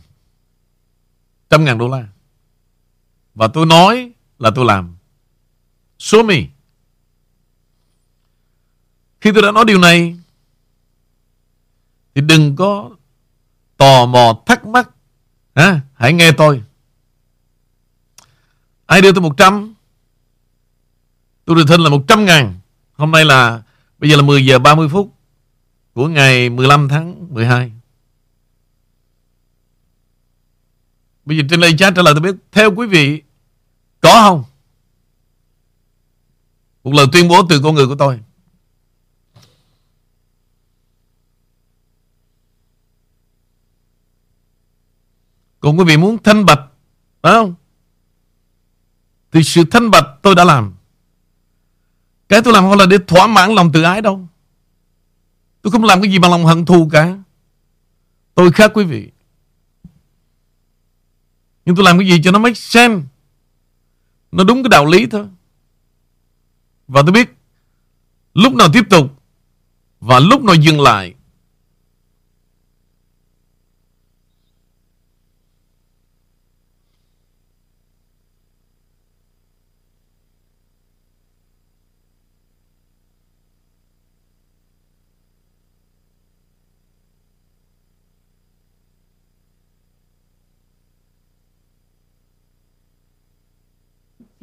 Trăm 1.53 1.65
ngàn 1.65 1.77
đô 1.77 1.87
la. 1.87 2.07
Và 3.35 3.47
tôi 3.47 3.65
nói 3.65 4.11
là 4.39 4.51
tôi 4.55 4.65
làm. 4.65 4.95
Show 5.99 6.25
me. 6.25 6.35
Khi 9.21 9.31
tôi 9.33 9.41
đã 9.41 9.51
nói 9.51 9.65
điều 9.67 9.79
này 9.79 10.17
Thì 12.15 12.21
đừng 12.21 12.55
có 12.55 12.89
Tò 13.77 14.05
mò 14.05 14.41
thắc 14.45 14.65
mắc. 14.65 14.89
À, 15.53 15.81
Hãy 15.93 16.13
nghe 16.13 16.31
tôi. 16.31 16.63
Ai 18.85 19.01
đưa 19.01 19.11
tôi 19.11 19.21
100 19.21 19.73
Tôi 21.45 21.55
được 21.55 21.65
thân 21.67 21.81
là 21.81 21.89
100 21.89 22.25
ngàn. 22.25 22.59
Hôm 22.93 23.11
nay 23.11 23.25
là 23.25 23.61
Bây 23.99 24.09
giờ 24.09 24.15
là 24.15 24.23
10 24.23 24.45
giờ 24.45 24.59
30 24.59 24.89
phút 24.89 25.13
Của 25.93 26.07
ngày 26.07 26.49
15 26.49 26.89
tháng 26.89 27.33
12 27.33 27.71
Bây 31.25 31.37
giờ 31.37 31.43
trên 31.49 31.59
lời 31.59 31.75
chat 31.77 31.93
trả 31.95 32.01
lời 32.01 32.13
tôi 32.13 32.21
biết. 32.21 32.39
Theo 32.51 32.75
quý 32.75 32.87
vị, 32.87 33.21
Có 34.01 34.21
không? 34.27 34.43
Một 36.83 36.93
lời 36.93 37.05
tuyên 37.11 37.27
bố 37.27 37.45
từ 37.49 37.59
con 37.63 37.75
người 37.75 37.87
của 37.87 37.95
tôi. 37.95 38.19
Còn 45.59 45.79
quý 45.79 45.85
vị 45.85 45.97
muốn 45.97 46.17
thanh 46.23 46.45
bạch, 46.45 46.61
Phải 47.21 47.33
không? 47.33 47.55
Thì 49.31 49.43
sự 49.43 49.63
thanh 49.71 49.91
bạch 49.91 50.05
tôi 50.21 50.35
đã 50.35 50.43
làm. 50.43 50.73
Cái 52.29 52.41
tôi 52.43 52.53
làm 52.53 52.63
không 52.63 52.77
là 52.77 52.85
để 52.85 52.97
thỏa 53.07 53.27
mãn 53.27 53.55
lòng 53.55 53.71
tự 53.71 53.83
ái 53.83 54.01
đâu. 54.01 54.27
Tôi 55.61 55.71
không 55.71 55.83
làm 55.83 56.01
cái 56.01 56.11
gì 56.11 56.19
bằng 56.19 56.31
lòng 56.31 56.45
hận 56.45 56.65
thù 56.65 56.89
cả. 56.91 57.17
Tôi 58.35 58.51
khác 58.51 58.71
quý 58.73 58.83
vị. 58.85 59.12
Nhưng 61.65 61.75
tôi 61.75 61.85
làm 61.85 61.99
cái 61.99 62.07
gì 62.07 62.21
cho 62.23 62.31
nó 62.31 62.39
make 62.39 62.53
sense 62.53 63.07
Nó 64.31 64.43
đúng 64.43 64.63
cái 64.63 64.69
đạo 64.69 64.85
lý 64.85 65.05
thôi. 65.05 65.25
Và 66.87 67.01
tôi 67.01 67.11
biết, 67.11 67.29
Lúc 68.33 68.53
nào 68.53 68.67
tiếp 68.73 68.83
tục 68.89 69.11
Và 69.99 70.19
lúc 70.19 70.43
nào 70.43 70.55
dừng 70.55 70.81
lại 70.81 71.13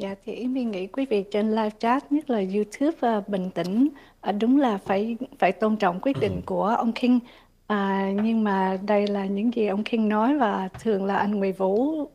Dạ 0.01 0.15
thì 0.25 0.33
Yến 0.33 0.53
Viên 0.53 0.71
nghĩ 0.71 0.87
quý 0.87 1.05
vị 1.09 1.23
trên 1.31 1.51
live 1.51 1.69
chat 1.79 2.11
nhất 2.11 2.29
là 2.29 2.43
YouTube 2.53 3.17
uh, 3.17 3.27
bình 3.27 3.49
tĩnh 3.55 3.89
uh, 4.29 4.35
đúng 4.41 4.59
là 4.59 4.77
phải 4.77 5.17
phải 5.39 5.51
tôn 5.51 5.77
trọng 5.77 5.99
quyết 6.01 6.19
định 6.19 6.41
của 6.45 6.65
ông 6.65 6.91
King 6.93 7.19
à, 7.67 8.11
nhưng 8.23 8.43
mà 8.43 8.77
đây 8.87 9.07
là 9.07 9.25
những 9.25 9.53
gì 9.53 9.67
ông 9.67 9.83
King 9.83 10.09
nói 10.09 10.37
và 10.37 10.69
thường 10.83 11.05
là 11.05 11.15
anh 11.15 11.31
Nguyễn 11.31 11.53
Vũ 11.53 12.05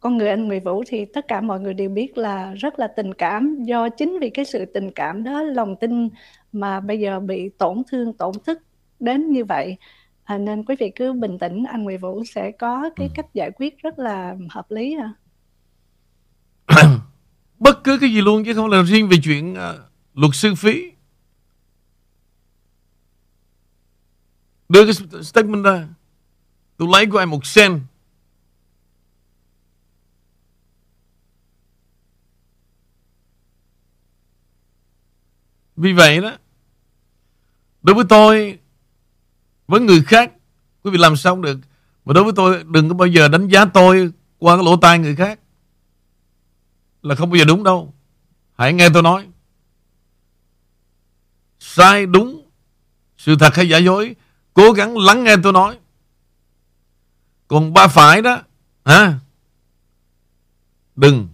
con 0.00 0.16
người 0.18 0.28
anh 0.28 0.48
Nguyễn 0.48 0.64
Vũ 0.64 0.82
thì 0.86 1.04
tất 1.04 1.28
cả 1.28 1.40
mọi 1.40 1.60
người 1.60 1.74
đều 1.74 1.90
biết 1.90 2.18
là 2.18 2.54
rất 2.54 2.78
là 2.78 2.86
tình 2.86 3.14
cảm. 3.14 3.62
Do 3.62 3.88
chính 3.88 4.18
vì 4.20 4.30
cái 4.30 4.44
sự 4.44 4.64
tình 4.64 4.90
cảm 4.90 5.24
đó 5.24 5.42
lòng 5.42 5.76
tin 5.76 6.08
mà 6.52 6.80
bây 6.80 7.00
giờ 7.00 7.20
bị 7.20 7.48
tổn 7.48 7.82
thương 7.90 8.12
tổn 8.12 8.32
thức 8.46 8.62
đến 9.00 9.30
như 9.30 9.44
vậy 9.44 9.76
à, 10.24 10.38
nên 10.38 10.64
quý 10.64 10.76
vị 10.78 10.92
cứ 10.94 11.12
bình 11.12 11.38
tĩnh 11.38 11.64
anh 11.64 11.82
Nguyễn 11.82 11.98
Vũ 12.00 12.24
sẽ 12.24 12.50
có 12.50 12.90
cái 12.96 13.10
cách 13.14 13.26
giải 13.34 13.50
quyết 13.50 13.78
rất 13.78 13.98
là 13.98 14.36
hợp 14.50 14.70
lý 14.70 14.96
à. 14.96 15.12
Bất 17.58 17.84
cứ 17.84 17.98
cái 18.00 18.12
gì 18.12 18.20
luôn 18.20 18.44
chứ 18.44 18.54
không 18.54 18.68
là 18.68 18.82
riêng 18.82 19.08
về 19.08 19.16
chuyện 19.22 19.52
uh, 19.52 19.58
luật 20.14 20.34
sư 20.34 20.54
phí. 20.54 20.92
Đưa 24.68 24.84
cái 24.84 25.22
statement 25.22 25.64
ra. 25.64 25.88
Tôi 26.76 26.88
lấy 26.92 27.06
của 27.06 27.18
anh 27.18 27.30
một 27.30 27.46
sen. 27.46 27.80
Vì 35.76 35.92
vậy 35.92 36.20
đó, 36.20 36.36
đối 37.82 37.94
với 37.94 38.04
tôi, 38.08 38.58
với 39.68 39.80
người 39.80 40.02
khác, 40.02 40.32
quý 40.82 40.90
vị 40.90 40.98
làm 40.98 41.16
sao 41.16 41.40
được. 41.40 41.58
Mà 42.04 42.12
đối 42.12 42.24
với 42.24 42.32
tôi, 42.36 42.64
đừng 42.64 42.88
có 42.88 42.94
bao 42.94 43.06
giờ 43.06 43.28
đánh 43.28 43.48
giá 43.48 43.64
tôi 43.64 44.12
qua 44.38 44.56
cái 44.56 44.64
lỗ 44.64 44.76
tai 44.76 44.98
người 44.98 45.16
khác 45.16 45.40
là 47.02 47.14
không 47.14 47.30
bao 47.30 47.36
giờ 47.36 47.44
đúng 47.44 47.64
đâu. 47.64 47.94
Hãy 48.58 48.72
nghe 48.72 48.88
tôi 48.94 49.02
nói. 49.02 49.28
Sai 51.58 52.06
đúng, 52.06 52.50
sự 53.18 53.36
thật 53.40 53.54
hay 53.54 53.68
giả 53.68 53.78
dối, 53.78 54.16
cố 54.54 54.72
gắng 54.72 54.98
lắng 54.98 55.24
nghe 55.24 55.36
tôi 55.42 55.52
nói. 55.52 55.78
Còn 57.48 57.72
ba 57.72 57.88
phải 57.88 58.22
đó, 58.22 58.42
hả? 58.84 59.18
Đừng, 60.96 61.28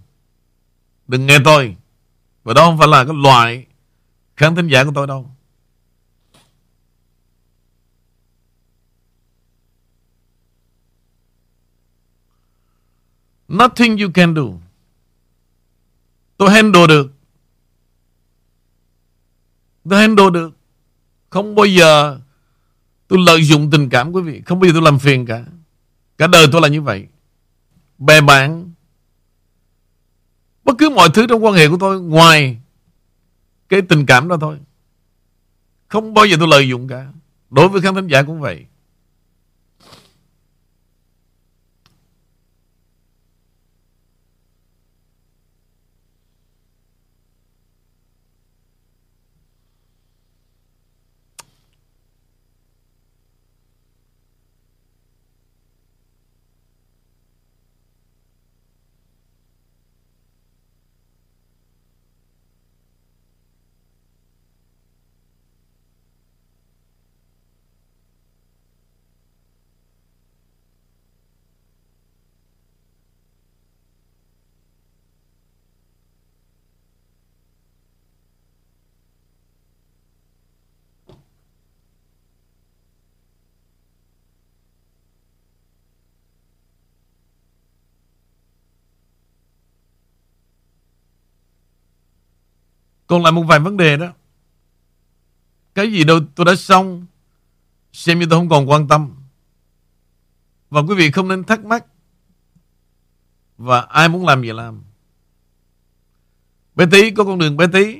đừng 1.06 1.26
nghe 1.26 1.38
tôi. 1.44 1.76
Và 2.44 2.54
đó 2.54 2.64
không 2.64 2.78
phải 2.78 2.88
là 2.88 3.04
cái 3.04 3.14
loại 3.14 3.66
khán 4.36 4.56
thính 4.56 4.68
giả 4.68 4.84
của 4.84 4.92
tôi 4.94 5.06
đâu. 5.06 5.30
Nothing 13.48 13.98
you 13.98 14.10
can 14.14 14.34
do. 14.34 14.63
Tôi 16.36 16.50
handle 16.50 16.86
được. 16.86 17.12
Tôi 19.90 20.00
handle 20.00 20.30
được. 20.32 20.56
Không 21.30 21.54
bao 21.54 21.66
giờ 21.66 22.18
tôi 23.08 23.18
lợi 23.26 23.44
dụng 23.44 23.70
tình 23.70 23.88
cảm 23.88 24.12
quý 24.12 24.22
vị. 24.22 24.42
Không 24.46 24.60
bao 24.60 24.68
giờ 24.68 24.72
tôi 24.72 24.82
làm 24.82 24.98
phiền 24.98 25.26
cả. 25.26 25.44
Cả 26.18 26.26
đời 26.26 26.46
tôi 26.52 26.60
là 26.60 26.68
như 26.68 26.82
vậy. 26.82 27.06
Bè 27.98 28.20
bạn. 28.20 28.72
Bất 30.64 30.74
cứ 30.78 30.90
mọi 30.90 31.08
thứ 31.14 31.26
trong 31.26 31.44
quan 31.44 31.54
hệ 31.54 31.68
của 31.68 31.76
tôi 31.80 32.00
ngoài 32.00 32.60
cái 33.68 33.82
tình 33.82 34.06
cảm 34.06 34.28
đó 34.28 34.36
thôi. 34.40 34.58
Không 35.88 36.14
bao 36.14 36.24
giờ 36.26 36.36
tôi 36.38 36.48
lợi 36.48 36.68
dụng 36.68 36.88
cả. 36.88 37.06
Đối 37.50 37.68
với 37.68 37.80
khán 37.80 37.94
thính 37.94 38.06
giả 38.06 38.22
cũng 38.22 38.40
vậy. 38.40 38.66
Còn 93.06 93.22
lại 93.22 93.32
một 93.32 93.42
vài 93.42 93.58
vấn 93.58 93.76
đề 93.76 93.96
đó. 93.96 94.06
Cái 95.74 95.92
gì 95.92 96.04
đâu 96.04 96.20
tôi 96.34 96.44
đã 96.44 96.54
xong 96.54 97.06
Xem 97.92 98.18
như 98.18 98.26
tôi 98.30 98.38
không 98.38 98.48
còn 98.48 98.70
quan 98.70 98.88
tâm. 98.88 99.14
Và 100.70 100.80
quý 100.80 100.94
vị 100.94 101.10
không 101.10 101.28
nên 101.28 101.44
thắc 101.44 101.64
mắc 101.64 101.86
Và 103.58 103.80
ai 103.80 104.08
muốn 104.08 104.26
làm 104.26 104.42
gì 104.42 104.52
làm. 104.52 104.82
Bé 106.74 106.86
tí 106.90 107.10
có 107.10 107.24
con 107.24 107.38
đường 107.38 107.56
bé 107.56 107.66
tí. 107.72 107.98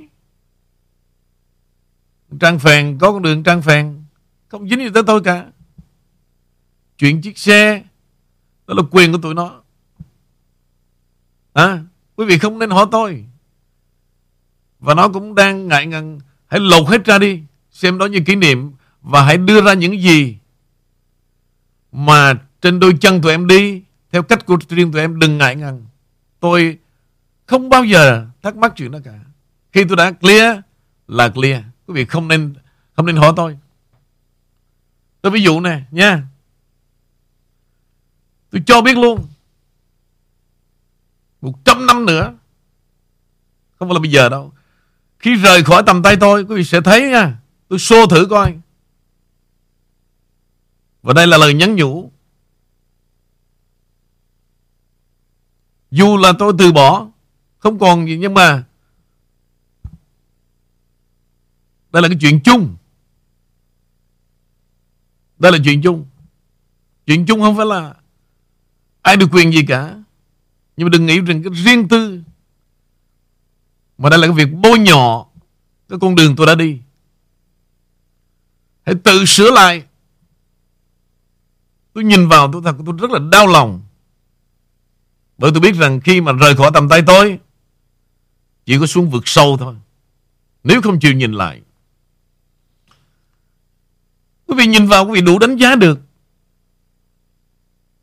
Trang 2.40 2.58
phèn 2.58 2.98
có 2.98 3.12
con 3.12 3.22
đường 3.22 3.42
trang 3.42 3.62
phèn. 3.62 4.04
Không 4.48 4.68
dính 4.68 4.78
gì 4.78 4.88
tới 4.94 5.02
tôi 5.06 5.22
cả. 5.24 5.46
Chuyện 6.98 7.22
chiếc 7.22 7.38
xe 7.38 7.84
Đó 8.66 8.74
là 8.74 8.82
quyền 8.90 9.12
của 9.12 9.18
tụi 9.22 9.34
nó. 9.34 9.62
À, 11.52 11.84
Quý 12.16 12.26
vị 12.26 12.38
không 12.38 12.58
nên 12.58 12.70
hỏi 12.70 12.86
tôi. 12.90 13.24
Và 14.84 14.94
nó 14.94 15.08
cũng 15.08 15.34
đang 15.34 15.68
ngại 15.68 15.86
ngần. 15.86 16.20
Hãy 16.46 16.60
lột 16.60 16.88
hết 16.88 17.04
ra 17.04 17.18
đi, 17.18 17.42
Xem 17.70 17.98
đó 17.98 18.06
như 18.06 18.20
kỷ 18.26 18.34
niệm, 18.34 18.72
Và 19.02 19.22
hãy 19.22 19.36
đưa 19.36 19.62
ra 19.62 19.74
những 19.74 20.00
gì 20.00 20.38
Mà 21.92 22.34
trên 22.60 22.80
đôi 22.80 22.96
chân 23.00 23.22
tụi 23.22 23.32
em 23.32 23.46
đi, 23.46 23.82
Theo 24.12 24.22
cách 24.22 24.46
của 24.46 24.58
riêng 24.68 24.92
tụi 24.92 25.00
em, 25.00 25.18
Đừng 25.18 25.38
ngại 25.38 25.56
ngần. 25.56 25.86
Tôi 26.40 26.78
không 27.46 27.68
bao 27.68 27.84
giờ 27.84 28.26
thắc 28.42 28.56
mắc 28.56 28.72
chuyện 28.76 28.90
đó 28.90 28.98
cả. 29.04 29.18
Khi 29.72 29.84
tôi 29.84 29.96
đã 29.96 30.12
clear 30.12 30.58
Là 31.08 31.28
clear. 31.28 31.62
Quý 31.86 31.94
vị 31.94 32.04
không 32.04 32.28
nên 32.28 32.54
không 32.96 33.06
nên 33.06 33.16
hỏi 33.16 33.32
tôi. 33.36 33.58
Tôi 35.20 35.32
ví 35.32 35.42
dụ 35.42 35.60
nè, 35.60 35.82
nha. 35.90 36.26
Tôi 38.50 38.62
cho 38.66 38.80
biết 38.80 38.96
luôn. 38.96 39.26
Một 41.40 41.64
trăm 41.64 41.86
năm 41.86 42.06
nữa. 42.06 42.34
Không 43.78 43.88
phải 43.88 43.94
là 43.94 44.00
bây 44.00 44.10
giờ 44.10 44.28
đâu. 44.28 44.53
Khi 45.24 45.34
rời 45.34 45.64
khỏi 45.64 45.82
tầm 45.86 46.02
tay 46.02 46.16
tôi, 46.20 46.44
Quý 46.44 46.56
vị 46.56 46.64
sẽ 46.64 46.80
thấy 46.80 47.02
nha, 47.02 47.38
Tôi 47.68 47.78
xô 47.78 48.06
thử 48.06 48.26
coi. 48.30 48.58
Và 51.02 51.12
đây 51.12 51.26
là 51.26 51.38
lời 51.38 51.54
nhắn 51.54 51.76
nhủ. 51.76 52.12
Dù 55.90 56.16
là 56.16 56.32
tôi 56.38 56.52
từ 56.58 56.72
bỏ, 56.72 57.08
Không 57.58 57.78
còn 57.78 58.06
gì 58.06 58.16
nhưng 58.16 58.34
mà 58.34 58.64
Đây 61.92 62.02
là 62.02 62.08
cái 62.08 62.18
chuyện 62.20 62.40
chung. 62.44 62.76
Đây 65.38 65.52
là 65.52 65.58
chuyện 65.64 65.82
chung. 65.82 66.06
Chuyện 67.06 67.26
chung 67.26 67.40
không 67.40 67.56
phải 67.56 67.66
là 67.66 67.94
Ai 69.02 69.16
được 69.16 69.28
quyền 69.32 69.52
gì 69.52 69.64
cả. 69.68 69.96
Nhưng 70.76 70.86
mà 70.86 70.90
đừng 70.90 71.06
nghĩ 71.06 71.20
rằng 71.20 71.42
cái 71.42 71.52
riêng 71.64 71.88
tư 71.88 72.22
mà 73.98 74.10
đây 74.10 74.18
là 74.18 74.26
cái 74.26 74.36
việc 74.36 74.52
bôi 74.52 74.78
nhọ 74.78 75.26
Cái 75.88 75.98
con 76.00 76.14
đường 76.14 76.36
tôi 76.36 76.46
đã 76.46 76.54
đi. 76.54 76.78
Hãy 78.86 78.94
tự 79.04 79.24
sửa 79.24 79.50
lại. 79.50 79.84
Tôi 81.92 82.04
nhìn 82.04 82.28
vào, 82.28 82.52
tôi 82.52 82.62
thật, 82.64 82.76
tôi 82.86 82.94
rất 82.98 83.10
là 83.10 83.18
đau 83.32 83.46
lòng. 83.46 83.82
Bởi 85.38 85.50
tôi 85.54 85.60
biết 85.60 85.74
rằng 85.74 86.00
khi 86.00 86.20
mà 86.20 86.32
rời 86.32 86.56
khỏi 86.56 86.70
tầm 86.74 86.88
tay 86.88 87.02
tôi, 87.06 87.38
Chỉ 88.66 88.78
có 88.78 88.86
xuống 88.86 89.10
vực 89.10 89.28
sâu 89.28 89.56
thôi. 89.56 89.74
Nếu 90.64 90.82
không 90.82 91.00
chịu 91.00 91.12
nhìn 91.12 91.32
lại. 91.32 91.60
Quý 94.46 94.54
vị 94.58 94.66
nhìn 94.66 94.86
vào, 94.86 95.06
quý 95.06 95.12
vị 95.12 95.20
đủ 95.20 95.38
đánh 95.38 95.56
giá 95.56 95.76
được. 95.76 95.98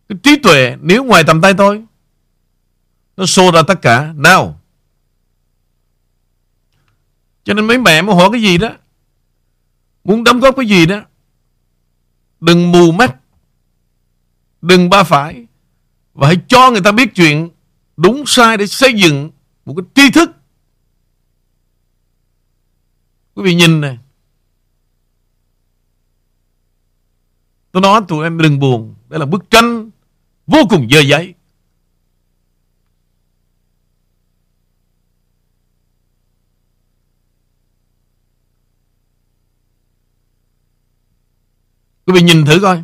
Cái 0.09 0.17
trí 0.23 0.37
tuệ 0.43 0.77
nếu 0.81 1.03
ngoài 1.03 1.23
tầm 1.27 1.41
tay 1.41 1.53
tôi, 1.53 1.83
Nó 3.17 3.25
xô 3.25 3.51
ra 3.51 3.61
tất 3.67 3.81
cả. 3.81 4.13
Nào 4.15 4.60
cho 7.43 7.53
nên 7.53 7.67
mấy 7.67 7.77
mẹ 7.77 8.01
muốn 8.01 8.15
hỏi 8.15 8.29
cái 8.31 8.41
gì 8.41 8.57
đó. 8.57 8.69
Muốn 10.03 10.23
đóng 10.23 10.39
góp 10.39 10.55
cái 10.55 10.65
gì 10.65 10.85
đó. 10.85 11.01
Đừng 12.39 12.71
mù 12.71 12.91
mắt. 12.91 13.15
Đừng 14.61 14.89
ba 14.89 15.03
phải. 15.03 15.45
Và 16.13 16.27
hãy 16.27 16.37
cho 16.47 16.71
người 16.71 16.81
ta 16.81 16.91
biết 16.91 17.15
chuyện 17.15 17.49
Đúng 17.97 18.23
sai 18.27 18.57
để 18.57 18.67
xây 18.67 18.93
dựng 18.93 19.31
Một 19.65 19.75
cái 19.77 19.85
tri 19.95 20.11
thức. 20.11 20.31
Quý 23.35 23.43
vị 23.43 23.55
nhìn 23.55 23.81
này 23.81 23.97
Tôi 27.71 27.81
nói 27.81 28.01
tụi 28.07 28.23
em 28.23 28.37
đừng 28.37 28.59
buồn. 28.59 28.95
Đây 29.09 29.19
là 29.19 29.25
bức 29.25 29.49
tranh 29.49 29.89
vô 30.47 30.59
cùng 30.69 30.87
dơ 30.91 30.99
giấy. 30.99 31.33
Quý 42.05 42.13
vị 42.13 42.21
nhìn 42.21 42.45
thử 42.45 42.59
coi. 42.61 42.83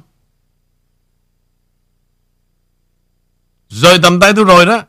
Rời 3.70 4.00
tầm 4.04 4.20
tay 4.20 4.34
tôi 4.36 4.46
rồi 4.46 4.66
đó. 4.66 4.84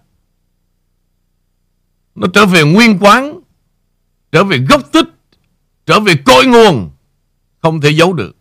Nó 2.14 2.26
trở 2.34 2.46
về 2.46 2.64
nguyên 2.64 2.98
quán, 3.00 3.40
Trở 4.32 4.44
về 4.44 4.58
gốc 4.58 4.82
tích, 4.92 5.06
Trở 5.86 6.00
về 6.00 6.14
cội 6.24 6.46
nguồn, 6.46 6.90
Không 7.62 7.80
thể 7.80 7.90
giấu 7.90 8.12
được. 8.12 8.36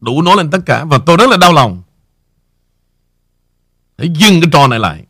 Đủ 0.00 0.22
nói 0.22 0.36
lên 0.36 0.50
tất 0.50 0.58
cả 0.66 0.84
Và 0.84 0.98
tôi 1.06 1.16
rất 1.16 1.30
là 1.30 1.36
đau 1.36 1.52
lòng. 1.52 1.82
Hãy 3.98 4.08
dừng 4.14 4.40
cái 4.40 4.50
trò 4.52 4.66
này 4.66 4.78
lại. 4.78 5.06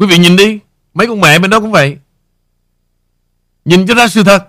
Quý 0.00 0.06
vị 0.06 0.18
nhìn 0.18 0.36
đi 0.36 0.60
Mấy 0.94 1.06
con 1.06 1.20
mẹ 1.20 1.38
bên 1.38 1.50
đó 1.50 1.60
cũng 1.60 1.70
vậy. 1.70 1.98
Nhìn 3.64 3.86
cho 3.86 3.94
ra 3.94 4.08
sự 4.08 4.24
thật. 4.24 4.48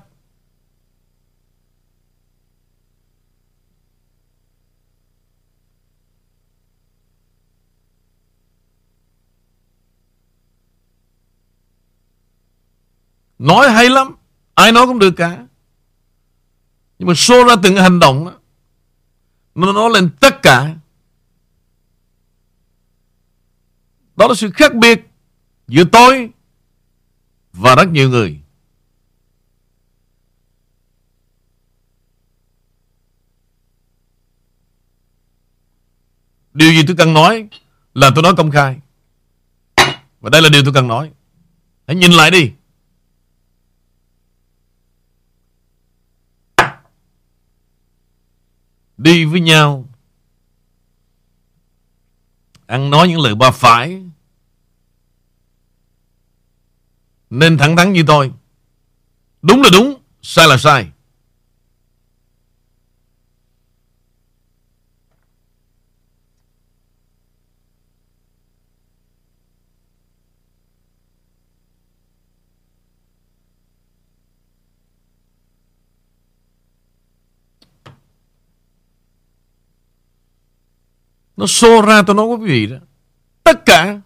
Nói 13.39 13.69
hay 13.69 13.89
lắm 13.89 14.15
Ai 14.53 14.71
nói 14.71 14.85
cũng 14.85 14.99
được 14.99 15.13
cả. 15.17 15.45
Nhưng 16.99 17.07
mà 17.07 17.13
show 17.13 17.47
ra 17.47 17.55
từng 17.63 17.75
hành 17.75 17.99
động 17.99 18.25
đó, 18.25 18.33
Nó 19.55 19.73
nói 19.73 19.89
lên 19.93 20.09
tất 20.19 20.41
cả. 20.41 20.75
Đó 24.15 24.27
là 24.27 24.33
sự 24.35 24.51
khác 24.51 24.75
biệt 24.75 25.10
Giữa 25.71 25.83
tôi 25.91 26.29
Và 27.53 27.75
rất 27.75 27.87
nhiều 27.91 28.09
người. 28.09 28.39
Điều 36.53 36.71
gì 36.71 36.83
tôi 36.87 36.95
cần 36.95 37.13
nói 37.13 37.49
Là 37.93 38.11
tôi 38.15 38.23
nói 38.23 38.33
công 38.37 38.51
khai. 38.51 38.79
Và 40.21 40.29
đây 40.29 40.41
là 40.41 40.49
điều 40.49 40.63
tôi 40.63 40.73
cần 40.73 40.87
nói. 40.87 41.11
Hãy 41.87 41.95
nhìn 41.95 42.11
lại 42.11 42.31
đi. 42.31 42.51
Đi 48.97 49.25
với 49.25 49.41
nhau. 49.41 49.89
Ăn 52.65 52.89
nói 52.89 53.07
những 53.07 53.19
lời 53.19 53.35
ba 53.35 53.51
phải. 53.51 54.11
Nên 57.31 57.57
thẳng 57.57 57.75
thắn 57.75 57.93
như 57.93 58.03
tôi. 58.07 58.31
Đúng 59.41 59.61
là 59.61 59.69
đúng, 59.73 60.01
sai 60.21 60.47
là 60.47 60.57
sai. 60.57 60.87
Nó 81.37 81.47
xô 81.47 81.81
ra 81.81 82.01
tôi 82.01 82.15
nói 82.15 82.25
quý 82.25 82.47
vị 82.47 82.65
đó. 82.65 82.77
Tất 83.43 83.65
cả 83.65 84.01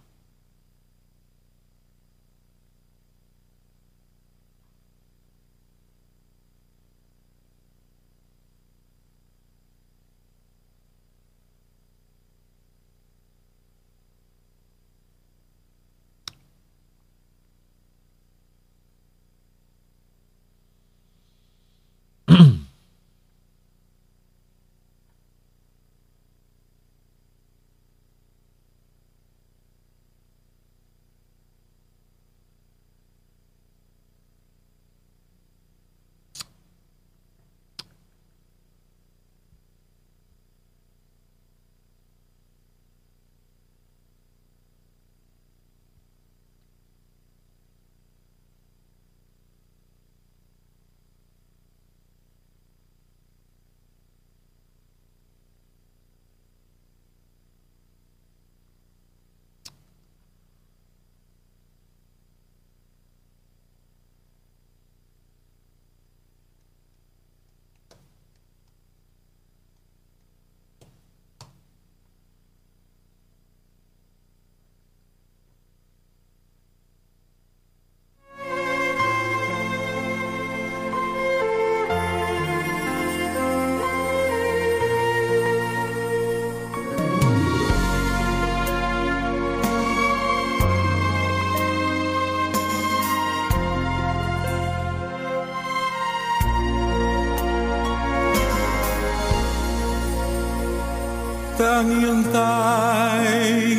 nghiêng 101.90 102.24
tai, 102.34 103.26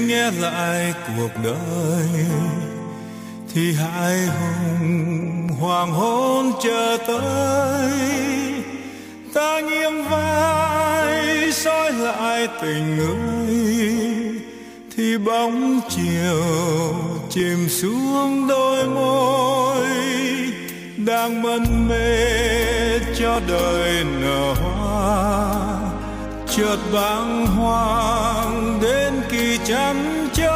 nghe 0.06 0.30
lại 0.30 0.94
cuộc 1.06 1.30
đời 1.44 2.08
thì 3.54 3.72
hai 3.72 4.26
hùng 4.26 5.48
hoàng 5.60 5.92
hôn 5.92 6.52
chờ 6.62 6.98
tới, 7.06 7.92
ta 9.34 9.60
nghiêng 9.60 10.04
vai 10.04 11.52
soi 11.52 11.92
lại 11.92 12.48
tình 12.62 12.96
người 12.96 13.96
thì 14.96 15.18
bóng 15.18 15.80
chiều 15.88 16.44
chìm 17.30 17.68
xuống 17.68 18.48
đôi 18.48 18.84
môi, 18.84 19.86
đang 20.96 21.42
mân 21.42 21.88
mê 21.88 22.26
cho 23.18 23.40
đời 23.48 24.04
này 24.04 24.15
chợt 26.56 26.76
bàng 26.92 27.46
hoàng 27.46 28.78
đến 28.82 29.12
kỳ 29.30 29.58
chăn 29.64 30.28
trôi. 30.32 30.46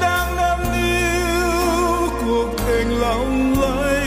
Đang 0.00 0.36
đắm 0.36 0.58
yêu 0.74 2.08
cuộc 2.26 2.48
tình 2.66 3.00
lòng 3.00 3.54
lây 3.60 4.04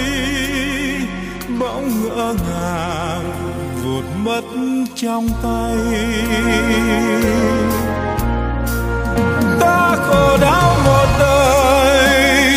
bỗng 1.59 1.91
ngỡ 2.03 2.35
ngàng 2.49 3.31
vụt 3.83 4.03
mất 4.23 4.41
trong 4.95 5.29
tay. 5.43 5.77
Ta 9.59 9.95
khổ 10.07 10.37
đau 10.41 10.77
một 10.85 11.07
đời 11.19 12.09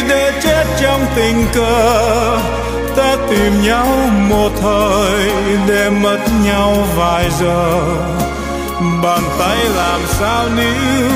để 0.08 0.32
chết 0.42 0.64
trong 0.80 1.06
tình 1.16 1.46
cờ 1.54 2.38
tìm 3.30 3.62
nhau 3.62 3.86
một 4.28 4.50
thời 4.60 5.30
để 5.66 5.90
mất 5.90 6.18
nhau 6.44 6.86
vài 6.96 7.30
giờ. 7.40 7.80
Bàn 9.02 9.22
tay 9.38 9.58
làm 9.76 10.00
sao 10.06 10.48
níu, 10.56 11.10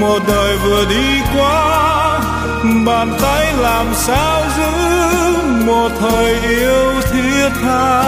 một 0.00 0.18
đời 0.28 0.56
vừa 0.56 0.84
đi 0.84 1.20
qua. 1.36 2.20
Bàn 2.86 3.12
tay 3.22 3.52
làm 3.58 3.86
sao 3.94 4.42
giữ, 4.56 4.72
một 5.66 5.88
thời 6.00 6.40
yêu 6.40 6.92
thiết 7.12 7.48
tha. 7.62 8.02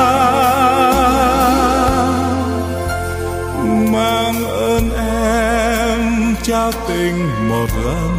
Mang 3.93 4.45
ơn 4.49 4.91
em 4.97 6.35
trao 6.43 6.73
tình 6.89 7.49
một 7.49 7.67
lần 7.85 8.15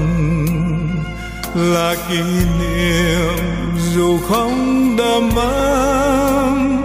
là 1.55 1.95
kỷ 2.09 2.21
niệm 2.59 3.54
dù 3.95 4.19
không 4.29 4.95
đầm 4.97 5.35
ấm, 5.35 6.81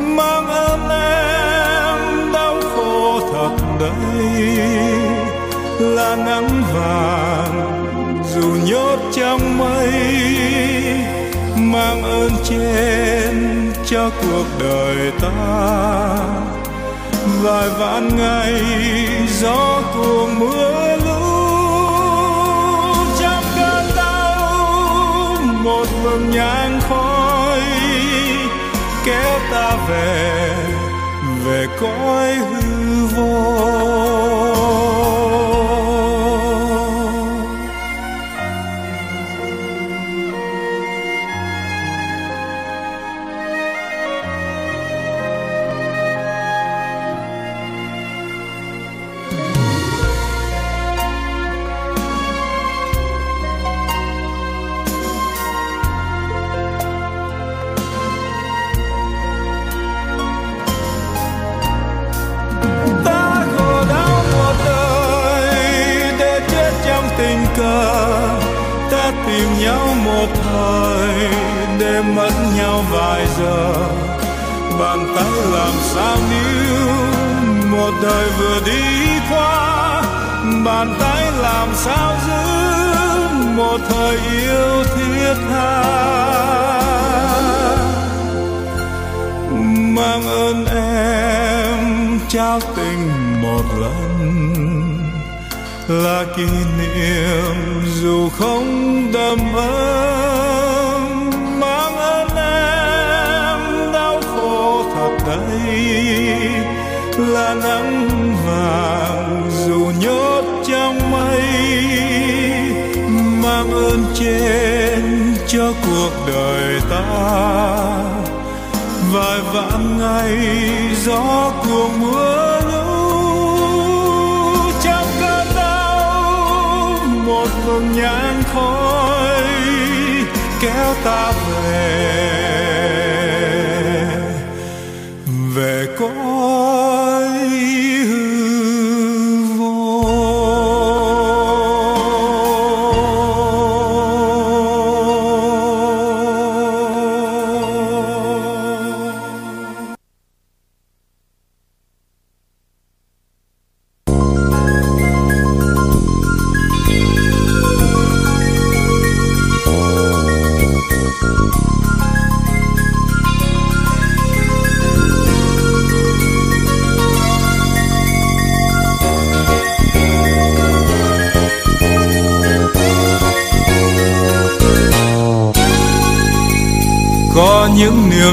mang 0.00 0.46
ơn 0.46 0.88
em 0.90 2.32
đau 2.32 2.60
khổ 2.74 3.20
thật 3.32 3.56
đây. 3.80 4.56
Là 5.80 6.16
nắng 6.16 6.62
vàng 6.74 7.82
dù 8.34 8.48
nhốt 8.66 8.98
trong 9.12 9.58
mây, 9.58 9.92
mang 11.56 12.02
ơn 12.02 12.30
trên 12.44 13.72
cho 13.86 14.10
cuộc 14.10 14.46
đời 14.60 15.12
ta. 15.20 16.16
Vài 17.42 17.68
vạn 17.68 18.08
ngày 18.18 18.62
gió 19.40 19.82
cuồng 19.94 20.38
mưa 20.38 21.01
một 25.64 25.86
vầng 26.02 26.30
nhang 26.30 26.80
khói 26.80 27.60
kéo 29.04 29.38
ta 29.52 29.76
về 29.88 30.54
về 31.44 31.66
cõi 31.80 32.34
hư 32.34 33.06
vô. 33.06 33.81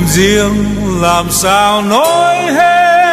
Riêng, 0.10 0.66
làm 1.02 1.26
sao 1.30 1.82
nói 1.82 2.36
hết. 2.36 3.10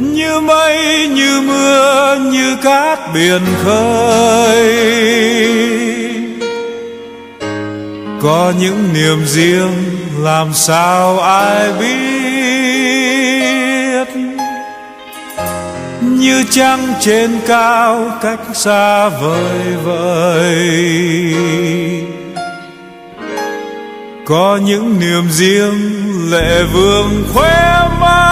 Như 0.00 0.40
mây, 0.40 1.08
như 1.08 1.40
mưa, 1.40 2.16
như 2.20 2.56
cát 2.62 2.98
biển 3.14 3.40
khơi. 3.64 4.94
Có 8.22 8.52
những 8.60 8.88
niềm 8.94 9.26
riêng, 9.26 9.84
làm 10.18 10.54
sao 10.54 11.18
ai 11.20 11.72
biết. 11.72 12.04
Như 16.00 16.44
trăng 16.50 16.94
trên 17.00 17.40
cao, 17.46 18.10
cách 18.22 18.40
xa 18.54 19.08
vời 19.08 19.76
vời 19.84 20.54
có 24.24 24.60
những 24.64 25.00
niềm 25.00 25.30
riêng 25.30 26.30
lệ 26.30 26.64
vương 26.72 27.24
khoe 27.34 27.88
mắt 28.00 28.24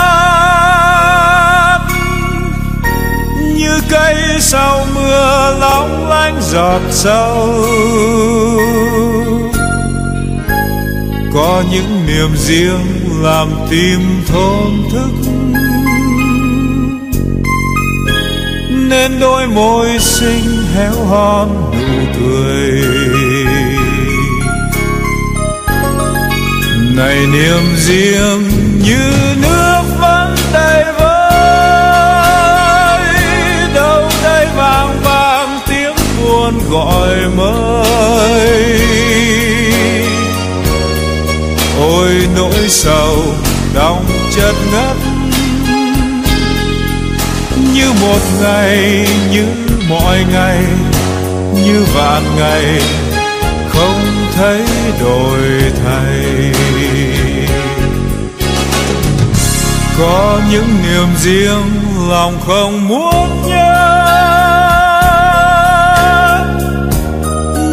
như 3.57 3.80
cây 3.90 4.16
sau 4.40 4.86
mưa 4.95 5.57
lóng 5.61 6.09
lánh 6.09 6.38
giọt 6.43 6.80
sâu. 6.90 7.64
Có 11.34 11.64
những 11.72 12.07
niềm 12.07 12.36
riêng 12.36 12.86
làm 13.22 13.49
tim 13.70 14.01
thôn 14.26 14.70
thức. 14.93 15.30
Nên 18.70 19.20
đôi 19.20 19.47
môi 19.47 19.99
xinh 19.99 20.62
héo 20.74 21.05
hon 21.05 21.49
nụ 21.72 22.05
cười. 22.20 22.82
Này 26.97 27.26
niềm 27.26 27.76
riêng 27.76 28.51
như 28.84 29.12
nước 29.43 29.82
vẫn 30.01 30.36
đầy 30.53 30.84
vơi, 30.99 31.14
đâu 33.74 34.11
đây 34.22 34.47
vang 34.57 35.01
vang 35.03 35.61
tiếng 35.68 35.95
buồn 36.20 36.59
gọi 36.70 37.16
mới. 37.36 38.80
Ôi 41.80 42.11
nỗi 42.36 42.68
sầu, 42.68 43.24
đong 43.74 44.05
chất 44.36 44.55
ngất, 44.72 44.97
như 47.74 47.93
một 48.01 48.20
ngày, 48.40 49.09
như 49.30 49.47
mọi 49.88 50.24
ngày, 50.32 50.59
như 51.64 51.84
vạn 51.95 52.22
ngày, 52.36 52.82
không 53.68 54.01
thấy 54.36 54.61
đổi 55.01 55.40
thay. 55.84 56.53
Có 59.99 60.40
những 60.51 60.68
niềm 60.82 61.09
riêng 61.16 61.82
lòng 62.09 62.40
không 62.47 62.88
muốn 62.88 63.43
nhớ. 63.47 63.99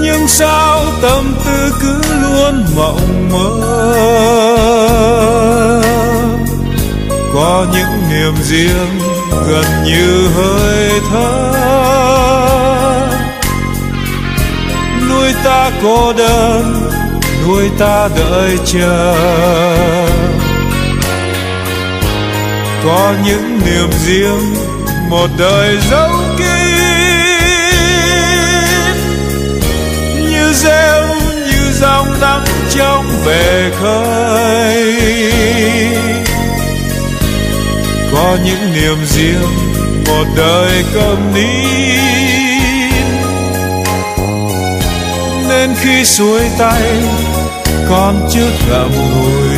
Nhưng 0.03 0.27
sao 0.27 0.85
tâm 1.01 1.33
tư 1.45 1.73
cứ 1.81 2.01
luôn 2.21 2.65
mộng 2.75 3.29
mơ? 3.31 3.79
Có 7.33 7.65
những 7.73 8.09
niềm 8.11 8.33
riêng 8.43 8.99
gần 9.47 9.65
như 9.85 10.27
hơi 10.27 11.01
thở. 11.11 11.53
Nuôi 15.09 15.33
ta 15.43 15.71
cô 15.83 16.13
đơn, 16.13 16.89
nuôi 17.47 17.69
ta 17.79 18.09
đợi 18.15 18.57
chờ 18.65 19.15
có 22.85 23.13
những 23.25 23.59
niềm 23.65 23.89
riêng, 24.05 24.53
một 25.09 25.27
đời 25.37 25.77
dấu 25.91 26.09
kín. 26.37 26.45
Như 30.29 30.53
rêu, 30.53 31.05
như 31.47 31.71
dòng 31.81 32.21
nắng 32.21 32.45
trong 32.69 33.05
bể 33.25 33.71
khơi. 33.81 35.01
Có 38.13 38.37
những 38.45 38.73
niềm 38.73 38.97
riêng, 39.05 39.51
một 40.07 40.25
đời 40.37 40.83
cầm 40.93 41.33
nín. 41.35 41.99
Nên 45.49 45.69
khi 45.81 46.05
xuôi 46.05 46.41
tay, 46.57 46.81
con 47.89 48.29
chưa 48.33 48.51
ngậm 48.69 48.91
ngùi. 48.91 49.48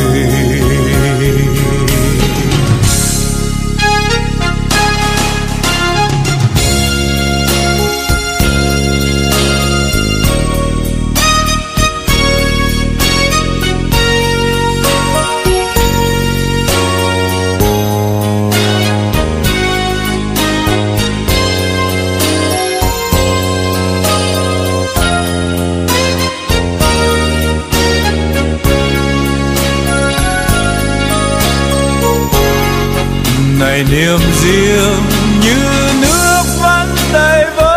Này 33.82 33.90
niềm 33.90 34.18
riêng 34.42 35.02
như 35.40 35.56
nước 36.02 36.42
vẫn 36.62 36.88
đầy 37.12 37.44
vơi. 37.56 37.72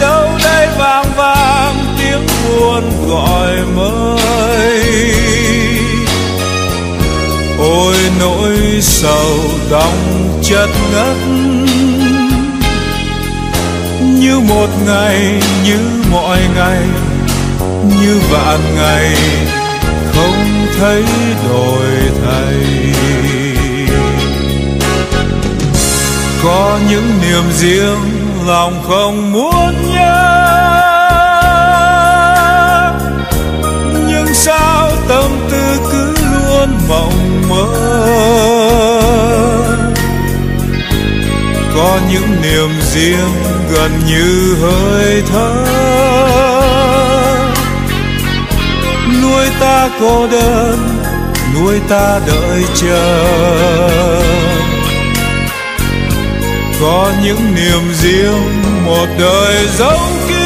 Đâu 0.00 0.28
đây 0.44 0.68
vang 0.78 1.12
vang 1.16 1.96
tiếng 1.98 2.26
buồn 2.44 3.08
gọi 3.08 3.56
mới. 3.76 4.82
Ôi 7.58 7.96
nỗi 8.20 8.56
sầu 8.80 9.38
đong 9.70 10.40
chất 10.42 10.68
ngất. 10.92 11.16
Như 14.00 14.40
một 14.40 14.68
ngày, 14.86 15.42
như 15.64 15.78
mọi 16.10 16.38
ngày, 16.56 16.82
như 18.00 18.20
vạn 18.30 18.60
ngày 18.76 19.16
không 20.14 20.66
thấy 20.78 21.04
đổi 21.48 21.86
thay. 22.26 22.54
Có 26.42 26.78
những 26.90 27.20
niềm 27.22 27.52
riêng 27.52 27.98
lòng 28.46 28.82
không 28.88 29.32
muốn 29.32 29.74
nhớ. 29.94 30.42
Nhưng 34.08 34.34
sao 34.34 34.90
tâm 35.08 35.30
tư 35.50 35.76
cứ 35.92 36.14
luôn 36.22 36.68
mộng 36.88 37.42
mơ? 37.48 37.66
Có 41.74 41.98
những 42.12 42.42
niềm 42.42 42.70
riêng 42.92 43.32
gần 43.72 43.90
như 44.06 44.56
hơi 44.62 45.22
thở. 45.32 45.64
Nuôi 49.22 49.46
ta 49.60 49.88
cô 50.00 50.26
đơn, 50.26 50.78
nuôi 51.54 51.80
ta 51.88 52.20
đợi 52.26 52.64
chờ 52.74 53.24
có 56.82 57.12
những 57.22 57.54
niềm 57.54 57.94
riêng, 58.02 58.62
một 58.84 59.06
đời 59.18 59.68
dấu 59.78 59.98
kín. 60.28 60.36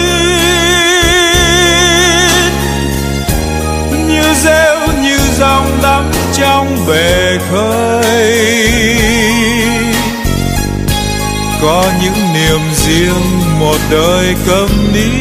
Như 4.08 4.34
rêu, 4.34 4.78
như 5.02 5.18
dòng 5.38 5.78
đắm 5.82 6.10
trong 6.34 6.86
bể 6.88 7.38
khơi. 7.50 8.68
Có 11.62 11.84
những 12.02 12.34
niềm 12.34 12.60
riêng, 12.74 13.40
một 13.60 13.78
đời 13.90 14.34
câm 14.46 14.68
nín. 14.94 15.12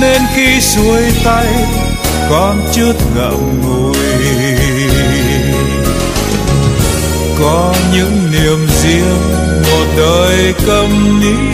Nên 0.00 0.22
khi 0.34 0.60
xuôi 0.60 1.02
tay, 1.24 1.46
con 2.30 2.60
chút 2.74 2.94
ngậm 3.16 3.60
ngùi. 3.62 4.57
Những 7.92 8.30
niềm 8.32 8.66
riêng 8.82 9.20
một 9.62 9.86
đời 9.96 10.54
câm 10.66 11.20
nín 11.20 11.52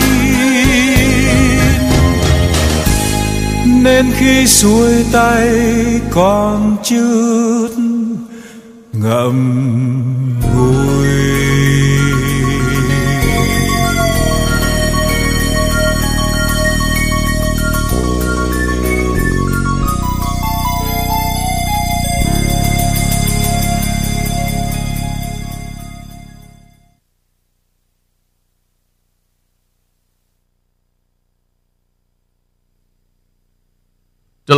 nên 3.83 4.05
khi 4.17 4.47
xuôi 4.47 5.05
tay 5.11 5.49
con 6.11 6.75
chút 6.83 7.69
ngậm 8.93 9.84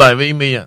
Lại 0.08 0.16
với 0.16 0.28
Amy 0.28 0.53
ạ. 0.53 0.66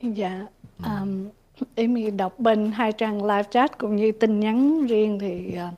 Dạ, 0.00 0.46
um, 0.84 1.28
Amy 1.76 2.10
đọc 2.10 2.38
bên 2.38 2.72
hai 2.72 2.92
trang 2.92 3.24
live 3.24 3.42
chat 3.50 3.78
cũng 3.78 3.96
như 3.96 4.12
tin 4.12 4.40
nhắn 4.40 4.86
riêng 4.86 5.18
thì 5.18 5.56
uh, 5.68 5.74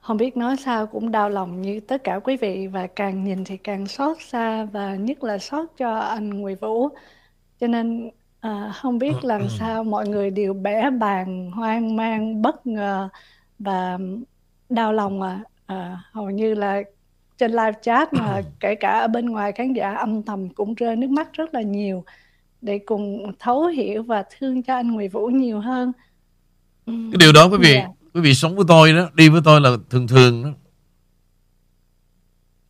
không 0.00 0.16
biết 0.16 0.36
nói 0.36 0.56
sao 0.56 0.86
cũng 0.86 1.10
đau 1.10 1.30
lòng 1.30 1.62
như 1.62 1.80
tất 1.80 2.04
cả 2.04 2.18
quý 2.18 2.36
vị 2.36 2.66
và 2.66 2.86
càng 2.86 3.24
nhìn 3.24 3.44
thì 3.44 3.56
càng 3.56 3.86
xót 3.86 4.16
xa 4.20 4.64
và 4.64 4.94
nhất 4.94 5.24
là 5.24 5.38
xót 5.38 5.68
cho 5.76 5.98
anh 5.98 6.30
Nguyễn 6.30 6.56
Vũ. 6.60 6.88
Cho 7.60 7.66
nên 7.66 8.10
à, 8.40 8.72
không 8.74 8.98
biết 8.98 9.12
làm 9.22 9.48
sao 9.58 9.84
mọi 9.84 10.08
người 10.08 10.30
đều 10.30 10.54
bẻ 10.54 10.90
bàn 10.90 11.50
hoang 11.50 11.96
mang 11.96 12.42
bất 12.42 12.66
ngờ 12.66 13.08
và 13.58 13.98
đau 14.68 14.92
lòng 14.92 15.22
à, 15.22 15.40
à 15.66 16.02
hầu 16.12 16.30
như 16.30 16.54
là 16.54 16.82
trên 17.38 17.50
live 17.50 17.72
chat 17.82 18.14
mà 18.14 18.42
kể 18.60 18.74
cả 18.74 19.00
ở 19.00 19.08
bên 19.08 19.26
ngoài 19.26 19.52
khán 19.52 19.72
giả 19.72 19.94
âm 19.94 20.22
thầm 20.22 20.48
cũng 20.48 20.74
rơi 20.74 20.96
nước 20.96 21.10
mắt 21.10 21.32
rất 21.32 21.54
là 21.54 21.62
nhiều 21.62 22.04
để 22.60 22.80
cùng 22.86 23.32
thấu 23.38 23.66
hiểu 23.66 24.02
và 24.02 24.24
thương 24.38 24.62
cho 24.62 24.74
anh 24.74 24.90
Nguyễn 24.90 25.10
Vũ 25.10 25.26
nhiều 25.26 25.60
hơn. 25.60 25.92
Cái 26.86 27.18
điều 27.18 27.32
đó 27.32 27.48
quý 27.48 27.58
vị 27.60 27.74
yeah. 27.74 27.88
Dạ. 27.88 28.10
quý 28.14 28.20
vị 28.20 28.34
sống 28.34 28.56
với 28.56 28.64
tôi 28.68 28.92
đó 28.92 29.10
đi 29.14 29.28
với 29.28 29.40
tôi 29.44 29.60
là 29.60 29.70
thường 29.90 30.08
thường 30.08 30.42
đó. 30.44 30.50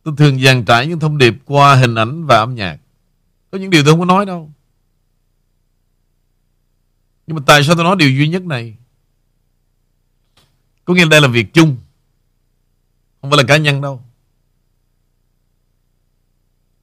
Tôi 0.03 0.13
thường 0.17 0.39
dàn 0.39 0.65
trải 0.65 0.87
những 0.87 0.99
thông 0.99 1.17
điệp 1.17 1.33
qua 1.45 1.75
hình 1.75 1.95
ảnh 1.95 2.25
và 2.25 2.37
âm 2.37 2.55
nhạc. 2.55 2.77
Có 3.51 3.57
những 3.57 3.69
điều 3.69 3.83
tôi 3.83 3.91
không 3.93 3.99
có 3.99 4.05
nói 4.05 4.25
đâu. 4.25 4.51
Nhưng 7.27 7.35
mà 7.35 7.43
tại 7.45 7.63
sao 7.63 7.75
tôi 7.75 7.83
nói 7.83 7.95
điều 7.99 8.09
duy 8.09 8.27
nhất 8.27 8.43
này? 8.43 8.77
Có 10.85 10.93
nghĩa 10.93 11.03
là 11.03 11.09
đây 11.09 11.21
là 11.21 11.27
việc 11.27 11.53
chung 11.53 11.77
không 13.21 13.31
phải 13.31 13.37
là 13.37 13.43
cá 13.47 13.57
nhân 13.57 13.81
đâu 13.81 14.01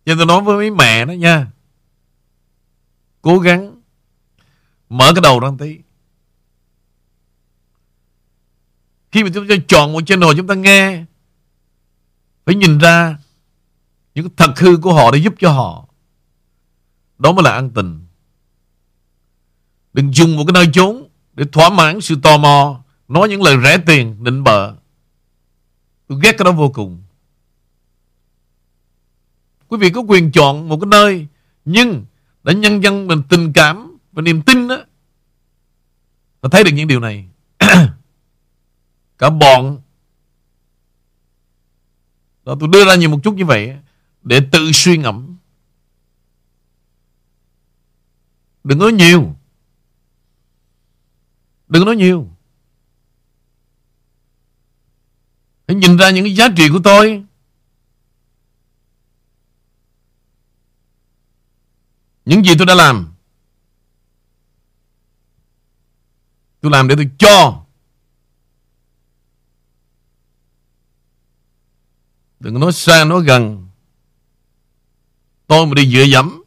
cho 0.05 0.14
tôi 0.16 0.26
nói 0.26 0.42
với 0.42 0.57
mấy 0.57 0.70
mẹ 0.70 1.05
đó 1.05 1.12
nha. 1.12 1.46
Cố 3.22 3.38
gắng 3.38 3.80
mở 4.88 5.12
cái 5.14 5.22
đầu 5.22 5.40
ra 5.40 5.48
tí. 5.59 5.78
Khi 9.12 9.24
mà 9.24 9.30
chúng 9.34 9.48
ta 9.48 9.55
chọn 9.68 9.92
một 9.92 10.01
channel 10.07 10.30
chúng 10.36 10.46
ta 10.46 10.55
nghe, 10.55 11.05
phải 12.44 12.55
nhìn 12.55 12.78
ra 12.78 13.18
những 14.14 14.28
thật 14.36 14.59
hư 14.59 14.76
của 14.76 14.94
họ 14.94 15.11
để 15.11 15.18
giúp 15.18 15.34
cho 15.38 15.53
họ. 15.53 15.88
Đó 17.18 17.32
mới 17.32 17.44
là 17.44 17.51
an 17.53 17.70
tình. 17.70 18.07
Đừng 19.92 20.14
dùng 20.14 20.36
một 20.36 20.44
cái 20.46 20.53
nơi 20.53 20.66
trốn 20.72 21.09
để 21.34 21.44
thỏa 21.53 21.70
mãn 21.70 22.01
sự 22.01 22.16
tò 22.22 22.36
mò, 22.38 22.82
nói 23.09 23.28
những 23.28 23.42
lời 23.42 23.57
rẻ 23.64 23.78
tiền 23.86 24.24
định 24.24 24.44
bợ. 24.44 24.74
Tôi 26.07 26.18
ghét 26.22 26.32
cái 26.38 26.44
đó 26.44 26.53
vô 26.53 26.70
cùng 26.74 27.03
quý 29.70 29.78
vị 29.78 29.90
có 29.90 30.00
quyền 30.00 30.32
chọn 30.32 30.68
một 30.68 30.78
cái 30.80 30.86
nơi, 30.86 31.26
nhưng 31.64 32.04
để 32.42 32.54
nhân 32.54 32.82
dân 32.82 33.06
mình 33.06 33.22
tình 33.28 33.52
cảm 33.52 33.98
và 34.12 34.22
niềm 34.22 34.42
tin 34.42 34.68
đó 34.68 34.76
và 36.40 36.48
thấy 36.52 36.64
được 36.64 36.70
những 36.74 36.88
điều 36.88 37.00
này. 37.00 37.28
Cả 39.18 39.30
bọn 39.30 39.80
đó 42.44 42.56
tôi 42.60 42.68
đưa 42.72 42.84
ra 42.84 42.94
nhiều 42.94 43.10
một 43.10 43.18
chút 43.24 43.34
như 43.34 43.44
vậy 43.44 43.76
để 44.22 44.40
tự 44.52 44.72
suy 44.72 44.96
ngẫm. 44.96 45.36
Đừng 48.64 48.78
nói 48.78 48.92
nhiều. 48.92 49.36
Đừng 51.68 51.84
nói 51.84 51.96
nhiều. 51.96 52.28
Hãy 55.68 55.74
nhìn 55.74 55.96
ra 55.96 56.10
những 56.10 56.24
cái 56.24 56.34
giá 56.34 56.48
trị 56.56 56.68
của 56.72 56.80
tôi. 56.84 57.24
Những 62.24 62.44
gì 62.44 62.52
tôi 62.58 62.66
đã 62.66 62.74
làm, 62.74 63.14
tôi 66.60 66.72
làm 66.72 66.88
để 66.88 66.94
tôi 66.96 67.10
cho. 67.18 67.64
Đừng 72.40 72.60
nói 72.60 72.72
xa, 72.72 73.04
nói 73.04 73.22
gần. 73.24 73.68
Tôi 75.46 75.66
mà 75.66 75.74
đi 75.74 75.92
dựa 75.92 76.02
dẫm 76.02 76.40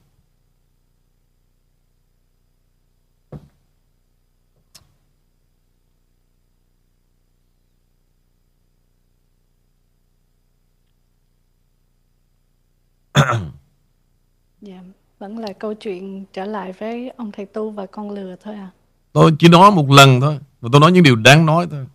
dạ, 14.61 14.83
vẫn 15.23 15.37
là 15.37 15.53
câu 15.59 15.73
chuyện 15.73 16.25
trở 16.33 16.45
lại 16.45 16.73
với 16.73 17.09
ông 17.17 17.31
thầy 17.31 17.45
tu 17.45 17.71
và 17.71 17.85
con 17.85 18.11
lừa 18.11 18.35
thôi 18.43 18.55
à. 18.55 18.69
Tôi 19.13 19.35
chỉ 19.39 19.47
nói 19.47 19.71
một 19.71 19.89
lần 19.89 20.21
thôi, 20.21 20.39
và 20.61 20.69
tôi 20.71 20.81
nói 20.81 20.91
những 20.91 21.03
điều 21.03 21.15
đáng 21.15 21.45
nói 21.45 21.67
thôi. 21.71 21.85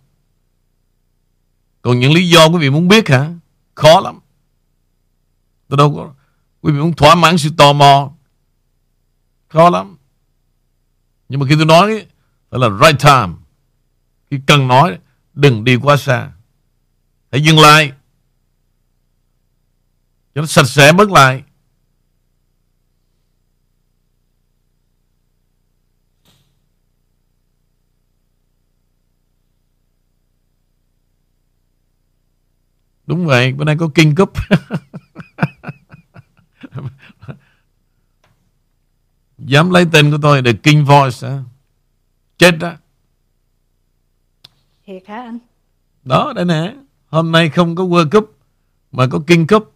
Còn 1.81 1.99
những 1.99 2.13
lý 2.13 2.29
do 2.29 2.47
quý 2.47 2.57
vị 2.59 2.69
muốn 2.69 2.87
biết 2.87 3.09
hả? 3.09 3.33
Khó 3.75 3.99
lắm. 3.99 4.19
Tôi 5.67 5.77
đâu 5.77 5.95
có... 5.95 6.13
Quý 6.61 6.71
vị 6.73 6.79
muốn 6.79 6.93
thỏa 6.93 7.15
mãn 7.15 7.37
sự 7.37 7.49
tò 7.57 7.73
mò. 7.73 8.11
Khó 9.47 9.69
lắm. 9.69 9.97
Nhưng 11.29 11.39
mà 11.39 11.45
khi 11.49 11.55
tôi 11.55 11.65
nói 11.65 12.05
phải 12.49 12.59
là 12.59 12.69
right 12.69 12.99
time. 12.99 13.33
Khi 14.31 14.39
cần 14.47 14.67
nói, 14.67 14.99
đừng 15.33 15.63
đi 15.63 15.75
quá 15.75 15.97
xa. 15.97 16.31
Hãy 17.31 17.41
dừng 17.41 17.59
lại. 17.59 17.91
Cho 20.35 20.41
nó 20.41 20.47
sạch 20.47 20.67
sẽ 20.67 20.91
bớt 20.91 21.11
lại. 21.11 21.43
Đúng 33.09 33.25
vậy, 33.25 33.53
bữa 33.53 33.63
nay 33.65 33.75
có 33.79 33.89
King 33.95 34.15
Cup. 34.15 34.33
Dám 39.37 39.69
lấy 39.69 39.85
tên 39.91 40.11
của 40.11 40.17
tôi 40.21 40.41
để 40.41 40.53
King 40.53 40.85
Voice 40.85 41.29
hả? 41.29 41.43
Chết 42.37 42.51
đó. 42.59 42.73
Thiệt 44.85 45.03
hả 45.07 45.15
anh? 45.15 45.39
Đó, 46.03 46.33
đây 46.35 46.45
nè. 46.45 46.75
Hôm 47.07 47.31
nay 47.31 47.49
không 47.49 47.75
có 47.75 47.83
World 47.83 48.09
Cup 48.09 48.37
mà 48.91 49.07
có 49.11 49.19
King 49.27 49.47
Cup. 49.47 49.75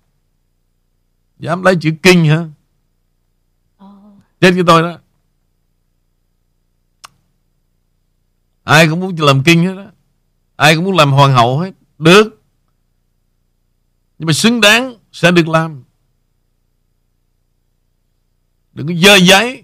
Dám 1.40 1.64
lấy 1.64 1.76
chữ 1.82 1.92
King 2.04 2.26
hả? 2.26 2.48
Oh. 3.86 4.18
Chết 4.42 4.52
với 4.52 4.64
tôi 4.68 4.82
đó. 4.82 5.00
Ai 8.64 8.88
cũng 8.88 9.00
muốn 9.00 9.16
làm 9.20 9.44
King 9.44 9.64
hết 9.64 9.76
đó. 9.76 9.86
Ai 10.56 10.76
cũng 10.76 10.86
muốn 10.86 10.96
làm 10.96 11.12
hoàng 11.12 11.34
hậu 11.34 11.60
hết. 11.60 11.72
Được. 11.98 12.43
Nhưng 14.20 14.28
mà 14.28 14.34
xứng 14.34 14.62
đáng 14.62 14.98
sẽ 15.12 15.32
được 15.32 15.48
làm. 15.48 15.84
Đừng 18.74 18.88
có 18.88 18.94
dơ 18.94 19.16
giấy 19.16 19.64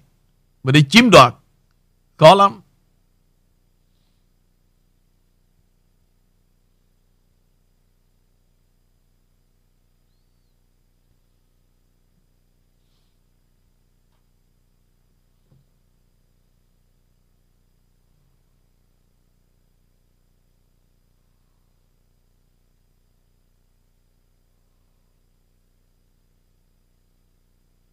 Mà 0.63 0.71
đi 0.71 0.85
chiếm 0.89 1.09
đoạt. 1.09 1.33
Có 2.17 2.35
lắm. 2.35 2.61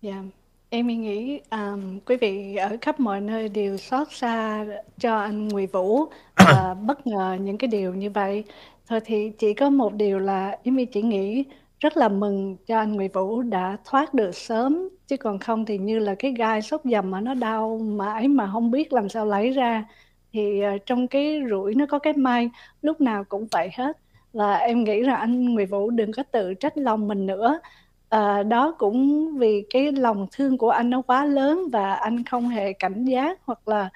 Dạ, 0.06 0.22
em 0.70 0.86
nghĩ 0.86 1.40
um, 1.50 2.00
quý 2.06 2.16
vị 2.16 2.56
ở 2.56 2.76
khắp 2.80 3.00
mọi 3.00 3.20
nơi 3.20 3.48
đều 3.48 3.76
xót 3.76 4.08
xa 4.10 4.66
cho 4.98 5.18
anh 5.18 5.48
Nguyễn 5.48 5.68
Vũ 5.72 6.04
và 6.36 6.74
bất 6.86 7.06
ngờ 7.06 7.36
những 7.40 7.58
cái 7.58 7.68
điều 7.68 7.94
như 7.94 8.10
vậy. 8.10 8.44
Thôi 8.88 9.00
thì 9.04 9.30
chỉ 9.38 9.54
có 9.54 9.70
một 9.70 9.94
điều 9.94 10.18
là 10.18 10.58
Yến 10.62 10.86
chỉ 10.86 11.02
nghĩ 11.02 11.44
rất 11.80 11.96
là 11.96 12.08
mừng 12.08 12.56
cho 12.66 12.78
anh 12.78 12.92
Nguyễn 12.92 13.12
Vũ 13.12 13.42
đã 13.42 13.76
thoát 13.84 14.14
được 14.14 14.34
sớm 14.34 14.88
chứ 15.06 15.16
còn 15.16 15.38
không 15.38 15.64
thì 15.64 15.78
như 15.78 15.98
là 15.98 16.14
cái 16.18 16.32
gai 16.32 16.62
sốt 16.62 16.80
dầm 16.84 17.10
mà 17.10 17.20
nó 17.20 17.34
đau 17.34 17.78
mãi 17.78 18.28
mà 18.28 18.50
không 18.52 18.70
biết 18.70 18.92
làm 18.92 19.08
sao 19.08 19.26
lấy 19.26 19.50
ra. 19.50 19.84
Thì 20.32 20.62
uh, 20.74 20.86
trong 20.86 21.08
cái 21.08 21.40
rủi 21.50 21.74
nó 21.74 21.86
có 21.86 21.98
cái 21.98 22.12
may 22.12 22.50
lúc 22.82 23.00
nào 23.00 23.24
cũng 23.24 23.46
vậy 23.50 23.70
hết. 23.74 23.98
Và 24.32 24.54
em 24.54 24.84
nghĩ 24.84 25.00
là 25.00 25.16
anh 25.16 25.54
Nguyễn 25.54 25.68
Vũ 25.68 25.90
đừng 25.90 26.12
có 26.12 26.22
tự 26.22 26.54
trách 26.54 26.78
lòng 26.78 27.08
mình 27.08 27.26
nữa 27.26 27.60
à, 28.08 28.42
đó 28.42 28.74
cũng 28.78 29.30
vì 29.38 29.66
cái 29.70 29.92
lòng 29.92 30.26
thương 30.32 30.58
của 30.58 30.70
anh 30.70 30.90
nó 30.90 31.02
quá 31.02 31.24
lớn 31.24 31.62
và 31.72 31.94
anh 31.94 32.24
không 32.24 32.48
hề 32.48 32.72
cảnh 32.72 33.04
giác 33.04 33.40
hoặc 33.44 33.68
là 33.68 33.90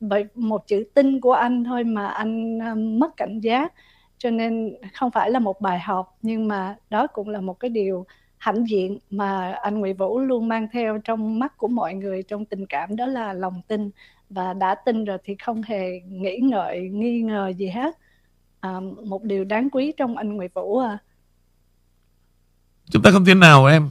bởi 0.00 0.24
một 0.34 0.66
chữ 0.66 0.84
tin 0.94 1.20
của 1.20 1.32
anh 1.32 1.64
thôi 1.64 1.84
mà 1.84 2.06
anh 2.08 2.58
um, 2.58 2.98
mất 2.98 3.16
cảnh 3.16 3.40
giác. 3.40 3.72
Cho 4.18 4.30
nên 4.30 4.76
không 4.94 5.10
phải 5.10 5.30
là 5.30 5.38
một 5.38 5.60
bài 5.60 5.78
học 5.78 6.18
nhưng 6.22 6.48
mà 6.48 6.76
đó 6.90 7.06
cũng 7.06 7.28
là 7.28 7.40
một 7.40 7.60
cái 7.60 7.68
điều 7.70 8.06
hãnh 8.38 8.64
diện 8.68 8.98
mà 9.10 9.52
anh 9.52 9.80
Nguyễn 9.80 9.96
Vũ 9.96 10.18
luôn 10.20 10.48
mang 10.48 10.68
theo 10.72 10.98
trong 11.04 11.38
mắt 11.38 11.56
của 11.56 11.68
mọi 11.68 11.94
người 11.94 12.22
trong 12.22 12.44
tình 12.44 12.66
cảm 12.66 12.96
đó 12.96 13.06
là 13.06 13.32
lòng 13.32 13.62
tin. 13.68 13.90
Và 14.30 14.52
đã 14.54 14.74
tin 14.74 15.04
rồi 15.04 15.18
thì 15.24 15.36
không 15.44 15.62
hề 15.62 16.00
nghĩ 16.08 16.38
ngợi 16.42 16.80
nghi 16.88 17.22
ngờ 17.22 17.52
gì 17.56 17.68
hết. 17.68 17.98
À, 18.60 18.80
một 19.04 19.22
điều 19.22 19.44
đáng 19.44 19.70
quý 19.70 19.92
trong 19.96 20.16
anh 20.16 20.36
Nguyễn 20.36 20.50
Vũ 20.54 20.78
à. 20.78 20.98
Chúng 22.92 23.02
ta 23.02 23.10
không 23.10 23.24
thể 23.24 23.34
nào 23.34 23.66
em 23.66 23.90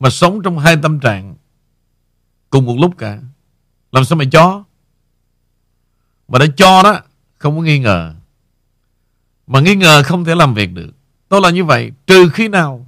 mà 0.00 0.10
sống 0.10 0.42
trong 0.42 0.58
hai 0.58 0.76
tâm 0.82 1.00
trạng 1.00 1.34
cùng 2.50 2.66
một 2.66 2.76
lúc 2.78 2.98
cả. 2.98 3.18
Làm 3.92 4.04
sao 4.04 4.16
mày 4.16 4.28
cho? 4.32 4.64
Mà 6.28 6.38
đã 6.38 6.46
cho 6.56 6.82
đó, 6.82 7.00
không 7.38 7.56
có 7.56 7.62
nghi 7.62 7.78
ngờ. 7.78 8.14
Mà 9.46 9.60
nghi 9.60 9.74
ngờ 9.74 10.02
không 10.02 10.24
thể 10.24 10.34
làm 10.34 10.54
việc 10.54 10.72
được. 10.72 10.90
Tôi 11.28 11.40
là 11.40 11.50
như 11.50 11.64
vậy. 11.64 11.92
Trừ 12.06 12.30
khi 12.34 12.48
nào 12.48 12.86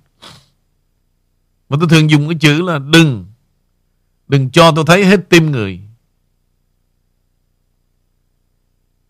mà 1.69 1.77
tôi 1.81 1.89
thường 1.89 2.11
dùng 2.11 2.29
cái 2.29 2.39
chữ 2.41 2.63
là 2.63 2.79
đừng 2.79 3.27
Đừng 4.29 4.51
cho 4.51 4.73
tôi 4.77 4.85
thấy 4.87 5.05
hết 5.05 5.21
tim 5.29 5.51
người 5.51 5.81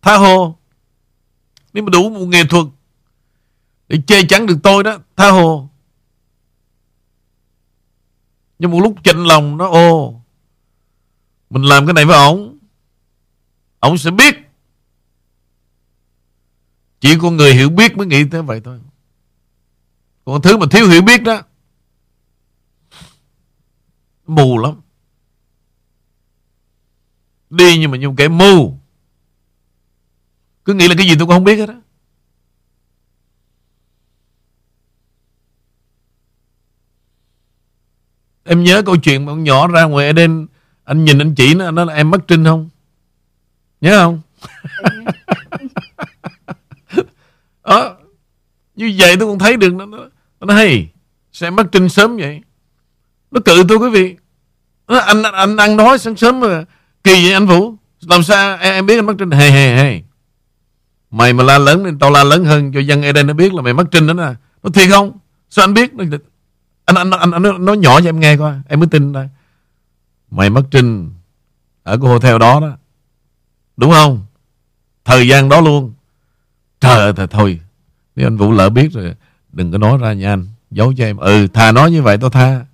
Tha 0.02 0.16
hồ 0.16 0.58
Nếu 1.72 1.84
mà 1.84 1.90
đủ 1.90 2.10
một 2.10 2.26
nghệ 2.26 2.44
thuật 2.44 2.66
để 3.90 3.98
che 4.06 4.22
chắn 4.28 4.46
được 4.46 4.56
tôi 4.62 4.82
đó, 4.82 4.98
Tha 5.16 5.30
hồ. 5.30 5.68
Nhưng 8.58 8.70
một 8.70 8.80
lúc 8.80 8.94
chạnh 9.04 9.24
lòng 9.24 9.56
nó, 9.56 9.68
ô, 9.68 10.20
Mình 11.50 11.62
làm 11.62 11.86
cái 11.86 11.92
này 11.92 12.04
với 12.04 12.16
ổng 12.16 12.58
Ổng 13.80 13.98
sẽ 13.98 14.10
biết. 14.10 14.34
Chỉ 17.00 17.18
con 17.22 17.36
người 17.36 17.54
hiểu 17.54 17.70
biết 17.70 17.96
mới 17.96 18.06
nghĩ 18.06 18.24
tới 18.30 18.42
vậy 18.42 18.60
thôi. 18.64 18.80
Còn 20.24 20.42
thứ 20.42 20.56
mà 20.56 20.66
thiếu 20.70 20.88
hiểu 20.88 21.02
biết 21.02 21.22
đó 21.22 21.42
Mù 24.26 24.58
lắm. 24.58 24.80
Đi 27.50 27.78
nhưng 27.78 27.90
mà 27.90 27.96
như 27.96 28.08
một 28.08 28.14
kẻ 28.18 28.28
mù. 28.28 28.78
Cứ 30.64 30.74
nghĩ 30.74 30.88
là 30.88 30.94
cái 30.98 31.06
gì 31.06 31.14
tôi 31.18 31.26
cũng 31.26 31.36
không 31.36 31.44
biết 31.44 31.56
hết 31.56 31.68
á. 31.68 31.80
Em 38.50 38.64
nhớ 38.64 38.82
câu 38.82 38.96
chuyện 38.96 39.26
mà 39.26 39.32
con 39.32 39.44
nhỏ 39.44 39.68
ra 39.68 39.84
ngoài 39.84 40.06
Eden 40.06 40.46
Anh 40.84 41.04
nhìn 41.04 41.18
anh 41.18 41.34
chỉ 41.34 41.54
nó, 41.54 41.70
nó 41.70 41.84
là 41.84 41.94
em 41.94 42.10
mất 42.10 42.28
trinh 42.28 42.44
không? 42.44 42.68
Nhớ 43.80 43.98
không? 43.98 44.20
Đó 47.64 47.96
Như 48.76 48.94
vậy 48.98 49.16
tôi 49.16 49.28
cũng 49.28 49.38
thấy 49.38 49.56
được 49.56 49.74
Nó, 49.74 49.86
nó, 49.86 49.98
nó 50.40 50.46
nói 50.46 50.88
Sẽ 51.32 51.50
mất 51.50 51.66
trinh 51.72 51.88
sớm 51.88 52.16
vậy? 52.16 52.40
Nó 53.30 53.40
cự 53.44 53.64
tôi 53.68 53.78
quý 53.78 53.90
vị. 53.90 54.16
Nó, 54.88 54.98
anh, 54.98 55.22
anh, 55.22 55.34
anh 55.34 55.56
ăn 55.56 55.76
nói 55.76 55.98
sáng 55.98 56.16
sớm 56.16 56.40
mà 56.40 56.64
Kỳ 57.04 57.24
vậy 57.24 57.32
anh 57.32 57.46
Vũ? 57.46 57.74
Làm 58.00 58.22
sao 58.22 58.56
em, 58.56 58.74
em 58.74 58.86
biết 58.86 58.98
anh 58.98 59.06
mất 59.06 59.14
trinh? 59.18 59.30
Hề 59.30 59.50
hề 59.50 59.76
hề 59.76 60.00
Mày 61.10 61.32
mà 61.32 61.44
la 61.44 61.58
lớn 61.58 61.82
nên 61.82 61.98
tao 61.98 62.10
la 62.10 62.24
lớn 62.24 62.44
hơn 62.44 62.72
cho 62.72 62.80
dân 62.80 63.02
Eden 63.02 63.26
nó 63.26 63.34
biết 63.34 63.54
là 63.54 63.62
mày 63.62 63.74
mất 63.74 63.84
trinh 63.90 64.06
đó 64.06 64.14
nè. 64.14 64.34
Nó 64.62 64.70
thiệt 64.70 64.88
không? 64.90 65.18
Sao 65.50 65.64
anh 65.64 65.74
biết 65.74 65.90
anh 66.96 67.10
anh 67.10 67.20
anh, 67.20 67.30
anh, 67.30 67.42
anh 67.42 67.64
nói 67.64 67.76
nhỏ 67.76 68.00
cho 68.00 68.08
em 68.08 68.20
nghe 68.20 68.36
coi 68.36 68.54
Em 68.68 68.80
mới 68.80 68.88
tin 68.88 69.12
đây 69.12 69.28
Mày 70.30 70.50
mất 70.50 70.62
trinh 70.70 71.12
Ở 71.82 71.98
cái 71.98 72.08
hotel 72.08 72.38
đó 72.38 72.60
đó. 72.60 72.76
Đúng 73.76 73.90
không? 73.90 74.26
Thời 75.04 75.28
gian 75.28 75.48
đó 75.48 75.60
luôn. 75.60 75.94
Trời 76.80 76.98
ơi 76.98 77.12
thôi 77.30 77.60
Nếu 78.16 78.26
anh 78.26 78.36
Vũ 78.36 78.52
lỡ 78.52 78.70
biết 78.70 78.92
rồi 78.92 79.14
Đừng 79.52 79.72
có 79.72 79.78
nói 79.78 79.98
ra 79.98 80.12
nha 80.12 80.32
anh. 80.32 80.46
Giấu 80.70 80.92
cho 80.96 81.04
em. 81.04 81.16
Ừ 81.16 81.46
thà 81.46 81.72
nói 81.72 81.90
như 81.90 82.02
vậy 82.02 82.18
tôi 82.20 82.30
tha. 82.30 82.64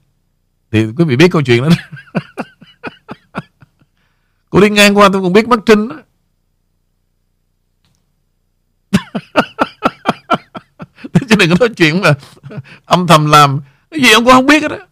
Thì 0.71 0.87
quý 0.97 1.05
vị 1.05 1.17
biết 1.17 1.29
câu 1.31 1.43
chuyện 1.43 1.63
đó. 1.63 1.69
Cô 4.51 4.61
đi 4.61 4.71
ngang 4.71 4.99
qua 4.99 5.09
tôi 5.13 5.23
cũng 5.23 5.33
biết 5.33 5.49
mất 5.49 5.61
trinh 5.67 5.89
đó. 5.89 5.97
Chứ 11.29 11.37
đừng 11.39 11.51
có 11.51 11.57
nói 11.61 11.69
chuyện 11.77 12.01
mà 12.01 12.15
Âm 12.85 13.07
thầm 13.07 13.31
làm 13.31 13.61
cái 13.91 14.01
gì 14.01 14.13
ông 14.13 14.25
cũng 14.25 14.33
không 14.33 14.47
biết 14.47 14.63
hết 14.63 14.71
á. 14.71 14.87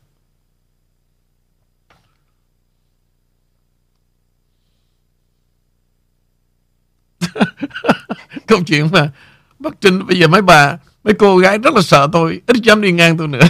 Câu 8.47 8.63
chuyện 8.67 8.89
mà 8.93 9.11
Bắc 9.59 9.81
Trinh 9.81 10.07
bây 10.07 10.19
giờ 10.19 10.29
mấy 10.29 10.43
bà 10.43 10.77
Mấy 11.05 11.15
cô 11.15 11.39
gái 11.39 11.59
rất 11.59 11.75
là 11.75 11.83
sợ 11.83 12.09
tôi 12.13 12.41
Ít 12.47 12.57
dám 12.57 12.81
đi 12.81 12.93
ngang 12.93 13.17
tôi 13.17 13.29
nữa. 13.29 13.41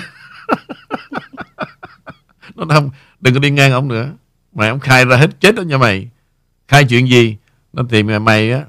Nó 2.55 2.65
không 2.69 2.91
Đừng 3.21 3.35
có 3.35 3.41
đi 3.41 3.51
ngang 3.51 3.73
ông 3.73 3.89
nữa. 3.89 4.11
Mày 4.53 4.69
ông 4.69 4.81
khai 4.81 5.05
ra 5.05 5.17
hết 5.17 5.41
chết 5.41 5.55
đó 5.55 5.63
nha 5.63 5.79
mày. 5.79 6.09
Khai 6.69 6.85
chuyện 6.85 7.09
gì? 7.09 7.37
Nó 7.73 7.83
thì 7.91 8.03
mày, 8.03 8.21
mày 8.21 8.53
á 8.53 8.65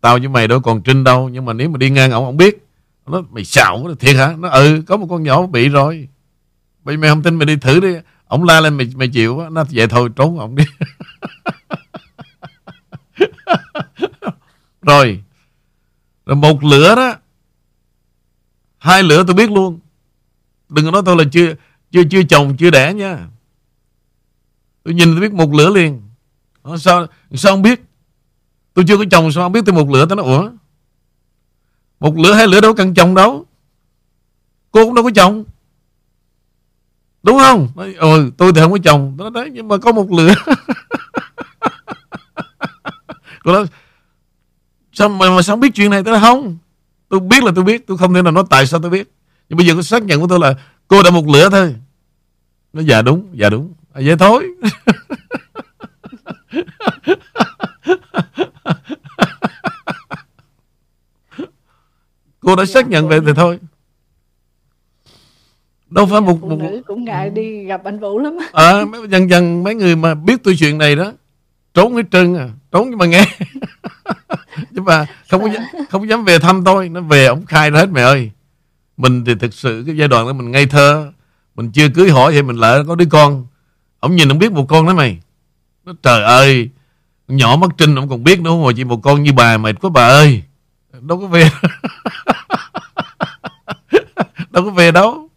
Tao 0.00 0.18
với 0.18 0.28
mày 0.28 0.48
đâu 0.48 0.60
còn 0.60 0.82
Trinh 0.82 1.04
đâu 1.04 1.28
Nhưng 1.28 1.44
mà 1.44 1.52
nếu 1.52 1.68
mà 1.68 1.78
đi 1.78 1.90
ngang 1.90 2.10
ông 2.10 2.24
ông 2.24 2.36
biết. 2.36 2.66
Nó 3.06 3.22
mày 3.30 3.44
xạo 3.44 3.94
thiệt 4.00 4.16
hả? 4.16 4.34
Nó 4.38 4.48
ừ 4.48 4.82
có 4.86 4.96
một 4.96 5.06
con 5.10 5.22
nhỏ 5.22 5.46
bị 5.46 5.68
rồi. 5.68 6.08
Bây 6.84 6.96
mày 6.96 7.10
không 7.10 7.22
tin 7.22 7.34
mày 7.34 7.46
đi 7.46 7.56
thử 7.56 7.80
đi. 7.80 7.94
Ông 8.26 8.44
la 8.44 8.60
lên 8.60 8.76
mày 8.76 8.92
mày 8.94 9.08
chịu 9.08 9.40
Nó 9.50 9.64
vậy 9.70 9.88
thôi, 9.88 10.08
trốn 10.16 10.38
ông 10.38 10.56
đi. 10.56 10.64
Rồi. 14.82 15.22
Rồi 16.26 16.36
một 16.36 16.64
lửa 16.64 16.94
đó. 16.94 17.14
Hai 18.78 19.02
lửa 19.02 19.24
tôi 19.26 19.34
biết 19.34 19.50
luôn. 19.50 19.80
Đừng 20.68 20.84
có 20.84 20.90
nói 20.90 21.02
tôi 21.06 21.16
là 21.16 21.24
chưa 21.32 21.54
chưa 21.90 22.02
chưa 22.10 22.22
chồng, 22.22 22.56
chưa 22.56 22.70
đẻ 22.70 22.94
nha. 22.94 23.28
Tôi 24.82 24.94
nhìn 24.94 25.12
tôi 25.12 25.20
biết 25.20 25.32
một 25.32 25.52
lửa 25.52 25.70
liền. 25.70 26.02
Ờ, 26.62 26.78
sao 26.78 27.06
sao 27.34 27.52
không 27.52 27.62
biết? 27.62 27.80
Tôi 28.74 28.84
chưa 28.88 28.96
có 28.96 29.04
chồng, 29.10 29.32
sao 29.32 29.44
không 29.44 29.52
biết 29.52 29.60
tôi 29.66 29.74
một 29.74 29.90
lửa 29.90 30.06
Tôi 30.08 30.16
nói 30.16 30.26
ủa? 30.26 30.50
Một 32.00 32.16
lửa, 32.16 32.34
hai 32.34 32.46
lửa 32.46 32.60
đâu 32.60 32.74
cần 32.74 32.94
chồng 32.94 33.14
đâu. 33.14 33.46
Cô 34.70 34.84
cũng 34.84 34.94
đâu 34.94 35.04
có 35.04 35.10
chồng. 35.14 35.44
Đúng 37.22 37.38
không? 37.38 37.68
Nói, 37.74 37.94
Ừ 37.94 38.30
tôi 38.36 38.52
thì 38.54 38.60
không 38.60 38.72
có 38.72 38.78
chồng. 38.84 39.14
Nó 39.18 39.30
nói 39.30 39.44
đấy 39.44 39.50
nhưng 39.54 39.68
mà 39.68 39.76
có 39.76 39.92
một 39.92 40.12
lửa 40.12 40.34
Cô 43.44 43.52
nói 43.52 43.66
Sao 44.92 45.08
mà, 45.08 45.30
mà 45.30 45.42
sao 45.42 45.56
không 45.56 45.60
biết 45.60 45.74
chuyện 45.74 45.90
này 45.90 46.02
Tôi 46.04 46.12
nói 46.12 46.20
không 46.20 46.58
Tôi 47.08 47.20
biết 47.20 47.44
là 47.44 47.52
tôi 47.54 47.64
biết. 47.64 47.86
Tôi 47.86 47.98
không 47.98 48.14
thể 48.14 48.22
nào 48.22 48.32
nói 48.32 48.44
tại 48.50 48.66
sao 48.66 48.80
tôi 48.80 48.90
biết. 48.90 49.10
Nhưng 49.48 49.56
bây 49.56 49.66
giờ 49.66 49.74
có 49.74 49.82
xác 49.82 50.02
nhận 50.02 50.20
của 50.20 50.26
tôi 50.26 50.38
là 50.40 50.54
Cô 50.88 51.02
đã 51.02 51.10
một 51.10 51.28
lửa 51.28 51.48
thôi. 51.50 51.74
Nó 52.72 52.82
dạ 52.82 53.02
đúng 53.02 53.26
Dạ 53.32 53.50
đúng. 53.50 53.72
À, 53.92 54.00
Vậy 54.04 54.16
thôi. 54.16 54.48
Cô 62.40 62.56
đã 62.56 62.64
xác 62.64 62.88
nhận 62.88 63.08
vậy 63.08 63.20
thì 63.26 63.32
thôi. 63.36 63.58
Đâu 65.90 66.06
phải 66.06 66.20
một, 66.20 66.42
một... 66.42 66.58
nữ 66.58 66.82
cũng 66.86 67.04
ngại 67.04 67.30
đi 67.30 67.64
gặp 67.64 67.84
anh 67.84 68.00
Vũ 68.00 68.18
lắm 68.18 68.38
À 68.52 68.84
dần 69.08 69.30
dần 69.30 69.62
mấy 69.64 69.74
người 69.74 69.96
mà 69.96 70.14
biết 70.14 70.42
tôi 70.44 70.56
chuyện 70.58 70.78
này 70.78 70.96
đó 70.96 71.12
Trốn 71.74 71.96
hết 71.96 72.02
trơn 72.10 72.36
à 72.36 72.48
Trốn 72.72 72.90
nhưng 72.90 72.98
mà 72.98 73.06
nghe. 73.06 73.24
Nhưng 74.70 74.84
mà 74.84 75.06
không 75.30 75.42
có, 75.42 75.48
không 75.90 76.08
dám 76.08 76.24
về 76.24 76.38
thăm 76.38 76.64
tôi 76.64 76.88
Nó 76.88 77.00
về 77.00 77.26
ông 77.26 77.46
khai 77.46 77.70
ra 77.70 77.80
hết 77.80 77.88
mẹ 77.92 78.02
ơi. 78.02 78.30
Mình 78.96 79.24
thì 79.24 79.34
thực 79.34 79.54
sự 79.54 79.82
cái 79.86 79.96
giai 79.96 80.08
đoạn 80.08 80.26
đó 80.26 80.32
mình 80.32 80.50
ngây 80.50 80.66
thơ 80.66 81.12
Mình 81.54 81.70
chưa 81.72 81.88
cưới 81.88 82.10
hỏi 82.10 82.32
thì 82.32 82.42
mình 82.42 82.56
lỡ 82.56 82.84
có 82.88 82.94
đứa 82.94 83.06
con. 83.10 83.46
Ông 84.00 84.16
nhìn 84.16 84.28
ông 84.28 84.38
biết 84.38 84.52
một 84.52 84.66
con 84.68 84.86
đó 84.86 84.94
mày. 84.94 85.18
Nó 85.84 85.92
trời 86.02 86.22
ơi 86.22 86.68
Nhỏ 87.28 87.56
mắt 87.56 87.70
trinh 87.78 87.94
ông 87.94 88.08
còn 88.08 88.24
biết 88.24 88.40
nữa 88.40 88.50
Mà 88.64 88.72
chỉ 88.76 88.84
một 88.84 89.02
con 89.02 89.22
như 89.22 89.32
bà 89.32 89.58
mày 89.58 89.72
có 89.72 89.88
bà 89.88 90.08
ơi. 90.08 90.42
Đâu 91.00 91.20
có 91.20 91.26
về. 91.26 91.50
Đâu 94.50 94.64
có 94.64 94.70
về 94.70 94.92
đâu 94.92 95.29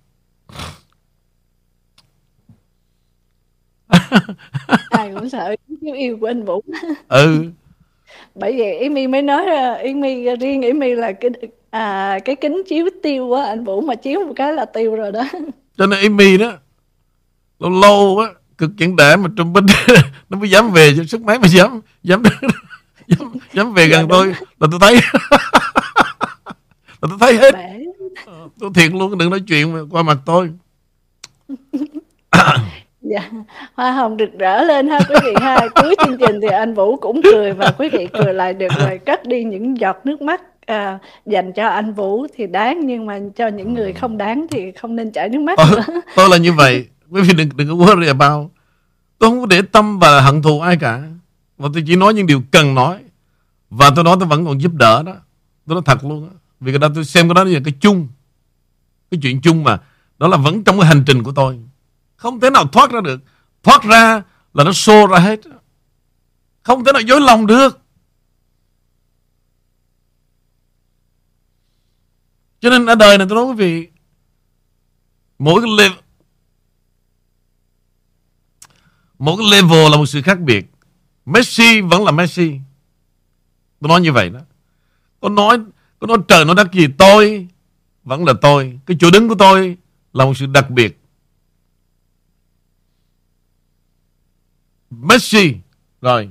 Ai 4.90 5.12
cũng 5.16 5.30
sợ 5.30 5.56
yêu 5.82 5.94
yêu 5.94 6.18
của 6.22 6.28
anh 6.28 6.46
Vũ. 6.46 6.64
Ừ. 7.08 7.46
Bởi 8.36 8.58
vậy 8.58 8.90
My 8.90 9.08
mới 9.08 9.22
nói 9.22 9.46
Yến 9.84 10.02
My 10.02 10.36
riêng 10.40 10.62
Yến 10.62 10.80
My 10.80 10.96
là 10.96 11.12
cái 11.12 11.32
à, 11.70 12.20
cái 12.26 12.36
kính 12.36 12.64
chiếu 12.68 12.90
tiêu 13.04 13.34
á 13.34 13.44
Anh 13.44 13.64
Vũ 13.64 13.82
mà 13.82 13.96
chiếu 13.96 14.20
một 14.20 14.34
cái 14.36 14.54
là 14.54 14.66
tiêu 14.66 14.96
rồi 14.96 15.12
đó. 15.12 15.24
Cho 15.78 15.86
nên 15.86 16.18
My 16.18 16.38
đó 16.38 16.54
Lâu 17.60 17.72
lâu 17.72 18.20
á 18.20 18.28
cực 18.58 18.72
chẳng 18.78 18.96
để 18.96 19.16
mà 19.16 19.30
trung 19.38 19.54
binh 19.54 19.66
nó 20.30 20.38
mới 20.38 20.50
dám 20.50 20.72
về 20.72 20.96
sức 21.08 21.22
mấy 21.22 21.40
mà 21.40 21.48
dám 21.48 21.82
dám 22.04 22.24
dám, 23.08 23.34
dám 23.54 23.74
về 23.74 23.88
gần 23.88 24.02
dạ, 24.02 24.08
tôi 24.10 24.28
là 24.60 24.68
tôi 24.72 24.80
thấy. 24.80 25.00
Là 27.02 27.10
tôi 27.10 27.18
thấy 27.20 27.38
hết. 27.38 27.54
Ờ, 28.26 28.50
tôi 28.60 28.70
thiệt 28.76 28.92
luôn 28.92 29.18
đừng 29.18 29.30
nói 29.30 29.40
chuyện 29.48 29.88
qua 29.92 30.04
mặt 30.04 30.18
tôi 30.26 30.50
dạ. 33.04 33.30
Hoa 33.74 33.92
hồng 33.92 34.18
được 34.18 34.40
rỡ 34.40 34.64
lên 34.64 34.88
ha 34.88 35.00
quý 35.10 35.16
vị 35.24 35.34
ha. 35.42 35.68
Cuối 35.76 35.96
chương 36.06 36.18
trình 36.18 36.42
thì 36.42 36.48
anh 36.48 36.74
vũ 36.74 36.98
cũng 36.98 37.22
cười 37.24 37.54
và 37.54 37.74
quý 37.78 37.90
vị 37.90 38.08
cười 38.14 38.34
lại 38.34 38.54
được 38.54 38.72
rồi 38.80 39.00
cắt 39.06 39.26
đi 39.26 39.44
những 39.44 39.78
giọt 39.78 39.98
nước 40.04 40.22
mắt 40.22 40.42
à, 40.66 41.00
dành 41.26 41.54
cho 41.54 41.68
anh 41.68 41.94
vũ 41.94 42.28
thì 42.38 42.48
đáng 42.48 42.80
nhưng 42.86 43.06
mà 43.06 43.20
cho 43.36 43.48
những 43.48 43.74
người 43.74 43.94
không 43.94 44.18
đáng 44.18 44.46
thì 44.52 44.72
không 44.72 44.96
nên 44.96 45.12
chảy 45.12 45.30
nước 45.30 45.40
mắt 45.40 45.58
ờ, 45.58 45.82
tôi 46.16 46.30
là 46.30 46.38
như 46.38 46.54
vậy. 46.54 46.88
Quý 47.10 47.22
vị 47.22 47.34
đừng 47.34 47.50
đừng 47.56 47.68
có 47.68 47.86
worry 47.86 48.08
about. 48.08 48.52
Tôi 49.20 49.30
không 49.30 49.40
có 49.40 49.46
để 49.46 49.62
tâm 49.62 50.00
và 50.00 50.22
hận 50.22 50.42
thù 50.42 50.62
ai 50.62 50.78
cả. 50.78 51.02
Mà 51.58 51.70
tôi 51.74 51.84
chỉ 51.88 51.96
nói 51.96 52.14
những 52.14 52.28
điều 52.28 52.42
cần 52.52 52.76
nói. 52.76 52.98
Và 53.70 53.92
tôi 53.96 54.04
nói 54.04 54.16
tôi 54.20 54.28
vẫn 54.28 54.46
còn 54.46 54.62
giúp 54.62 54.72
đỡ 54.74 55.04
đó. 55.04 55.14
Tôi 55.68 55.76
nói 55.76 55.82
thật 55.86 56.06
luôn 56.06 56.30
đó. 56.30 56.36
Vì 56.60 56.72
cái 56.72 56.80
đó 56.80 56.90
tôi 56.96 57.06
xem 57.06 57.28
cái 57.28 57.34
đó 57.34 57.44
là 57.44 57.60
cái 57.66 57.74
chung. 57.80 58.08
Cái 59.12 59.20
chuyện 59.24 59.42
chung 59.42 59.64
mà. 59.64 59.78
Đó 60.20 60.28
là 60.28 60.38
vẫn 60.38 60.64
trong 60.64 60.80
cái 60.80 60.88
hành 60.88 61.04
trình 61.08 61.24
của 61.24 61.32
tôi 61.36 61.60
không 62.24 62.40
thể 62.40 62.50
nào 62.50 62.68
thoát 62.68 62.92
ra 62.92 63.02
được. 63.02 63.22
Thoát 63.64 63.84
ra 63.84 64.24
là 64.54 64.64
nó 64.64 64.74
xô 64.74 65.08
ra 65.08 65.20
hết. 65.20 65.40
Không 66.62 66.84
thể 66.84 66.92
nào 66.92 67.02
dối 67.02 67.22
lòng 67.22 67.48
được. 67.48 67.80
Cho 72.60 72.70
nên 72.70 72.86
ở 72.86 72.96
đời 72.96 73.18
này 73.18 73.28
tôi 73.30 73.36
nói 73.36 73.46
quý 73.46 73.54
vị, 73.54 73.88
Mỗi 75.40 75.62
cái 75.62 75.72
level, 75.78 76.00
Mỗi 79.20 79.38
cái 79.38 79.52
level 79.52 79.92
là 79.92 79.98
một 79.98 80.06
sự 80.06 80.22
khác 80.22 80.40
biệt. 80.40 80.66
Messi 81.26 81.82
vẫn 81.82 82.04
là 82.04 82.12
Messi. 82.12 82.60
Tôi 83.80 83.90
nói 83.90 84.02
như 84.02 84.12
vậy 84.12 84.30
đó. 84.30 84.40
Tôi 85.20 85.32
nói 85.32 85.58
Tôi 86.00 86.08
nói 86.08 86.18
trời 86.28 86.46
nó 86.46 86.54
đất 86.54 86.74
gì 86.74 86.88
tôi 86.98 87.48
Vẫn 88.04 88.26
là 88.26 88.34
tôi. 88.42 88.80
Cái 88.86 88.98
chỗ 89.00 89.12
đứng 89.12 89.30
của 89.30 89.36
tôi 89.36 89.78
Là 90.14 90.26
một 90.26 90.34
sự 90.38 90.46
đặc 90.46 90.70
biệt. 90.70 91.03
Messi. 95.02 95.56
Rồi. 96.02 96.30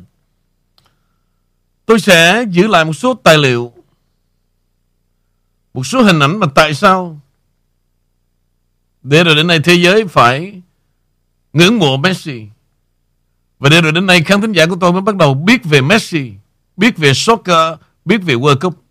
Tôi 1.87 2.01
sẽ 2.01 2.45
giữ 2.51 2.67
lại 2.67 2.85
một 2.85 2.93
số 2.93 3.15
tài 3.15 3.39
liệu. 3.39 3.73
Một 5.75 5.87
số 5.87 6.03
hình 6.03 6.21
ảnh 6.21 6.39
mà 6.39 6.47
tại 6.55 6.75
sao 6.75 7.21
Để 9.03 9.25
rồi 9.25 9.35
đến 9.35 9.47
nay 9.47 9.61
thế 9.65 9.75
giới 9.75 10.07
phải 10.07 10.63
Ngưỡng 11.53 11.79
mộ 11.79 11.97
Messi? 11.97 12.47
Và 13.59 13.69
để 13.69 13.81
rồi 13.81 13.93
đến 13.93 14.07
nay 14.07 14.23
khán 14.23 14.41
thính 14.41 14.53
giả 14.53 14.67
của 14.67 14.77
tôi 14.81 14.93
mới 14.93 15.01
bắt 15.03 15.17
đầu 15.17 15.35
biết 15.35 15.65
về 15.65 15.81
Messi, 15.81 16.33
Biết 16.77 16.97
về 16.97 17.15
soccer, 17.15 17.79
Biết 18.05 18.19
về 18.19 18.35
World 18.35 18.59
Cup. 18.59 18.82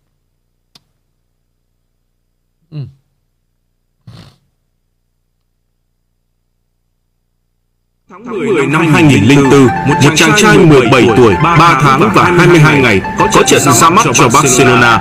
Tháng 8.12 8.24
10 8.24 8.66
năm 8.66 8.92
2004, 8.92 9.66
một 9.86 9.94
chàng 10.14 10.30
trai 10.36 10.58
17 10.58 11.08
tuổi, 11.16 11.34
3 11.42 11.78
tháng 11.82 12.10
và 12.14 12.24
22 12.38 12.80
ngày 12.80 13.00
có 13.18 13.42
trận 13.46 13.60
ra 13.60 13.90
mắt 13.90 14.06
cho 14.14 14.28
Barcelona. 14.34 14.98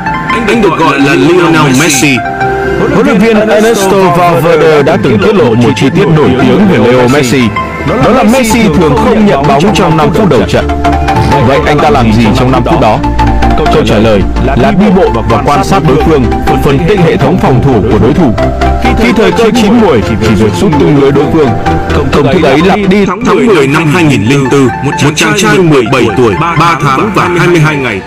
Anh 0.47 0.61
được 0.61 0.77
gọi 0.79 0.99
là 0.99 1.13
Lionel 1.13 1.79
Messi. 1.79 2.17
Huấn 2.79 3.05
luyện 3.05 3.17
viên 3.17 3.49
Ernesto 3.49 4.15
Valverde 4.17 4.83
đã 4.83 4.97
từng 5.03 5.19
tiết 5.19 5.35
lộ 5.35 5.55
một 5.55 5.69
chi 5.75 5.87
tiết 5.95 6.05
nổi 6.15 6.29
tiếng 6.41 6.67
về 6.71 6.77
Leo 6.77 7.07
Messi. 7.07 7.41
Đó 8.05 8.11
là 8.11 8.23
Messi 8.23 8.63
thường 8.63 8.95
không 8.95 9.25
nhận 9.25 9.47
bóng 9.47 9.73
trong 9.73 9.97
5 9.97 10.09
phút 10.13 10.29
đầu 10.29 10.41
trận. 10.49 10.67
Vậy 11.47 11.59
anh 11.65 11.79
ta 11.79 11.89
làm 11.89 12.13
gì 12.13 12.27
trong 12.35 12.51
5 12.51 12.63
phút 12.63 12.81
đó? 12.81 12.97
Câu 13.57 13.83
trả 13.85 13.97
lời 13.97 14.21
là 14.45 14.71
đi 14.71 14.85
bộ 14.95 15.21
và 15.29 15.41
quan 15.45 15.63
sát 15.63 15.81
đối 15.87 16.03
phương, 16.03 16.23
phân 16.63 16.79
tích 16.87 16.99
hệ 16.99 17.17
thống 17.17 17.37
phòng 17.37 17.61
thủ 17.63 17.73
của 17.91 17.99
đối 17.99 18.13
thủ. 18.13 18.33
Khi 18.99 19.11
thời 19.15 19.31
cơ 19.31 19.51
chín 19.61 19.81
muồi 19.81 20.01
thì 20.09 20.15
chỉ 20.21 20.33
việc 20.35 20.51
sút 20.53 20.71
tung 20.79 21.01
lưới 21.01 21.11
đối 21.11 21.25
phương. 21.33 21.49
Công 21.95 22.11
thức 22.11 22.43
ấy 22.43 22.57
lặp 22.65 22.79
đi 22.89 23.05
Tháng 23.05 23.45
10 23.47 23.67
năm 23.67 23.85
2004, 23.93 24.67
một 24.83 24.91
chàng 25.15 25.33
trai 25.37 25.57
17 25.57 26.07
tuổi, 26.17 26.33
3 26.39 26.77
tháng 26.81 27.11
và 27.15 27.29
22 27.37 27.75
ngày 27.75 28.01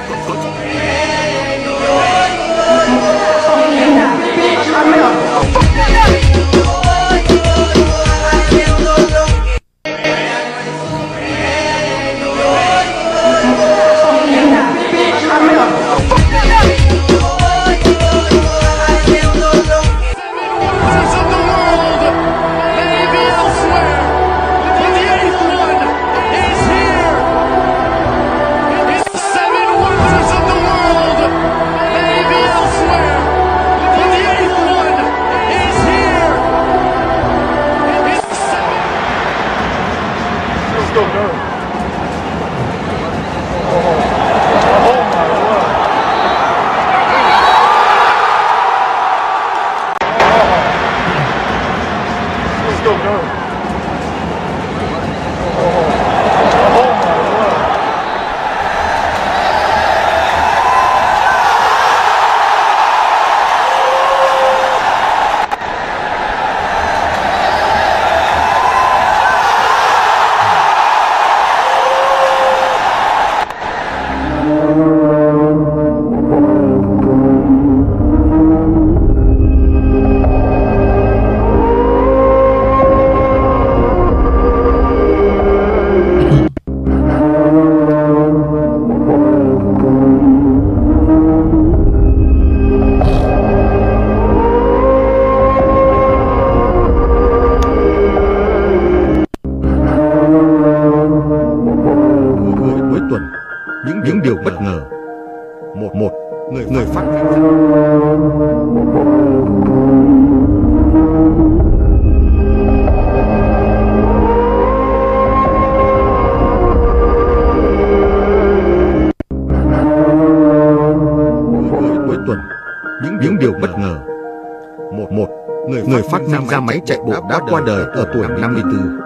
ra 126.55 126.61
máy 126.61 126.81
chạy 126.87 126.99
bộ 127.07 127.15
đã 127.31 127.41
qua 127.51 127.63
đời 127.67 127.85
ở 127.85 128.07
tuổi 128.15 128.27
54 128.41 129.01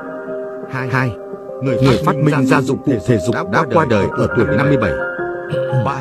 hai 0.71 0.89
hai 0.89 1.13
người 1.63 1.77
người 1.83 2.03
phát 2.07 2.17
minh 2.17 2.47
ra 2.47 2.61
dụng 2.61 2.79
cụ 2.85 2.93
thể 3.07 3.19
dục 3.19 3.35
đã 3.53 3.65
qua 3.75 3.87
đời 3.91 4.07
ở 4.19 4.29
tuổi 4.37 4.47
57 4.57 4.93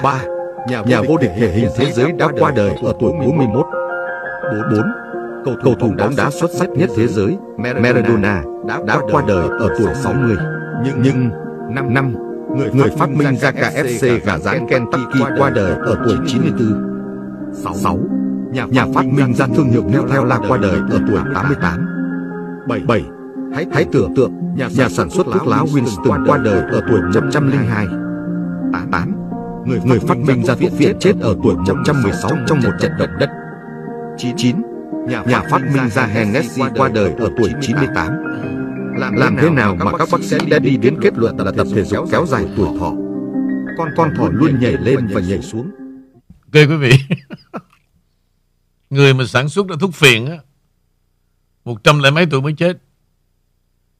ba 0.04 0.20
nhà, 0.68 0.82
nhà 0.82 1.02
vô 1.08 1.18
địch 1.18 1.32
thể 1.40 1.52
hình 1.52 1.70
thế 1.76 1.92
giới 1.92 2.12
đã 2.12 2.28
qua 2.40 2.52
đời 2.56 2.70
ở 2.84 2.94
tuổi 3.00 3.12
41 3.12 3.66
bốn 4.72 4.92
cầu, 5.46 5.56
cầu 5.64 5.76
thủ 5.80 5.94
bóng 5.98 6.16
đá 6.18 6.30
xuất 6.30 6.52
sắc 6.52 6.70
nhất 6.70 6.90
thế 6.98 7.08
giới 7.08 7.38
Maradona 7.58 8.44
đã 8.86 9.00
qua 9.12 9.24
đời 9.28 9.48
ở 9.60 9.70
tuổi 9.80 9.94
60 9.94 10.36
nhưng 10.84 11.02
nhưng 11.02 11.30
năm 11.70 11.94
năm 11.94 12.16
người 12.58 12.70
người 12.74 12.90
phát 12.98 13.10
minh 13.10 13.36
ra 13.36 13.52
KFC 13.52 14.20
gà 14.26 14.38
rán 14.38 14.68
Kentucky 14.68 15.20
qua 15.38 15.50
đời 15.50 15.72
ở 15.72 15.96
tuổi 16.06 16.18
94 16.28 17.74
6 17.76 17.98
nhà, 18.58 18.66
nhà 18.66 18.86
phát 18.94 19.06
minh 19.06 19.34
ra 19.34 19.48
thương 19.56 19.70
hiệu 19.70 19.84
Nutella 19.84 20.40
qua 20.48 20.58
đời 20.58 20.80
ở 20.90 21.00
tuổi 21.08 21.20
88 21.34 21.88
7 22.68 22.80
7 22.88 23.04
Hãy, 23.54 23.66
hãy 23.74 23.86
tưởng 23.92 24.16
tượng 24.16 24.32
nhà, 24.56 24.68
nhà 24.78 24.90
sản 24.90 25.10
xuất 25.10 25.28
thuốc 25.34 25.48
lá 25.48 25.64
Winston 25.64 26.26
qua 26.28 26.38
đời 26.38 26.62
ở 26.62 26.82
tuổi 26.90 27.02
102 27.14 27.88
8 28.92 29.14
người, 29.66 29.80
người 29.86 30.00
phát 30.00 30.18
minh 30.18 30.44
ra 30.44 30.56
thuốc 30.56 30.72
viện 30.78 30.96
chết 31.00 31.14
ở 31.22 31.36
tuổi 31.44 31.56
116 31.56 32.32
trong 32.48 32.60
một 32.64 32.72
trận 32.80 32.92
động 33.00 33.10
đất. 33.20 33.30
9 34.18 34.36
nhà, 35.08 35.24
nhà 35.24 35.42
phát 35.52 35.62
minh 35.62 35.90
ra 35.90 36.06
Hennessy 36.06 36.62
qua 36.76 36.90
đời 36.94 37.14
ở 37.18 37.30
tuổi 37.38 37.52
98 37.62 38.08
làm, 38.98 39.16
làm 39.16 39.38
thế 39.42 39.50
nào 39.50 39.76
mà 39.76 39.92
các 39.98 40.08
bác 40.12 40.24
sĩ 40.24 40.38
đã 40.50 40.60
đi 40.60 40.78
đến 40.78 40.96
kết 41.02 41.18
luận 41.18 41.38
là 41.38 41.52
tập 41.52 41.68
thể 41.76 41.84
dục 41.84 42.06
kéo 42.12 42.26
dài 42.26 42.46
tuổi 42.58 42.68
thọ? 42.80 42.94
con 43.78 43.90
con 43.98 44.16
thỏ 44.16 44.30
luôn 44.32 44.60
nhảy 44.60 44.78
lên 44.78 45.08
và 45.14 45.22
nhảy 45.22 45.42
xuống. 45.42 45.72
Ok 46.54 46.54
quý 46.54 46.76
vị 46.76 46.92
Người 48.90 49.14
mà 49.14 49.26
sản 49.26 49.50
xuất 49.50 49.68
ra 49.68 49.76
thuốc 49.80 49.94
phiện 49.94 50.26
á 50.26 50.38
Một 51.66 51.84
trăm 51.84 52.00
lẻ 52.00 52.12
mấy 52.12 52.26
tuổi 52.32 52.42
mới 52.42 52.54
chết. 52.54 52.78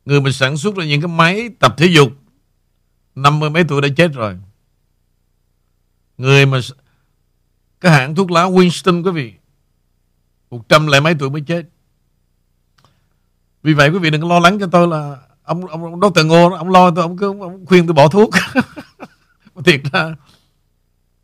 Người 0.06 0.22
mà 0.22 0.32
sản 0.32 0.58
xuất 0.58 0.76
ra 0.76 0.86
những 0.86 1.02
cái 1.02 1.08
máy 1.08 1.50
tập 1.60 1.76
thể 1.78 1.86
dục 1.86 2.12
năm 3.16 3.40
mươi 3.40 3.50
mấy 3.50 3.64
tuổi 3.64 3.82
đã 3.82 3.88
chết 3.98 4.14
rồi. 4.14 4.38
Người 6.18 6.46
mà 6.46 6.60
Cái 7.82 7.92
hãng 7.92 8.16
thuốc 8.16 8.32
lá 8.32 8.44
Winston 8.44 9.04
quý 9.06 9.12
vị 9.12 9.34
Một 10.50 10.70
trăm 10.70 10.88
lẻ 10.88 11.00
mấy 11.00 11.16
tuổi 11.20 11.30
mới 11.30 11.42
chết. 11.42 11.64
Vì 13.64 13.74
vậy 13.74 13.90
quý 13.90 14.00
vị 14.00 14.10
đừng 14.10 14.30
lo 14.30 14.40
lắng 14.40 14.60
cho 14.60 14.68
tôi 14.72 14.88
là 14.88 15.18
Ông, 15.44 15.66
ông, 15.66 15.84
ông 15.84 16.02
Dr. 16.02 16.26
Ngô 16.26 16.52
Ông 16.52 16.70
lo 16.70 16.92
tôi 16.92 17.02
Ông, 17.02 17.18
cứ, 17.18 17.40
ông 17.40 17.66
khuyên 17.66 17.88
tôi 17.88 17.94
bỏ 17.94 18.08
thuốc. 18.08 18.30
Thiệt 19.66 19.82
ra 19.92 20.16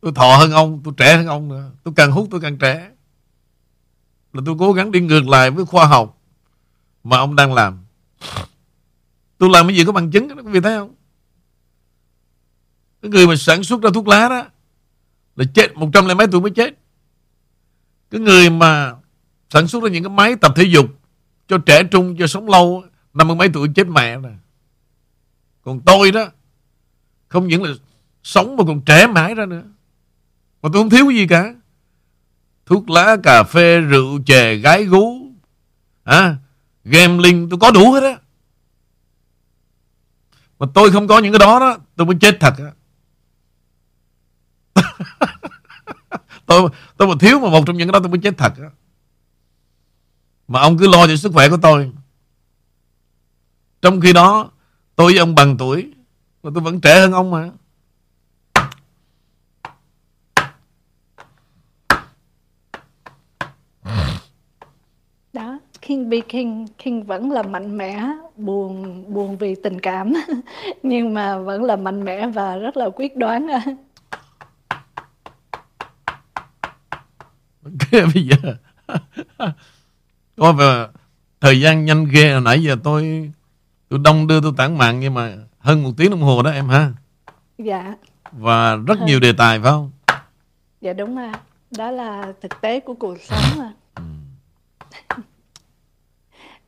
Tôi 0.01 0.11
thọ 0.15 0.37
hơn 0.37 0.51
ông 0.51 0.81
Tôi 0.83 0.93
trẻ 0.97 1.17
hơn 1.17 1.27
ông 1.27 1.49
nữa. 1.49 1.71
Tôi 1.83 1.93
càng 1.97 2.11
hút 2.11 2.27
tôi 2.31 2.41
càng 2.41 2.57
trẻ. 2.57 2.92
Là 4.33 4.41
tôi 4.45 4.55
cố 4.59 4.73
gắng 4.73 4.91
đi 4.91 4.99
ngược 5.01 5.27
lại 5.27 5.51
với 5.51 5.65
khoa 5.65 5.85
học 5.85 6.21
Mà 7.03 7.17
ông 7.17 7.35
đang 7.35 7.53
làm. 7.53 7.85
Tôi 9.37 9.49
làm 9.49 9.67
cái 9.67 9.77
gì 9.77 9.85
có 9.85 9.91
bằng 9.91 10.11
chứng 10.11 10.27
đó, 10.27 10.35
quý 10.35 10.51
vị 10.51 10.59
thấy 10.59 10.77
không? 10.77 10.95
Cái 13.01 13.11
người 13.11 13.27
mà 13.27 13.35
sản 13.35 13.63
xuất 13.63 13.81
ra 13.81 13.89
thuốc 13.93 14.07
lá 14.07 14.29
đó 14.29 14.45
Là 15.35 15.45
chết 15.53 15.75
một 15.75 15.89
trăm 15.93 16.05
lẻ 16.05 16.13
mấy 16.13 16.27
tuổi 16.27 16.41
mới 16.41 16.51
chết. 16.51 16.79
Cái 18.11 18.21
người 18.21 18.49
mà 18.49 18.95
Sản 19.49 19.67
xuất 19.67 19.83
ra 19.83 19.89
những 19.89 20.03
cái 20.03 20.09
máy 20.09 20.35
tập 20.35 20.53
thể 20.55 20.63
dục 20.63 20.85
Cho 21.47 21.57
trẻ 21.57 21.83
trung 21.83 22.15
cho 22.19 22.27
sống 22.27 22.49
lâu 22.49 22.83
Năm 23.13 23.27
mươi 23.27 23.35
mấy 23.35 23.49
tuổi 23.53 23.69
chết 23.75 23.87
mẹ 23.87 24.17
nè. 24.17 24.29
Còn 25.61 25.81
tôi 25.85 26.11
đó 26.11 26.25
Không 27.27 27.47
những 27.47 27.63
là 27.63 27.73
sống 28.23 28.57
mà 28.57 28.63
còn 28.67 28.81
trẻ 28.81 29.07
mãi 29.07 29.35
ra 29.35 29.45
nữa. 29.45 29.63
Mà 30.61 30.69
tôi 30.73 30.81
không 30.81 30.89
thiếu 30.89 31.05
cái 31.07 31.17
gì 31.17 31.27
cả. 31.27 31.53
Thuốc 32.65 32.89
lá, 32.89 33.17
cà 33.23 33.43
phê, 33.43 33.79
rượu, 33.79 34.19
chè, 34.25 34.55
gái 34.55 34.85
gú. 34.85 35.31
À, 36.03 36.35
Gambling 36.83 37.49
tôi 37.49 37.59
có 37.59 37.71
đủ 37.71 37.91
hết 37.91 38.03
á. 38.03 38.17
Mà 40.59 40.67
tôi 40.73 40.91
không 40.91 41.07
có 41.07 41.19
những 41.19 41.31
cái 41.31 41.39
đó 41.39 41.59
đó 41.59 41.77
Tôi 41.95 42.07
mới 42.07 42.15
chết 42.21 42.37
thật 42.39 42.53
á. 42.57 42.71
Tôi 46.45 46.69
tôi 46.97 47.07
mà 47.07 47.13
thiếu 47.19 47.39
mà 47.39 47.49
một 47.49 47.63
trong 47.65 47.77
những 47.77 47.87
cái 47.87 47.93
đó 47.93 47.99
tôi 47.99 48.09
mới 48.09 48.19
chết 48.23 48.37
thật 48.37 48.53
á. 48.57 48.69
Mà 50.47 50.59
ông 50.59 50.77
cứ 50.77 50.87
lo 50.87 51.07
cho 51.07 51.15
sức 51.15 51.31
khỏe 51.33 51.49
của 51.49 51.57
tôi. 51.61 51.91
Trong 53.81 54.01
khi 54.01 54.13
đó 54.13 54.51
tôi 54.95 55.11
với 55.11 55.19
ông 55.19 55.35
bằng 55.35 55.57
tuổi 55.57 55.93
mà 56.43 56.51
tôi 56.53 56.63
vẫn 56.63 56.81
trẻ 56.81 56.99
hơn 56.99 57.11
ông 57.11 57.31
mà 57.31 57.49
đó 65.33 65.59
King 65.87 66.09
B 66.09 66.13
King 66.29 66.67
King 66.77 67.03
vẫn 67.03 67.31
là 67.31 67.43
mạnh 67.43 67.77
mẽ 67.77 68.07
buồn 68.35 69.03
buồn 69.13 69.37
vì 69.37 69.55
tình 69.55 69.79
cảm. 69.79 70.13
Nhưng 70.83 71.13
mà 71.13 71.37
vẫn 71.37 71.63
là 71.63 71.75
mạnh 71.75 72.03
mẽ 72.03 72.27
và 72.27 72.57
rất 72.57 72.77
là 72.77 72.89
quyết 72.95 73.17
đoán. 73.17 73.47
Bây 77.91 78.27
giờ 78.27 78.35
Coi 80.37 80.53
về 80.53 80.87
Thời 81.41 81.61
gian 81.61 81.85
nhanh 81.85 82.05
ghê 82.05 82.39
Nãy 82.39 82.63
giờ 82.63 82.75
tôi 82.83 83.31
Tôi 83.89 83.99
đông 84.03 84.27
đưa 84.27 84.41
tôi 84.41 84.53
tản 84.57 84.77
mạng 84.77 84.99
Nhưng 84.99 85.13
mà 85.13 85.33
hơn 85.59 85.83
một 85.83 85.91
tiếng 85.97 86.11
đồng 86.11 86.21
hồ 86.21 86.43
đó 86.43 86.51
em 86.51 86.69
ha. 86.69 86.91
Dạ. 87.57 87.95
Và 88.31 88.75
rất 88.75 89.01
nhiều 89.05 89.19
đề 89.19 89.33
tài 89.33 89.59
phải 89.59 89.71
không? 89.71 89.91
Dạ 90.81 90.93
đúng 90.93 91.15
rồi. 91.15 91.31
Đó 91.77 91.91
là 91.91 92.33
thực 92.41 92.61
tế 92.61 92.79
của 92.79 92.93
cuộc 92.93 93.17
sống 93.21 93.43
mà 93.57 93.71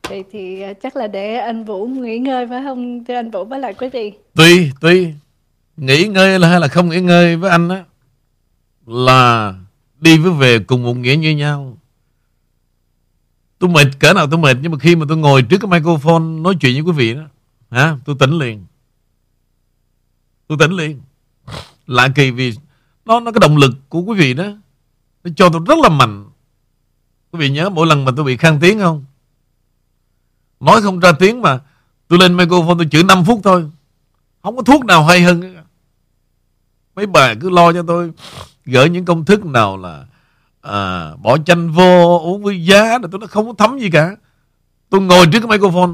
vậy 0.08 0.24
thì 0.32 0.62
à, 0.62 0.72
chắc 0.72 0.96
là 0.96 1.06
để 1.06 1.36
anh 1.36 1.64
Vũ 1.64 1.86
nghỉ 1.86 2.18
ngơi 2.18 2.46
phải 2.48 2.62
không? 2.64 3.04
Thưa 3.04 3.14
anh 3.14 3.30
Vũ 3.30 3.44
với 3.44 3.58
lại 3.60 3.74
quý 3.74 3.88
vị. 3.88 4.12
Tuy 4.34 4.70
Tuy. 4.80 5.12
Nghỉ 5.76 6.04
ngơi 6.04 6.38
là 6.38 6.48
hay 6.48 6.60
là 6.60 6.68
không 6.68 6.88
nghỉ 6.88 7.00
ngơi 7.00 7.36
với 7.36 7.50
anh 7.50 7.68
á, 7.68 7.84
Là 8.86 9.54
Đi 10.00 10.18
với 10.18 10.32
về 10.32 10.58
cùng 10.58 10.82
một 10.82 10.94
nghĩa 10.94 11.16
như 11.16 11.36
nhau. 11.36 11.78
Tôi 13.58 13.70
mệt, 13.70 13.86
cỡ 13.98 14.12
nào 14.12 14.26
tôi 14.30 14.38
mệt, 14.38 14.56
Nhưng 14.62 14.72
mà 14.72 14.78
khi 14.78 14.96
mà 14.96 15.06
tôi 15.08 15.16
ngồi 15.16 15.42
trước 15.42 15.58
cái 15.60 15.70
microphone 15.70 16.22
Nói 16.22 16.56
chuyện 16.60 16.74
với 16.74 16.82
quý 16.82 16.98
vị 16.98 17.14
đó, 17.14 17.22
hả, 17.70 17.96
Tôi 18.04 18.16
tỉnh 18.18 18.38
liền. 18.38 18.64
Tôi 20.46 20.58
tỉnh 20.60 20.72
liền. 20.72 21.00
Lạ 21.86 22.08
kỳ 22.14 22.30
vì 22.30 22.52
Nó 23.04 23.20
nó 23.20 23.32
cái 23.32 23.40
động 23.40 23.56
lực 23.56 23.72
của 23.88 24.00
quý 24.00 24.18
vị 24.18 24.34
đó, 24.34 24.46
Nó 25.24 25.30
cho 25.36 25.48
tôi 25.48 25.60
rất 25.66 25.78
là 25.82 25.88
mạnh. 25.88 26.24
Quý 27.32 27.38
vị 27.38 27.50
nhớ 27.50 27.70
mỗi 27.70 27.86
lần 27.86 28.04
mà 28.04 28.12
tôi 28.16 28.24
bị 28.24 28.36
khang 28.36 28.58
tiếng 28.60 28.78
không? 28.78 29.04
Nói 30.60 30.82
không 30.82 31.00
ra 31.00 31.12
tiếng 31.12 31.42
mà. 31.42 31.60
Tôi 32.08 32.18
lên 32.18 32.36
microphone 32.36 32.74
tôi 32.78 32.88
chửi 32.90 33.04
5 33.04 33.24
phút 33.24 33.40
thôi. 33.44 33.70
Không 34.42 34.56
có 34.56 34.62
thuốc 34.62 34.84
nào 34.84 35.04
hay 35.04 35.22
hơn. 35.22 35.56
Mấy 36.94 37.06
bà 37.06 37.34
cứ 37.40 37.50
lo 37.50 37.72
cho 37.72 37.82
tôi. 37.86 38.12
Gửi 38.64 38.90
những 38.90 39.04
công 39.04 39.24
thức 39.24 39.44
nào 39.44 39.76
là 39.76 40.06
à, 40.60 41.10
Bỏ 41.16 41.38
chanh 41.38 41.72
vô 41.72 42.18
Uống 42.18 42.42
với 42.42 42.64
giá 42.64 42.82
là 42.82 43.08
tôi 43.10 43.20
nó 43.20 43.26
không 43.26 43.46
có 43.46 43.52
thấm 43.58 43.78
gì 43.78 43.90
cả. 43.90 44.16
Tôi 44.88 45.00
ngồi 45.00 45.26
trước 45.32 45.40
cái 45.40 45.58
microphone. 45.58 45.92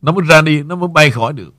Nó 0.00 0.12
mới 0.12 0.24
ra 0.28 0.42
đi 0.42 0.62
Nó 0.62 0.76
mới 0.76 0.88
bay 0.88 1.10
khỏi 1.10 1.32
được. 1.32 1.54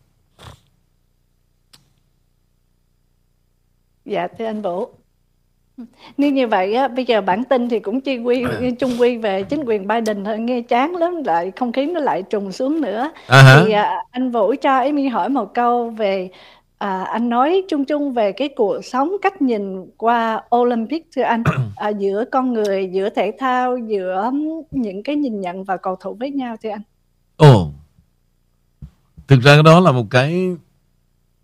Dạ 4.06 4.28
thưa 4.38 4.46
anh 4.46 4.62
Vũ. 4.62 5.03
Nếu 6.18 6.32
như 6.32 6.48
vậy 6.48 6.74
á, 6.74 6.88
bây 6.88 7.06
giờ 7.06 7.22
bản 7.22 7.44
tin 7.44 7.70
thì 7.70 7.80
cũng 7.80 8.02
chi 8.02 8.18
quy 8.18 8.46
chung 8.80 8.92
quy 9.00 9.18
về 9.18 9.44
chính 9.44 9.64
quyền 9.66 9.88
Biden 9.88 10.24
thôi 10.24 10.40
nghe 10.40 10.62
chán 10.62 10.96
lắm 10.96 11.24
lại 11.26 11.52
không 11.56 11.72
khí 11.72 11.86
nó 11.86 12.00
lại 12.00 12.24
trùng 12.24 12.52
xuống 12.52 12.82
nữa. 12.82 13.12
À, 13.28 13.42
hả? 13.42 13.64
thì 13.66 13.72
à, 13.72 14.04
anh 14.12 14.32
Vũ 14.32 14.54
cho 14.62 14.78
Amy 14.80 15.08
hỏi 15.08 15.30
một 15.30 15.54
câu 15.54 15.90
về 15.90 16.30
à, 16.78 17.04
anh 17.04 17.30
nói 17.30 17.64
chung 17.70 17.86
chung 17.86 18.14
về 18.14 18.32
cái 18.32 18.50
cuộc 18.56 18.86
sống 18.86 19.12
cách 19.22 19.42
nhìn 19.42 19.86
qua 19.98 20.44
Olympic 20.56 21.08
thưa 21.16 21.22
anh. 21.22 21.44
À, 21.76 21.90
giữa 21.90 22.26
con 22.32 22.54
người 22.54 22.90
giữa 22.94 23.10
thể 23.10 23.32
thao 23.40 23.78
giữa 23.78 24.32
những 24.72 25.04
cái 25.04 25.16
nhìn 25.16 25.42
nhận 25.42 25.64
và 25.64 25.78
cầu 25.78 25.96
thủ 25.96 26.14
với 26.20 26.32
nhau 26.32 26.56
thưa 26.64 26.70
anh. 26.70 26.82
Ồ. 27.38 27.68
Thực 29.28 29.42
ra 29.42 29.54
cái 29.54 29.64
đó 29.64 29.80
là 29.80 29.92
một 29.92 30.06
cái 30.10 30.56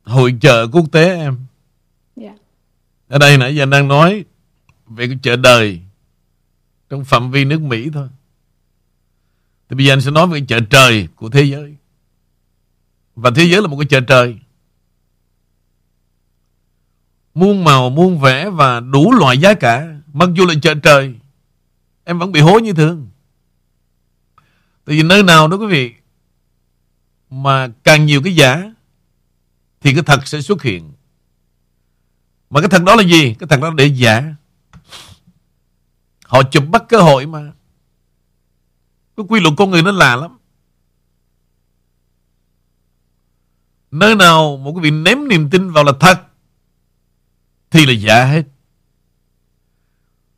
Hội 0.04 0.36
chợ 0.42 0.68
quốc 0.72 0.86
tế 0.92 1.16
em. 1.16 1.38
Ở 3.10 3.18
đây 3.18 3.38
nãy 3.38 3.56
giờ 3.56 3.64
anh 3.64 3.70
đang 3.70 3.88
nói 3.88 4.26
Về 4.88 5.08
cái 5.08 5.18
chợ 5.22 5.36
đời 5.36 5.82
Trong 6.90 7.06
phạm 7.06 7.32
vi 7.32 7.46
nước 7.46 7.62
Mỹ 7.62 7.90
thôi. 7.94 8.08
Thì 9.70 9.76
bây 9.76 9.86
giờ 9.86 9.94
anh 9.94 10.02
sẽ 10.02 10.12
nói 10.12 10.28
về 10.28 10.40
cái 10.40 10.46
chợ 10.48 10.60
trời 10.70 11.08
Của 11.16 11.30
thế 11.30 11.44
giới. 11.44 11.76
Và 13.16 13.32
thế 13.36 13.44
giới 13.44 13.62
là 13.62 13.68
một 13.68 13.78
cái 13.80 13.88
chợ 13.88 14.00
trời. 14.00 14.40
Muôn 17.34 17.64
màu, 17.64 17.90
muôn 17.90 18.20
vẻ 18.20 18.50
Và 18.50 18.80
đủ 18.80 19.12
loại 19.12 19.38
giá 19.38 19.54
cả. 19.54 19.96
Mặc 20.14 20.30
dù 20.34 20.46
là 20.46 20.54
chợ 20.62 20.74
trời 20.84 21.16
Em 22.04 22.20
vẫn 22.20 22.32
bị 22.32 22.40
hối 22.40 22.62
như 22.62 22.74
thường. 22.74 23.10
Tại 24.86 24.96
vì 24.96 25.04
nơi 25.04 25.24
nào 25.24 25.48
đó 25.48 25.58
quý 25.58 25.68
vị 25.68 25.94
Mà 27.30 27.68
càng 27.84 28.06
nhiều 28.06 28.22
cái 28.24 28.36
giả 28.36 28.74
Thì 29.82 29.94
cái 29.94 30.04
thật 30.04 30.28
sẽ 30.28 30.42
xuất 30.42 30.62
hiện. 30.62 30.92
Mà 32.50 32.62
cái 32.62 32.70
thằng 32.70 32.86
đó 32.86 32.96
là 32.96 33.04
gì? 33.04 33.36
Cái 33.40 33.48
thằng 33.48 33.62
đó 33.62 33.68
là 33.68 33.74
để 33.78 33.86
giả. 33.86 34.36
Họ 36.26 36.44
chụp 36.44 36.64
bắt 36.70 36.84
cơ 36.90 37.02
hội 37.02 37.26
mà. 37.26 37.52
Cái 39.18 39.26
quy 39.30 39.40
luật 39.40 39.54
con 39.58 39.70
người 39.70 39.82
nó 39.82 39.92
lạ 39.92 40.16
lắm. 40.16 40.38
Nơi 43.92 44.16
nào 44.16 44.58
một 44.58 44.74
cái 44.76 44.84
vị 44.84 44.92
ném 44.92 45.28
niềm 45.28 45.50
tin 45.50 45.72
vào 45.72 45.84
là 45.84 45.92
thật 46.00 46.22
Thì 47.70 47.86
là 47.86 47.94
giả 47.94 48.26
hết. 48.26 48.44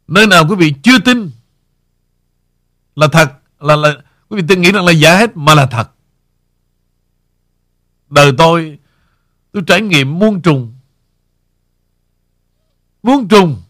Nơi 0.07 0.27
nào 0.27 0.47
quý 0.49 0.55
vị 0.55 0.73
chưa 0.83 0.99
tin 0.99 1.31
Là 2.95 3.07
thật 3.11 3.31
Là, 3.59 3.75
là 3.75 3.93
quý 4.29 4.41
vị 4.41 4.47
tin 4.47 4.61
nghĩ 4.61 4.71
rằng 4.71 4.85
là 4.85 4.91
giả 4.91 5.17
hết 5.17 5.37
Mà 5.37 5.55
là 5.55 5.65
thật. 5.65 5.91
Đời 8.09 8.31
tôi 8.37 8.79
Tôi 9.51 9.63
trải 9.67 9.81
nghiệm 9.81 10.19
muôn 10.19 10.41
trùng 10.41 10.70
Muôn 13.03 13.27
trùng. 13.27 13.61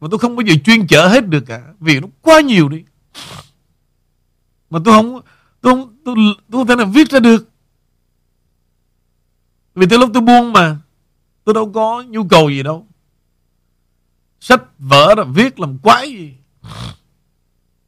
Mà 0.00 0.08
tôi 0.10 0.18
không 0.18 0.36
bao 0.36 0.46
giờ 0.46 0.54
chuyên 0.64 0.86
chở 0.86 1.08
hết 1.08 1.26
được 1.26 1.44
cả 1.46 1.62
Vì 1.80 2.00
nó 2.00 2.06
quá 2.20 2.40
nhiều 2.40 2.68
đi. 2.68 2.84
Mà 4.70 4.78
tôi 4.84 4.94
không 4.94 5.20
Tôi 5.60 5.74
không, 5.74 5.96
tôi, 6.04 6.14
tôi 6.50 6.60
không 6.60 6.66
thể 6.66 6.76
nào 6.76 6.86
viết 6.86 7.10
ra 7.10 7.20
được. 7.20 7.48
Vì 9.74 9.86
tới 9.86 9.98
lúc 9.98 10.10
tôi 10.14 10.22
buông 10.22 10.52
mà 10.52 10.78
Tôi 11.44 11.54
đâu 11.54 11.72
có 11.72 12.02
nhu 12.02 12.28
cầu 12.28 12.50
gì 12.50 12.62
đâu. 12.62 12.86
Sách 14.40 14.62
vở 14.78 15.14
là 15.16 15.24
viết 15.24 15.60
làm 15.60 15.78
quái 15.78 16.10
gì. 16.10 16.34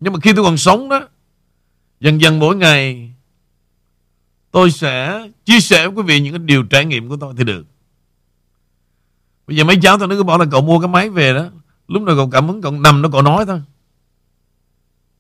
Nhưng 0.00 0.12
mà 0.12 0.18
khi 0.22 0.32
tôi 0.32 0.44
còn 0.44 0.56
sống 0.56 0.88
đó 0.88 1.08
Dần 2.00 2.20
dần 2.20 2.38
mỗi 2.38 2.56
ngày 2.56 3.12
Tôi 4.50 4.70
sẽ 4.70 5.28
chia 5.44 5.60
sẻ 5.60 5.88
với 5.88 5.96
quý 5.96 6.02
vị 6.02 6.20
những 6.20 6.32
cái 6.32 6.42
điều 6.44 6.62
trải 6.62 6.84
nghiệm 6.84 7.08
của 7.08 7.16
tôi 7.16 7.34
thì 7.36 7.44
được. 7.44 7.64
Bây 9.46 9.56
giờ 9.56 9.64
mấy 9.64 9.76
cháu 9.82 9.98
tao 9.98 10.08
nó 10.08 10.16
cứ 10.16 10.22
bảo 10.22 10.38
là 10.38 10.44
cậu 10.50 10.62
mua 10.62 10.80
cái 10.80 10.88
máy 10.88 11.08
về 11.10 11.34
đó. 11.34 11.46
Lúc 11.88 12.02
nào 12.02 12.16
cậu 12.16 12.30
cảm 12.30 12.48
hứng 12.48 12.62
cậu 12.62 12.72
nằm 12.72 13.02
nó 13.02 13.08
cậu 13.12 13.22
nói 13.22 13.46
thôi. 13.46 13.62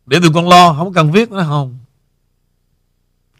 Để 0.06 0.20
tụi 0.20 0.30
con 0.34 0.48
lo, 0.48 0.72
Không 0.72 0.92
cần 0.92 1.12
viết 1.12 1.30
nữa, 1.30 1.44
không. 1.48 1.78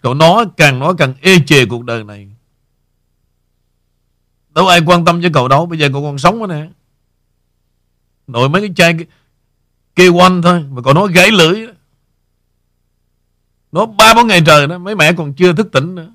Cậu 0.03 0.15
nói, 0.15 0.47
càng 0.57 0.79
nói 0.79 0.95
càng 0.99 1.15
ê 1.21 1.39
chề 1.47 1.67
cuộc 1.67 1.85
đời 1.85 2.05
này. 2.05 2.29
Đâu 4.51 4.67
ai 4.67 4.81
quan 4.87 5.05
tâm 5.05 5.21
với 5.21 5.31
cậu 5.35 5.49
đâu, 5.49 5.67
Bây 5.67 5.79
giờ 5.79 5.89
cậu 5.93 6.03
còn 6.03 6.19
sống 6.19 6.39
nữa 6.39 6.47
nè. 6.47 6.69
Nội 8.27 8.49
mấy 8.49 8.63
cái 8.63 8.71
chai 8.77 9.07
kêu 9.97 10.15
quanh 10.15 10.43
thôi, 10.43 10.65
Mà 10.71 10.83
cậu 10.83 10.95
nói 10.95 11.13
gãy 11.13 11.31
lưỡi 11.31 11.67
đó. 11.67 11.73
Nó 13.73 13.87
ba 13.87 14.15
bốn 14.15 14.27
ngày 14.27 14.43
trời 14.47 14.67
đó, 14.67 14.79
Mấy 14.79 14.95
mẹ 14.95 15.13
còn 15.13 15.35
chưa 15.35 15.53
thức 15.53 15.73
tỉnh 15.73 15.95
nữa. 15.95 16.13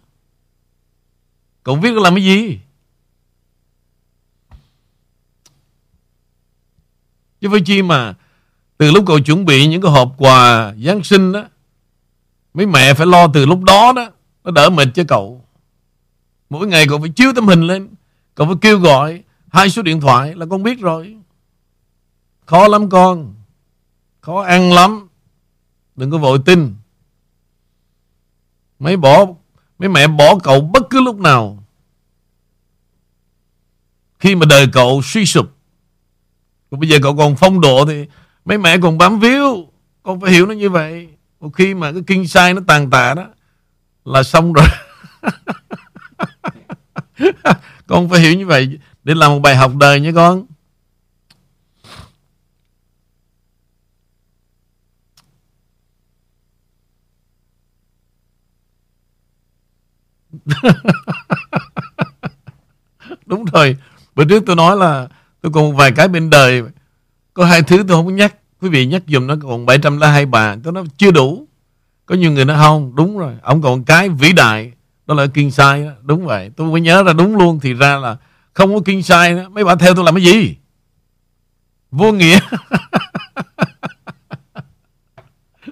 Cậu 1.64 1.76
viết 1.76 1.94
làm 1.94 2.16
cái 2.16 2.24
gì. 2.24 2.60
Chứ 7.48 7.52
phải 7.52 7.62
chi 7.62 7.82
mà 7.82 8.16
Từ 8.78 8.92
lúc 8.92 9.04
cậu 9.08 9.20
chuẩn 9.20 9.46
bị 9.46 9.68
những 9.68 9.82
cái 9.82 9.92
hộp 9.92 10.14
quà 10.18 10.74
Giáng 10.84 11.04
sinh 11.04 11.32
đó, 11.32 11.44
Mấy 12.54 12.66
mẹ 12.66 12.94
phải 12.94 13.08
lo 13.08 13.28
từ 13.34 13.46
lúc 13.46 13.64
đó 13.64 13.94
đó, 13.96 14.10
Nó 14.44 14.52
đỡ 14.52 14.70
mệt 14.70 14.88
cho 14.94 15.04
cậu. 15.08 15.46
Mỗi 16.50 16.68
ngày 16.68 16.86
cậu 16.90 17.00
phải 17.00 17.10
chiếu 17.10 17.34
tấm 17.36 17.48
hình 17.48 17.62
lên, 17.62 17.90
Cậu 18.36 18.48
phải 18.48 18.56
kêu 18.62 18.80
gọi 18.80 19.24
Hai 19.48 19.70
số 19.70 19.82
điện 19.82 20.02
thoại 20.02 20.36
là 20.36 20.46
con 20.46 20.64
biết 20.64 20.80
rồi. 20.80 21.18
Khó 22.46 22.68
lắm 22.68 22.90
con, 22.90 23.36
Khó 24.22 24.42
ăn 24.42 24.74
lắm, 24.74 25.08
Đừng 25.96 26.12
có 26.12 26.18
vội 26.18 26.40
tin. 26.46 26.76
Mấy 28.80 28.98
bỏ, 28.98 29.26
Mấy 29.80 29.90
mẹ 29.90 30.08
bỏ 30.08 30.40
cậu 30.44 30.62
bất 30.62 30.90
cứ 30.90 31.02
lúc 31.02 31.20
nào. 31.20 31.64
Khi 34.20 34.36
mà 34.36 34.46
đời 34.46 34.68
cậu 34.74 35.02
suy 35.04 35.26
sụp 35.26 35.57
còn 36.72 36.80
bây 36.80 36.90
giờ 36.90 36.98
cậu 37.04 37.16
còn 37.16 37.36
phong 37.36 37.62
độ 37.62 37.86
thì 37.86 38.06
Mấy 38.46 38.58
mẹ 38.58 38.78
còn 38.78 38.98
bám 38.98 39.20
víu. 39.20 39.68
Con 40.04 40.22
phải 40.22 40.32
hiểu 40.32 40.46
nó 40.46 40.54
như 40.54 40.70
vậy. 40.70 41.08
Một 41.40 41.50
khi 41.50 41.74
mà 41.74 41.92
cái 41.92 42.02
kinh 42.08 42.28
sai 42.28 42.54
nó 42.54 42.62
tàn 42.68 42.90
tạ 42.90 43.14
đó, 43.14 43.26
Là 44.06 44.24
xong 44.24 44.54
rồi. 44.54 44.68
Con 47.88 48.10
phải 48.10 48.20
hiểu 48.20 48.34
như 48.34 48.46
vậy 48.46 48.80
Để 49.04 49.14
làm 49.14 49.32
một 49.32 49.40
bài 49.40 49.56
học 49.56 49.76
đời 49.76 50.02
nha 50.02 50.12
con. 50.16 50.46
Đúng 63.26 63.46
rồi. 63.46 63.78
Bữa 64.16 64.26
trước 64.26 64.44
tôi 64.46 64.56
nói 64.56 64.78
là 64.78 65.08
Tôi 65.42 65.52
còn 65.52 65.70
một 65.70 65.76
vài 65.78 65.92
cái 65.92 66.08
bên 66.08 66.30
đời. 66.30 66.64
Có 67.34 67.46
hai 67.46 67.62
thứ 67.62 67.78
tôi 67.88 67.98
không 67.98 68.16
nhắc. 68.16 68.36
Quý 68.62 68.70
vị 68.70 68.86
nhắc 68.86 69.04
dùm 69.08 69.28
nó 69.28 69.36
còn 69.42 69.66
702 69.66 70.26
bà. 70.26 70.56
Tôi 70.64 70.74
nói 70.74 70.84
chưa 70.98 71.12
đủ. 71.12 71.48
Có 72.06 72.16
nhiều 72.16 72.32
người 72.32 72.46
nói 72.46 72.58
không 72.58 72.96
Đúng 72.96 73.18
rồi. 73.18 73.34
Ông 73.42 73.62
còn 73.62 73.84
cái 73.84 74.10
vĩ 74.10 74.34
đại. 74.34 74.72
Đó 75.08 75.16
là 75.16 75.28
kinh 75.34 75.52
sai 75.52 75.84
đó. 75.84 75.92
Đúng 76.02 76.26
vậy. 76.26 76.52
Tôi 76.56 76.72
mới 76.72 76.82
nhớ 76.82 77.04
ra 77.04 77.14
đúng 77.14 77.38
luôn 77.38 77.60
Thì 77.60 77.74
ra 77.74 77.98
là 77.98 78.18
không 78.54 78.76
có 78.76 78.82
kinh 78.86 79.04
sai 79.04 79.34
đó. 79.36 79.50
Mấy 79.50 79.64
bà 79.64 79.76
theo 79.76 79.96
tôi 79.96 80.06
làm 80.06 80.16
cái 80.16 80.24
gì? 80.24 80.58
Vô 81.92 82.12
nghĩa. 82.12 82.40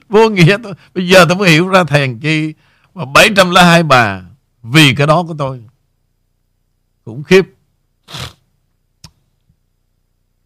Vô 0.09 0.29
nghĩa 0.29 0.57
tôi, 0.63 0.73
Bây 0.93 1.07
giờ 1.07 1.25
tôi 1.29 1.37
mới 1.37 1.49
hiểu 1.49 1.67
ra 1.67 1.83
thèn 1.83 2.19
chi 2.19 2.53
Mà 2.93 3.05
702 3.05 3.83
bà 3.83 4.21
Vì 4.63 4.95
cái 4.95 5.07
đó 5.07 5.23
của 5.27 5.35
tôi. 5.37 5.63
Khủng 7.05 7.23
khiếp. 7.23 7.45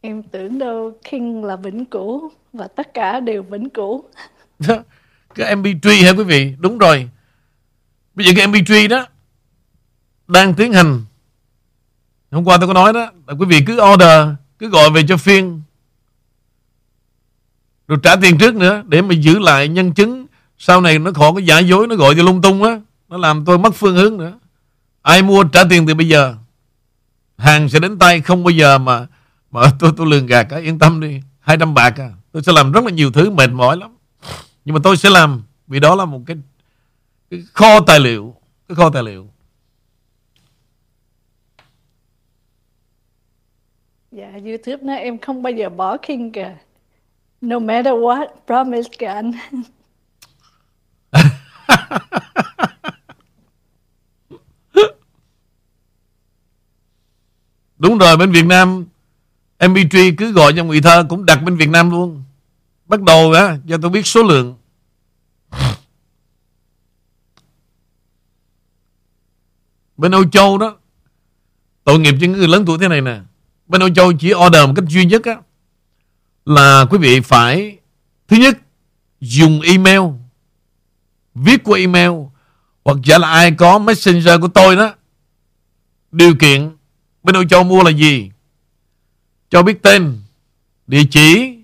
Em 0.09 0.23
tưởng 0.23 0.59
đâu 0.59 0.93
King 1.11 1.43
là 1.43 1.55
vĩnh 1.55 1.85
cửu 1.85 2.31
và 2.53 2.67
tất 2.67 2.93
cả 2.93 3.19
đều 3.19 3.43
vĩnh 3.43 3.69
cửu. 3.69 4.03
cái 5.35 5.55
MP3 5.55 6.05
hả 6.05 6.11
quý 6.17 6.23
vị? 6.23 6.55
Đúng 6.59 6.77
rồi. 6.77 7.09
Bây 8.15 8.25
giờ 8.25 8.31
cái 8.35 8.47
MP3 8.47 8.87
đó 8.87 9.07
đang 10.27 10.53
tiến 10.53 10.73
hành. 10.73 11.05
Hôm 12.31 12.45
qua 12.45 12.57
tôi 12.57 12.67
có 12.67 12.73
nói 12.73 12.93
đó, 12.93 13.11
là 13.27 13.33
quý 13.39 13.45
vị 13.45 13.63
cứ 13.67 13.81
order, 13.93 14.29
cứ 14.59 14.69
gọi 14.69 14.89
về 14.89 15.01
cho 15.07 15.17
phiên. 15.17 15.61
Rồi 17.87 17.99
trả 18.03 18.15
tiền 18.15 18.37
trước 18.37 18.55
nữa, 18.55 18.83
để 18.87 19.01
mà 19.01 19.13
giữ 19.13 19.39
lại 19.39 19.67
nhân 19.67 19.93
chứng. 19.93 20.25
Sau 20.57 20.81
này 20.81 20.99
nó 20.99 21.11
khỏi 21.11 21.31
có 21.33 21.39
giả 21.39 21.59
dối, 21.59 21.87
nó 21.87 21.95
gọi 21.95 22.15
cho 22.17 22.23
lung 22.23 22.41
tung 22.41 22.63
á, 22.63 22.79
nó 23.09 23.17
làm 23.17 23.45
tôi 23.45 23.57
mất 23.57 23.75
phương 23.75 23.95
hướng 23.95 24.17
nữa. 24.17 24.39
Ai 25.01 25.21
mua 25.21 25.43
trả 25.43 25.63
tiền 25.69 25.87
từ 25.87 25.93
bây 25.93 26.07
giờ, 26.07 26.35
hàng 27.37 27.69
sẽ 27.69 27.79
đến 27.79 27.99
tay, 27.99 28.21
không 28.21 28.43
bao 28.43 28.51
giờ 28.51 28.77
mà 28.77 29.07
mà 29.51 29.61
tôi 29.79 29.91
tôi 29.97 30.07
lường 30.07 30.25
gạt 30.25 30.43
cả 30.43 30.57
yên 30.57 30.79
tâm 30.79 30.99
đi 30.99 31.21
200 31.39 31.73
bạc 31.73 31.99
à 31.99 32.09
tôi 32.31 32.43
sẽ 32.43 32.51
làm 32.51 32.71
rất 32.71 32.83
là 32.83 32.91
nhiều 32.91 33.11
thứ 33.11 33.29
mệt 33.29 33.49
mỏi 33.51 33.77
lắm 33.77 33.97
nhưng 34.65 34.73
mà 34.73 34.79
tôi 34.83 34.97
sẽ 34.97 35.09
làm 35.09 35.43
vì 35.67 35.79
đó 35.79 35.95
là 35.95 36.05
một 36.05 36.21
cái, 36.25 36.37
cái 37.31 37.43
kho 37.53 37.79
tài 37.79 37.99
liệu 37.99 38.35
cái 38.67 38.75
kho 38.75 38.89
tài 38.89 39.03
liệu 39.03 39.29
Dạ, 44.11 44.31
YouTube 44.45 44.83
nói 44.83 44.99
em 44.99 45.17
không 45.17 45.41
bao 45.41 45.53
giờ 45.53 45.69
bỏ 45.69 45.97
King 45.97 46.31
kìa. 46.31 46.57
No 47.41 47.59
matter 47.59 47.93
what, 47.93 48.27
promise 48.47 48.89
anh. 49.07 49.31
đúng 57.77 57.97
rồi 57.97 58.17
bên 58.17 58.31
Việt 58.31 58.45
Nam 58.45 58.85
MP3 59.59 60.13
cứ 60.17 60.31
gọi 60.31 60.53
cho 60.55 60.63
người 60.63 60.81
thơ 60.81 61.05
cũng 61.09 61.25
đặt 61.25 61.43
bên 61.43 61.55
Việt 61.57 61.69
Nam 61.69 61.91
luôn. 61.91 62.23
Bắt 62.85 63.01
đầu 63.01 63.31
á, 63.31 63.57
cho 63.69 63.77
tôi 63.81 63.91
biết 63.91 64.07
số 64.07 64.23
lượng. 64.23 64.55
Bên 69.97 70.11
Âu 70.11 70.29
Châu 70.29 70.57
đó, 70.57 70.77
tội 71.83 71.99
nghiệp 71.99 72.11
cho 72.11 72.27
những 72.27 72.31
người 72.31 72.47
lớn 72.47 72.63
tuổi 72.65 72.77
thế 72.79 72.87
này 72.87 73.01
nè. 73.01 73.19
Bên 73.67 73.81
Âu 73.81 73.89
Châu 73.89 74.13
chỉ 74.13 74.33
order 74.33 74.67
một 74.67 74.73
cách 74.75 74.85
duy 74.87 75.05
nhất 75.05 75.25
á, 75.25 75.35
là 76.45 76.85
quý 76.89 76.97
vị 76.97 77.19
phải, 77.19 77.77
thứ 78.27 78.37
nhất, 78.37 78.57
dùng 79.19 79.61
email, 79.61 80.01
viết 81.35 81.63
qua 81.63 81.79
email, 81.79 82.11
hoặc 82.83 82.97
giả 83.03 83.17
là 83.17 83.29
ai 83.29 83.51
có 83.51 83.79
messenger 83.79 84.41
của 84.41 84.47
tôi 84.47 84.75
đó, 84.75 84.93
điều 86.11 86.35
kiện 86.35 86.77
bên 87.23 87.35
Âu 87.35 87.43
Châu 87.43 87.63
mua 87.63 87.83
là 87.83 87.91
gì? 87.91 88.31
Cho 89.49 89.63
biết 89.63 89.83
tên, 89.83 90.21
địa 90.87 91.03
chỉ, 91.11 91.55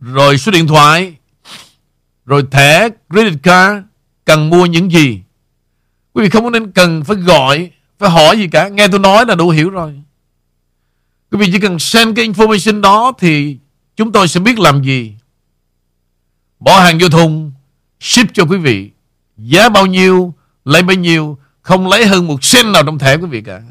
rồi 0.00 0.38
số 0.38 0.52
điện 0.52 0.66
thoại, 0.66 1.16
rồi 2.26 2.44
thẻ 2.50 2.88
credit 3.10 3.42
card, 3.42 3.84
cần 4.24 4.50
mua 4.50 4.66
những 4.66 4.92
gì. 4.92 5.20
Quý 6.12 6.22
vị 6.22 6.30
không 6.30 6.44
có 6.44 6.50
nên 6.50 6.72
cần 6.72 7.04
phải 7.04 7.16
gọi, 7.16 7.70
phải 7.98 8.10
hỏi 8.10 8.38
gì 8.38 8.48
cả. 8.48 8.68
Nghe 8.68 8.88
tôi 8.88 9.00
nói 9.00 9.26
là 9.26 9.34
đủ 9.34 9.50
hiểu 9.50 9.70
rồi. 9.70 10.02
Quý 11.30 11.38
vị 11.38 11.48
chỉ 11.52 11.60
cần 11.60 11.78
send 11.78 12.16
cái 12.16 12.28
information 12.28 12.80
đó 12.80 13.12
thì 13.18 13.58
chúng 13.96 14.12
tôi 14.12 14.28
sẽ 14.28 14.40
biết 14.40 14.58
làm 14.58 14.82
gì. 14.82 15.14
Bỏ 16.60 16.80
hàng 16.80 16.98
vô 17.00 17.08
thùng, 17.08 17.52
ship 18.00 18.34
cho 18.34 18.44
quý 18.44 18.56
vị. 18.58 18.90
Giá 19.36 19.68
bao 19.68 19.86
nhiêu, 19.86 20.34
lấy 20.64 20.82
bao 20.82 20.96
nhiêu, 20.96 21.38
không 21.62 21.88
lấy 21.88 22.06
hơn 22.06 22.26
một 22.26 22.40
cent 22.52 22.66
nào 22.66 22.82
trong 22.82 22.98
thẻ 22.98 23.16
quý 23.16 23.26
vị 23.26 23.42
cả. 23.42 23.62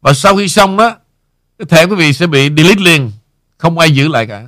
Và 0.00 0.12
sau 0.12 0.36
khi 0.36 0.48
xong 0.48 0.76
đó 0.76 0.96
thẻ 1.68 1.84
quý 1.84 1.96
vị 1.96 2.12
sẽ 2.12 2.26
bị 2.26 2.50
delete 2.56 2.82
liền, 2.82 3.10
không 3.58 3.78
ai 3.78 3.90
giữ 3.90 4.08
lại 4.08 4.26
cả 4.26 4.46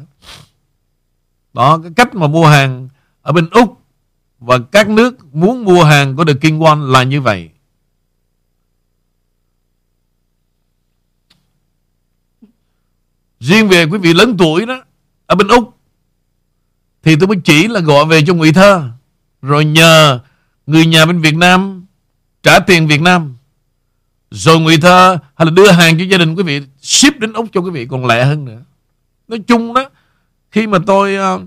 đó, 1.53 1.79
cái 1.83 1.93
cách 1.97 2.15
mà 2.15 2.27
mua 2.27 2.47
hàng 2.47 2.89
ở 3.23 3.33
bên 3.33 3.51
Úc 3.51 3.81
và 4.39 4.59
các 4.73 4.89
nước 4.89 5.35
muốn 5.35 5.65
mua 5.65 5.85
hàng 5.85 6.17
của 6.17 6.25
The 6.25 6.35
King 6.41 6.61
One 6.61 6.79
là 6.81 7.03
như 7.03 7.21
vậy. 7.21 7.51
Riêng 13.41 13.69
về 13.69 13.85
quý 13.85 13.99
vị 13.99 14.15
lớn 14.15 14.37
tuổi 14.39 14.67
đó, 14.67 14.85
ở 15.27 15.35
bên 15.35 15.49
Úc, 15.49 15.79
thì 17.03 17.17
tôi 17.17 17.29
mới 17.29 17.37
chỉ 17.45 17.69
là 17.69 17.81
gọi 17.81 18.07
về 18.07 18.23
cho 18.27 18.35
Ngụy 18.35 18.53
Thơ, 18.53 18.91
rồi 19.43 19.65
nhờ 19.65 20.21
người 20.67 20.87
nhà 20.87 21.07
bên 21.07 21.21
Việt 21.21 21.35
Nam 21.35 21.87
trả 22.43 22.59
tiền 22.59 22.87
Việt 22.87 23.01
Nam 23.01 23.37
rồi 24.31 24.61
người 24.61 24.79
ta 24.79 25.09
hay 25.09 25.47
là 25.47 25.51
đưa 25.51 25.71
hàng 25.71 25.99
cho 25.99 26.05
gia 26.05 26.19
đình 26.19 26.35
quý 26.35 26.43
vị, 26.43 26.61
ship 26.81 27.19
đến 27.19 27.33
Úc 27.33 27.47
cho 27.53 27.61
quý 27.61 27.71
vị 27.71 27.87
còn 27.91 28.07
lẹ 28.07 28.25
hơn 28.25 28.45
nữa. 28.45 28.61
Nói 29.29 29.39
chung 29.39 29.75
đó, 29.75 29.91
khi 30.51 30.67
mà 30.67 30.79
tôi 30.87 31.17
ờ, 31.17 31.41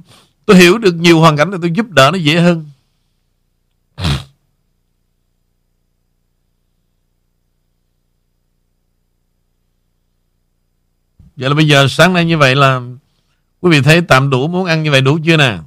tôi 0.46 0.58
hiểu 0.58 0.78
được 0.78 0.96
nhiều 0.96 1.20
hoàn 1.20 1.38
cảnh 1.38 1.52
thì 1.52 1.58
tôi 1.62 1.72
giúp 1.72 1.90
đỡ 1.90 2.10
nó 2.12 2.18
dễ 2.18 2.40
hơn 2.42 2.66
vậy 11.36 11.50
là 11.50 11.56
bây 11.56 11.68
giờ 11.68 11.88
sáng 11.90 12.14
nay 12.14 12.26
như 12.26 12.38
vậy 12.38 12.56
là 12.56 12.82
quý 13.62 13.72
vị 13.72 13.82
thấy 13.82 14.02
tạm 14.02 14.30
đủ 14.30 14.48
muốn 14.48 14.66
ăn 14.66 14.84
như 14.84 14.92
vậy 14.92 15.02
đủ 15.02 15.20
chưa 15.26 15.38
nè 15.38 15.58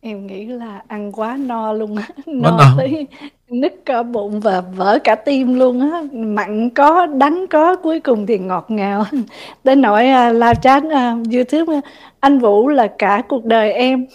Em 0.00 0.26
nghĩ 0.26 0.46
là 0.46 0.79
ăn 0.90 1.12
quá 1.12 1.36
no 1.36 1.72
luôn 1.72 1.96
á, 1.96 2.08
no 2.26 2.50
no. 2.50 2.74
tới 2.76 3.06
nứt 3.50 3.74
cả 3.86 4.02
bụng 4.02 4.40
và 4.40 4.60
vỡ 4.60 4.98
cả 5.04 5.14
tim 5.14 5.54
luôn 5.54 5.80
á, 5.80 6.02
mặn 6.12 6.70
có, 6.70 7.06
đắng 7.06 7.46
có, 7.50 7.76
cuối 7.76 8.00
cùng 8.00 8.26
thì 8.26 8.38
ngọt 8.38 8.66
ngào. 8.68 9.06
Tới 9.64 9.76
nỗi 9.76 10.06
à, 10.06 10.32
live 10.32 10.54
chat 10.62 10.82
à, 10.92 11.16
YouTube 11.32 11.74
à, 11.76 11.80
anh 12.20 12.38
Vũ 12.38 12.68
là 12.68 12.88
cả 12.98 13.22
cuộc 13.28 13.44
đời 13.44 13.72
em. 13.72 14.06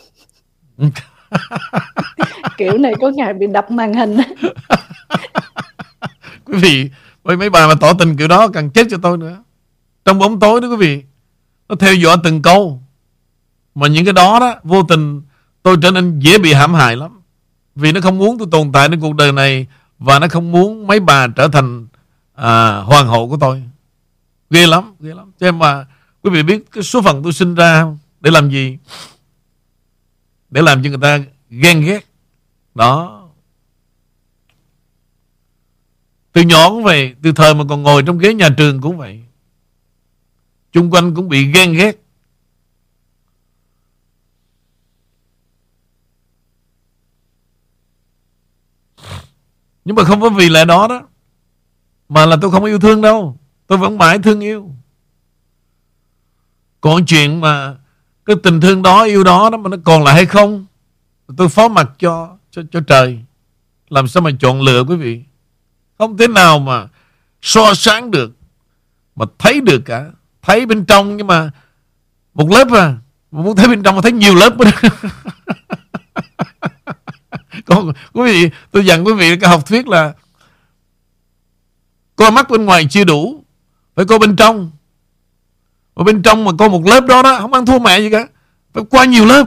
kiểu 2.58 2.78
này 2.78 2.94
có 3.02 3.10
ngày 3.10 3.34
bị 3.34 3.48
đập 3.48 3.72
màn 3.72 3.94
hình 3.94 4.18
quý 6.46 6.58
vị 6.62 6.90
với 7.24 7.38
mấy 7.38 7.50
bà 7.50 7.68
mà 7.68 7.74
tỏ 7.82 7.94
tình 8.00 8.18
kiểu 8.18 8.28
đó 8.28 8.48
càng 8.48 8.70
chết 8.70 8.88
cho 8.90 8.98
tôi 9.02 9.18
nữa 9.18 9.44
trong 10.06 10.20
bóng 10.20 10.40
tối 10.40 10.62
đó 10.62 10.68
quý 10.68 10.76
vị 10.76 11.04
nó 11.70 11.76
theo 11.76 11.94
dõi 11.94 12.18
từng 12.24 12.42
câu 12.42 12.82
mà 13.76 13.88
những 13.88 14.06
cái 14.06 14.14
đó 14.14 14.40
đó 14.40 14.56
vô 14.64 14.84
tình 14.84 15.22
tôi 15.66 15.78
trở 15.82 15.92
nên 15.92 16.20
dễ 16.20 16.38
bị 16.38 16.54
hãm 16.54 16.74
hại 16.74 16.96
lắm. 16.96 17.22
Vì 17.76 17.92
nó 17.92 18.02
không 18.02 18.18
muốn 18.18 18.38
tôi 18.38 18.48
tồn 18.52 18.72
tại 18.72 18.90
trên 18.90 19.00
cuộc 19.00 19.16
đời 19.16 19.32
này 19.32 19.68
và 20.00 20.20
nó 20.20 20.28
không 20.28 20.52
muốn 20.52 20.88
mấy 20.88 21.00
bà 21.00 21.28
trở 21.28 21.48
thành 21.48 21.88
à, 22.34 22.78
hoàng 22.78 23.08
hậu 23.08 23.30
của 23.30 23.38
tôi. 23.38 23.64
Ghê 24.50 24.68
lắm 24.68 24.96
ghê 25.00 25.14
lắm. 25.14 25.32
Cho 25.40 25.48
em 25.48 25.60
mà 25.60 25.86
quý 26.22 26.30
vị 26.30 26.44
biết 26.44 26.72
cái 26.72 26.84
số 26.84 27.02
phận 27.02 27.24
tôi 27.24 27.34
sinh 27.34 27.56
ra 27.56 27.86
để 28.22 28.32
làm 28.32 28.50
gì? 28.50 28.78
Để 30.50 30.62
làm 30.62 30.84
cho 30.84 30.90
người 30.90 31.00
ta 31.02 31.20
ghen 31.50 31.82
ghét. 31.82 32.06
Đó. 32.76 33.24
Từ 36.32 36.42
nhỏ 36.42 36.70
cũng 36.70 36.84
vậy 36.84 37.16
từ 37.24 37.32
thời 37.32 37.54
mà 37.54 37.64
còn 37.70 37.84
ngồi 37.84 38.04
trong 38.04 38.18
ghế 38.18 38.34
nhà 38.34 38.50
trường 38.58 38.82
cũng 38.82 38.98
vậy. 38.98 39.24
Chung 40.72 40.92
quanh 40.92 41.16
cũng 41.16 41.30
bị 41.30 41.52
ghen 41.52 41.74
ghét. 41.74 42.05
Nhưng 49.86 49.96
mà 49.96 50.04
không 50.04 50.22
có 50.22 50.30
vì 50.30 50.50
lẽ 50.50 50.66
đó 50.66 50.88
đó, 50.88 51.02
mà 52.10 52.26
là 52.26 52.38
tôi 52.42 52.52
không 52.52 52.66
yêu 52.66 52.80
thương 52.80 53.02
đâu. 53.02 53.38
Tôi 53.68 53.78
vẫn 53.78 53.98
mãi 53.98 54.20
thương 54.20 54.40
yêu. 54.40 54.72
Còn 56.82 57.06
chuyện 57.06 57.42
mà 57.42 57.76
cái 58.26 58.36
tình 58.44 58.62
thương 58.62 58.82
đó, 58.82 59.04
yêu 59.04 59.24
đó 59.24 59.50
đó 59.50 59.58
mà 59.58 59.70
nó 59.70 59.78
còn 59.84 60.04
lại 60.04 60.14
hay 60.16 60.26
không, 60.26 60.66
tôi 61.38 61.50
phó 61.50 61.68
mặt 61.68 61.92
cho 62.00 62.38
cho 62.52 62.62
cho 62.72 62.80
trời. 62.88 63.20
Làm 63.90 64.08
sao 64.08 64.22
mà 64.22 64.32
chọn 64.40 64.62
lựa 64.62 64.84
quý 64.84 64.96
vị? 64.96 65.24
Không 65.98 66.18
thế 66.18 66.28
nào 66.28 66.60
mà 66.60 66.88
so 67.42 67.74
sáng 67.74 68.12
được, 68.12 68.32
mà 69.16 69.26
thấy 69.38 69.62
được 69.62 69.82
cả. 69.86 70.06
Thấy 70.42 70.66
bên 70.66 70.86
trong 70.86 71.18
nhưng 71.18 71.28
mà 71.28 71.52
một 72.34 72.50
lớp 72.50 72.68
à 72.72 72.98
mà 73.32 73.42
muốn 73.42 73.56
thấy 73.56 73.68
bên 73.68 73.84
trong 73.84 73.96
mà 73.96 74.02
thấy 74.02 74.12
nhiều 74.12 74.36
lớp 74.36 74.54
còn 77.66 77.94
quý 78.14 78.24
vị 78.24 78.50
tôi 78.72 78.86
dặn 78.86 79.04
quý 79.04 79.14
vị 79.14 79.38
cái 79.38 79.50
học 79.50 79.66
thuyết 79.66 79.88
là 79.88 80.14
coi 82.16 82.32
mắt 82.32 82.50
bên 82.50 82.66
ngoài 82.66 82.88
chưa 82.90 83.04
đủ, 83.04 83.44
phải 83.96 84.06
coi 84.06 84.20
bên 84.20 84.36
trong. 84.36 84.72
Ở 85.94 86.04
bên 86.04 86.24
trong 86.24 86.46
mà 86.46 86.52
coi 86.60 86.70
một 86.70 86.82
lớp 86.86 87.06
đó 87.06 87.22
đó, 87.22 87.40
không 87.40 87.54
ăn 87.54 87.66
thua 87.66 87.80
mẹ 87.80 88.00
gì 88.00 88.10
cả. 88.10 88.28
Phải 88.74 88.84
qua 88.90 89.06
nhiều 89.06 89.26
lớp, 89.26 89.46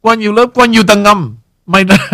qua 0.00 0.14
nhiều 0.14 0.32
lớp, 0.32 0.46
qua 0.54 0.66
nhiều 0.66 0.82
tầng 0.88 1.02
ngầm 1.02 1.36
mày 1.66 1.84
ra. 1.84 1.96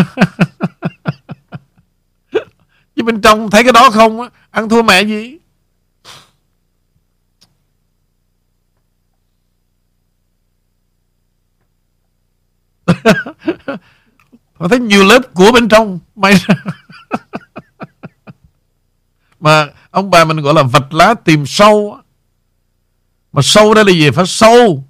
Chứ 2.97 3.03
bên 3.03 3.21
trong 3.21 3.51
thấy 3.51 3.63
cái 3.63 3.73
đó 3.73 3.91
không 3.91 4.21
á, 4.21 4.29
ăn 4.51 4.69
thua 4.69 4.83
mẹ 4.83 5.03
gì? 5.03 5.39
Họ 14.55 14.69
thấy 14.69 14.79
nhiều 14.79 15.05
lớp 15.05 15.35
của 15.35 15.53
bên 15.53 15.69
trong 15.69 15.99
May 16.17 16.35
ra. 16.35 16.55
Mà 19.41 19.69
ông 19.91 20.11
bà 20.11 20.25
mình 20.25 20.41
gọi 20.41 20.55
là 20.55 20.63
vạch 20.63 20.95
lá 20.95 21.15
tìm 21.15 21.47
sâu 21.47 21.99
Mà 23.33 23.43
sâu 23.43 23.75
đây 23.75 23.85
là 23.85 23.93
gì? 23.93 24.11
Phải 24.11 24.27
sâu. 24.27 24.85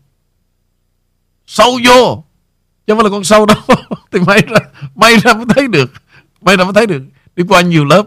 Sâu 1.46 1.78
vô. 1.86 2.24
Chứ 2.86 2.94
không 2.94 2.98
phải 2.98 3.04
là 3.04 3.10
con 3.10 3.24
sâu 3.24 3.46
đâu. 3.46 3.56
Thì 4.10 4.20
may 4.20 4.40
ra 4.40 4.58
May 4.94 5.16
ra 5.16 5.34
mới 5.34 5.46
thấy 5.48 5.68
được. 5.68 5.92
May 6.40 6.56
ra 6.56 6.64
mới 6.64 6.72
thấy 6.72 6.86
được. 6.86 7.02
Đi 7.36 7.44
qua 7.48 7.60
nhiều 7.60 7.84
lớp. 7.84 8.02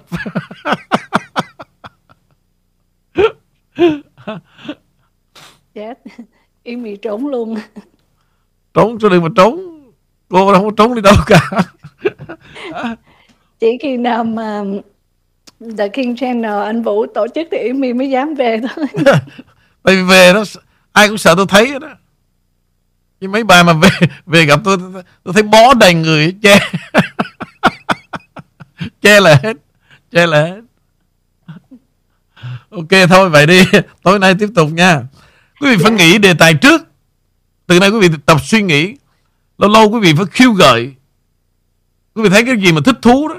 Chết. 5.74 5.94
Yến 6.64 6.84
bị 6.84 6.98
trốn 7.02 7.28
luôn. 7.28 7.56
Trốn 8.74 9.00
cho 9.00 9.10
đừng 9.10 9.24
mà 9.24 9.30
trốn 9.36 9.77
Cô 10.30 10.54
đâu 10.54 10.64
có 10.64 10.72
trốn 10.78 10.96
đi 10.96 11.02
đâu 11.02 11.16
cả. 11.26 11.50
Chỉ 13.60 13.68
khi 13.82 13.98
nào 13.98 14.24
mà 14.24 14.64
The 15.78 15.88
King 15.88 16.16
Channel 16.16 16.64
anh 16.64 16.84
Vũ 16.84 17.06
tổ 17.06 17.28
chức 17.36 17.48
thì 17.52 17.58
Yến 17.58 17.82
My 17.82 17.94
mới 17.94 18.10
dám 18.10 18.34
về 18.34 18.60
thôi. 18.62 18.86
Tại 19.84 19.96
vì 19.96 20.02
về 20.02 20.34
đó 20.34 20.44
Ai 20.92 21.08
cũng 21.08 21.18
sợ 21.18 21.36
tôi 21.38 21.46
thấy 21.50 21.80
đó 21.80 21.88
Nhưng 23.20 23.32
mấy 23.32 23.44
bà 23.44 23.64
mà 23.64 23.74
về 23.74 23.90
về 24.26 24.46
gặp 24.46 24.60
tôi 24.64 24.78
Tôi, 24.94 25.04
tôi 25.24 25.34
thấy 25.34 25.44
bó 25.44 25.74
đầy 25.74 25.94
người 25.94 26.36
che. 26.42 26.60
Che 29.02 29.20
là 29.20 29.40
hết 29.44 29.58
Che 30.12 30.28
là 30.28 30.42
hết. 30.42 30.62
Ok 32.70 33.10
thôi 33.10 33.30
vậy 33.30 33.46
đi. 33.46 33.64
Tối 34.04 34.20
nay 34.20 34.36
tiếp 34.40 34.50
tục 34.56 34.70
nha. 34.72 35.02
Quý 35.62 35.76
vị 35.76 35.84
phải 35.84 35.92
nghĩ 35.92 36.18
đề 36.18 36.34
tài 36.34 36.54
trước. 36.54 36.82
Từ 37.68 37.80
nay 37.80 37.90
quý 37.90 38.08
vị 38.08 38.18
tập 38.26 38.38
suy 38.44 38.62
nghĩ 38.62 38.96
Lâu 39.58 39.70
lâu 39.70 39.90
quý 39.90 40.00
vị 40.00 40.14
phải 40.18 40.26
khiêu 40.32 40.52
gợi. 40.52 40.94
Quý 42.16 42.24
vị 42.24 42.30
thấy 42.30 42.46
cái 42.46 42.58
gì 42.58 42.72
mà 42.72 42.82
thích 42.86 42.96
thú 43.02 43.28
đó 43.28 43.36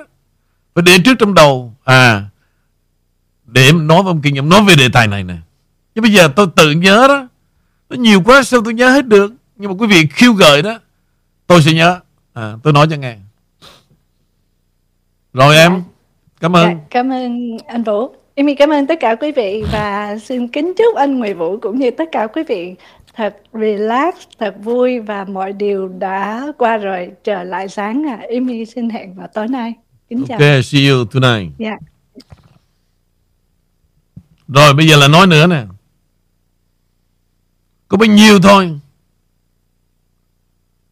Phải 0.74 0.82
để 0.86 0.98
trước 1.04 1.14
trong 1.18 1.34
đầu. 1.34 1.74
À 1.84 2.24
Để 3.44 3.66
em 3.66 3.86
nói 3.86 4.02
với 4.02 4.10
ông 4.10 4.20
Kinh 4.22 4.34
Em 4.34 4.48
nói 4.48 4.62
về 4.64 4.74
đề 4.76 4.88
tài 4.92 5.06
này 5.06 5.24
nè. 5.24 5.36
Nhưng 5.94 6.02
bây 6.02 6.12
giờ 6.12 6.28
tôi 6.36 6.46
tự 6.56 6.70
nhớ 6.70 7.08
đó 7.08 7.28
Nó 7.90 7.96
nhiều 7.96 8.22
quá 8.24 8.42
sao 8.42 8.60
tôi 8.64 8.74
nhớ 8.74 8.90
hết 8.90 9.06
được. 9.06 9.32
Nhưng 9.56 9.70
mà 9.70 9.76
quý 9.78 9.86
vị 9.86 10.08
khiêu 10.12 10.32
gợi 10.32 10.62
đó 10.62 10.78
Tôi 11.46 11.62
sẽ 11.62 11.72
nhớ. 11.72 12.00
À, 12.34 12.54
Tôi 12.62 12.72
nói 12.72 12.86
cho 12.90 12.96
nghe. 12.96 13.16
Rồi 15.32 15.56
em 15.56 15.82
Cảm 16.40 16.56
ơn. 16.56 16.68
Dạ, 16.68 16.74
cảm 16.90 17.12
ơn 17.12 17.58
anh 17.66 17.82
Vũ. 17.82 18.14
Em 18.34 18.56
cảm 18.58 18.70
ơn 18.70 18.86
tất 18.86 19.00
cả 19.00 19.14
quý 19.14 19.32
vị 19.32 19.64
và 19.72 20.16
xin 20.18 20.48
kính 20.48 20.72
chúc 20.78 20.96
anh 20.96 21.18
Nguyễn 21.18 21.38
Vũ 21.38 21.58
cũng 21.60 21.78
như 21.78 21.90
tất 21.90 22.04
cả 22.12 22.26
quý 22.26 22.42
vị 22.48 22.74
thật 23.18 23.36
relax, 23.52 24.14
thật 24.38 24.54
vui 24.62 25.00
và 25.00 25.24
mọi 25.24 25.52
điều 25.52 25.88
đã 25.88 26.46
qua 26.58 26.76
rồi 26.76 27.10
trở 27.24 27.42
lại 27.42 27.68
sáng 27.68 28.06
à. 28.08 28.26
Amy 28.34 28.64
xin 28.64 28.90
hẹn 28.90 29.14
vào 29.14 29.28
tối 29.34 29.48
nay. 29.48 29.74
Kính 30.08 30.24
chào. 30.28 30.38
Ok 30.38 30.64
see 30.64 30.88
you 30.88 31.04
tonight 31.04 31.52
Dạ. 31.58 31.76
Rồi 34.48 34.74
bây 34.74 34.88
giờ 34.88 34.96
là 34.96 35.08
nói 35.08 35.26
nữa 35.26 35.46
nè 35.46 35.64
Có 37.88 37.96
bao 37.96 38.06
nhiêu 38.06 38.40
thôi 38.40 38.80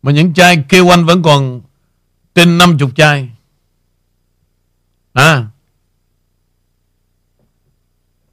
Mà 0.02 0.12
những 0.12 0.34
chai 0.34 0.64
kêu 0.68 0.94
anh 0.94 1.04
vẫn 1.04 1.22
còn 1.22 1.60
Trên 2.34 2.58
50 2.58 2.90
chai 2.96 3.30
À 5.12 5.46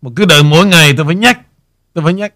Mà 0.01 0.11
cứ 0.15 0.25
đợi 0.25 0.43
mỗi 0.43 0.65
ngày 0.65 0.93
tôi 0.97 1.05
phải 1.05 1.15
nhắc 1.15 1.41
Tôi 1.93 2.03
phải 2.03 2.13
nhắc 2.13 2.33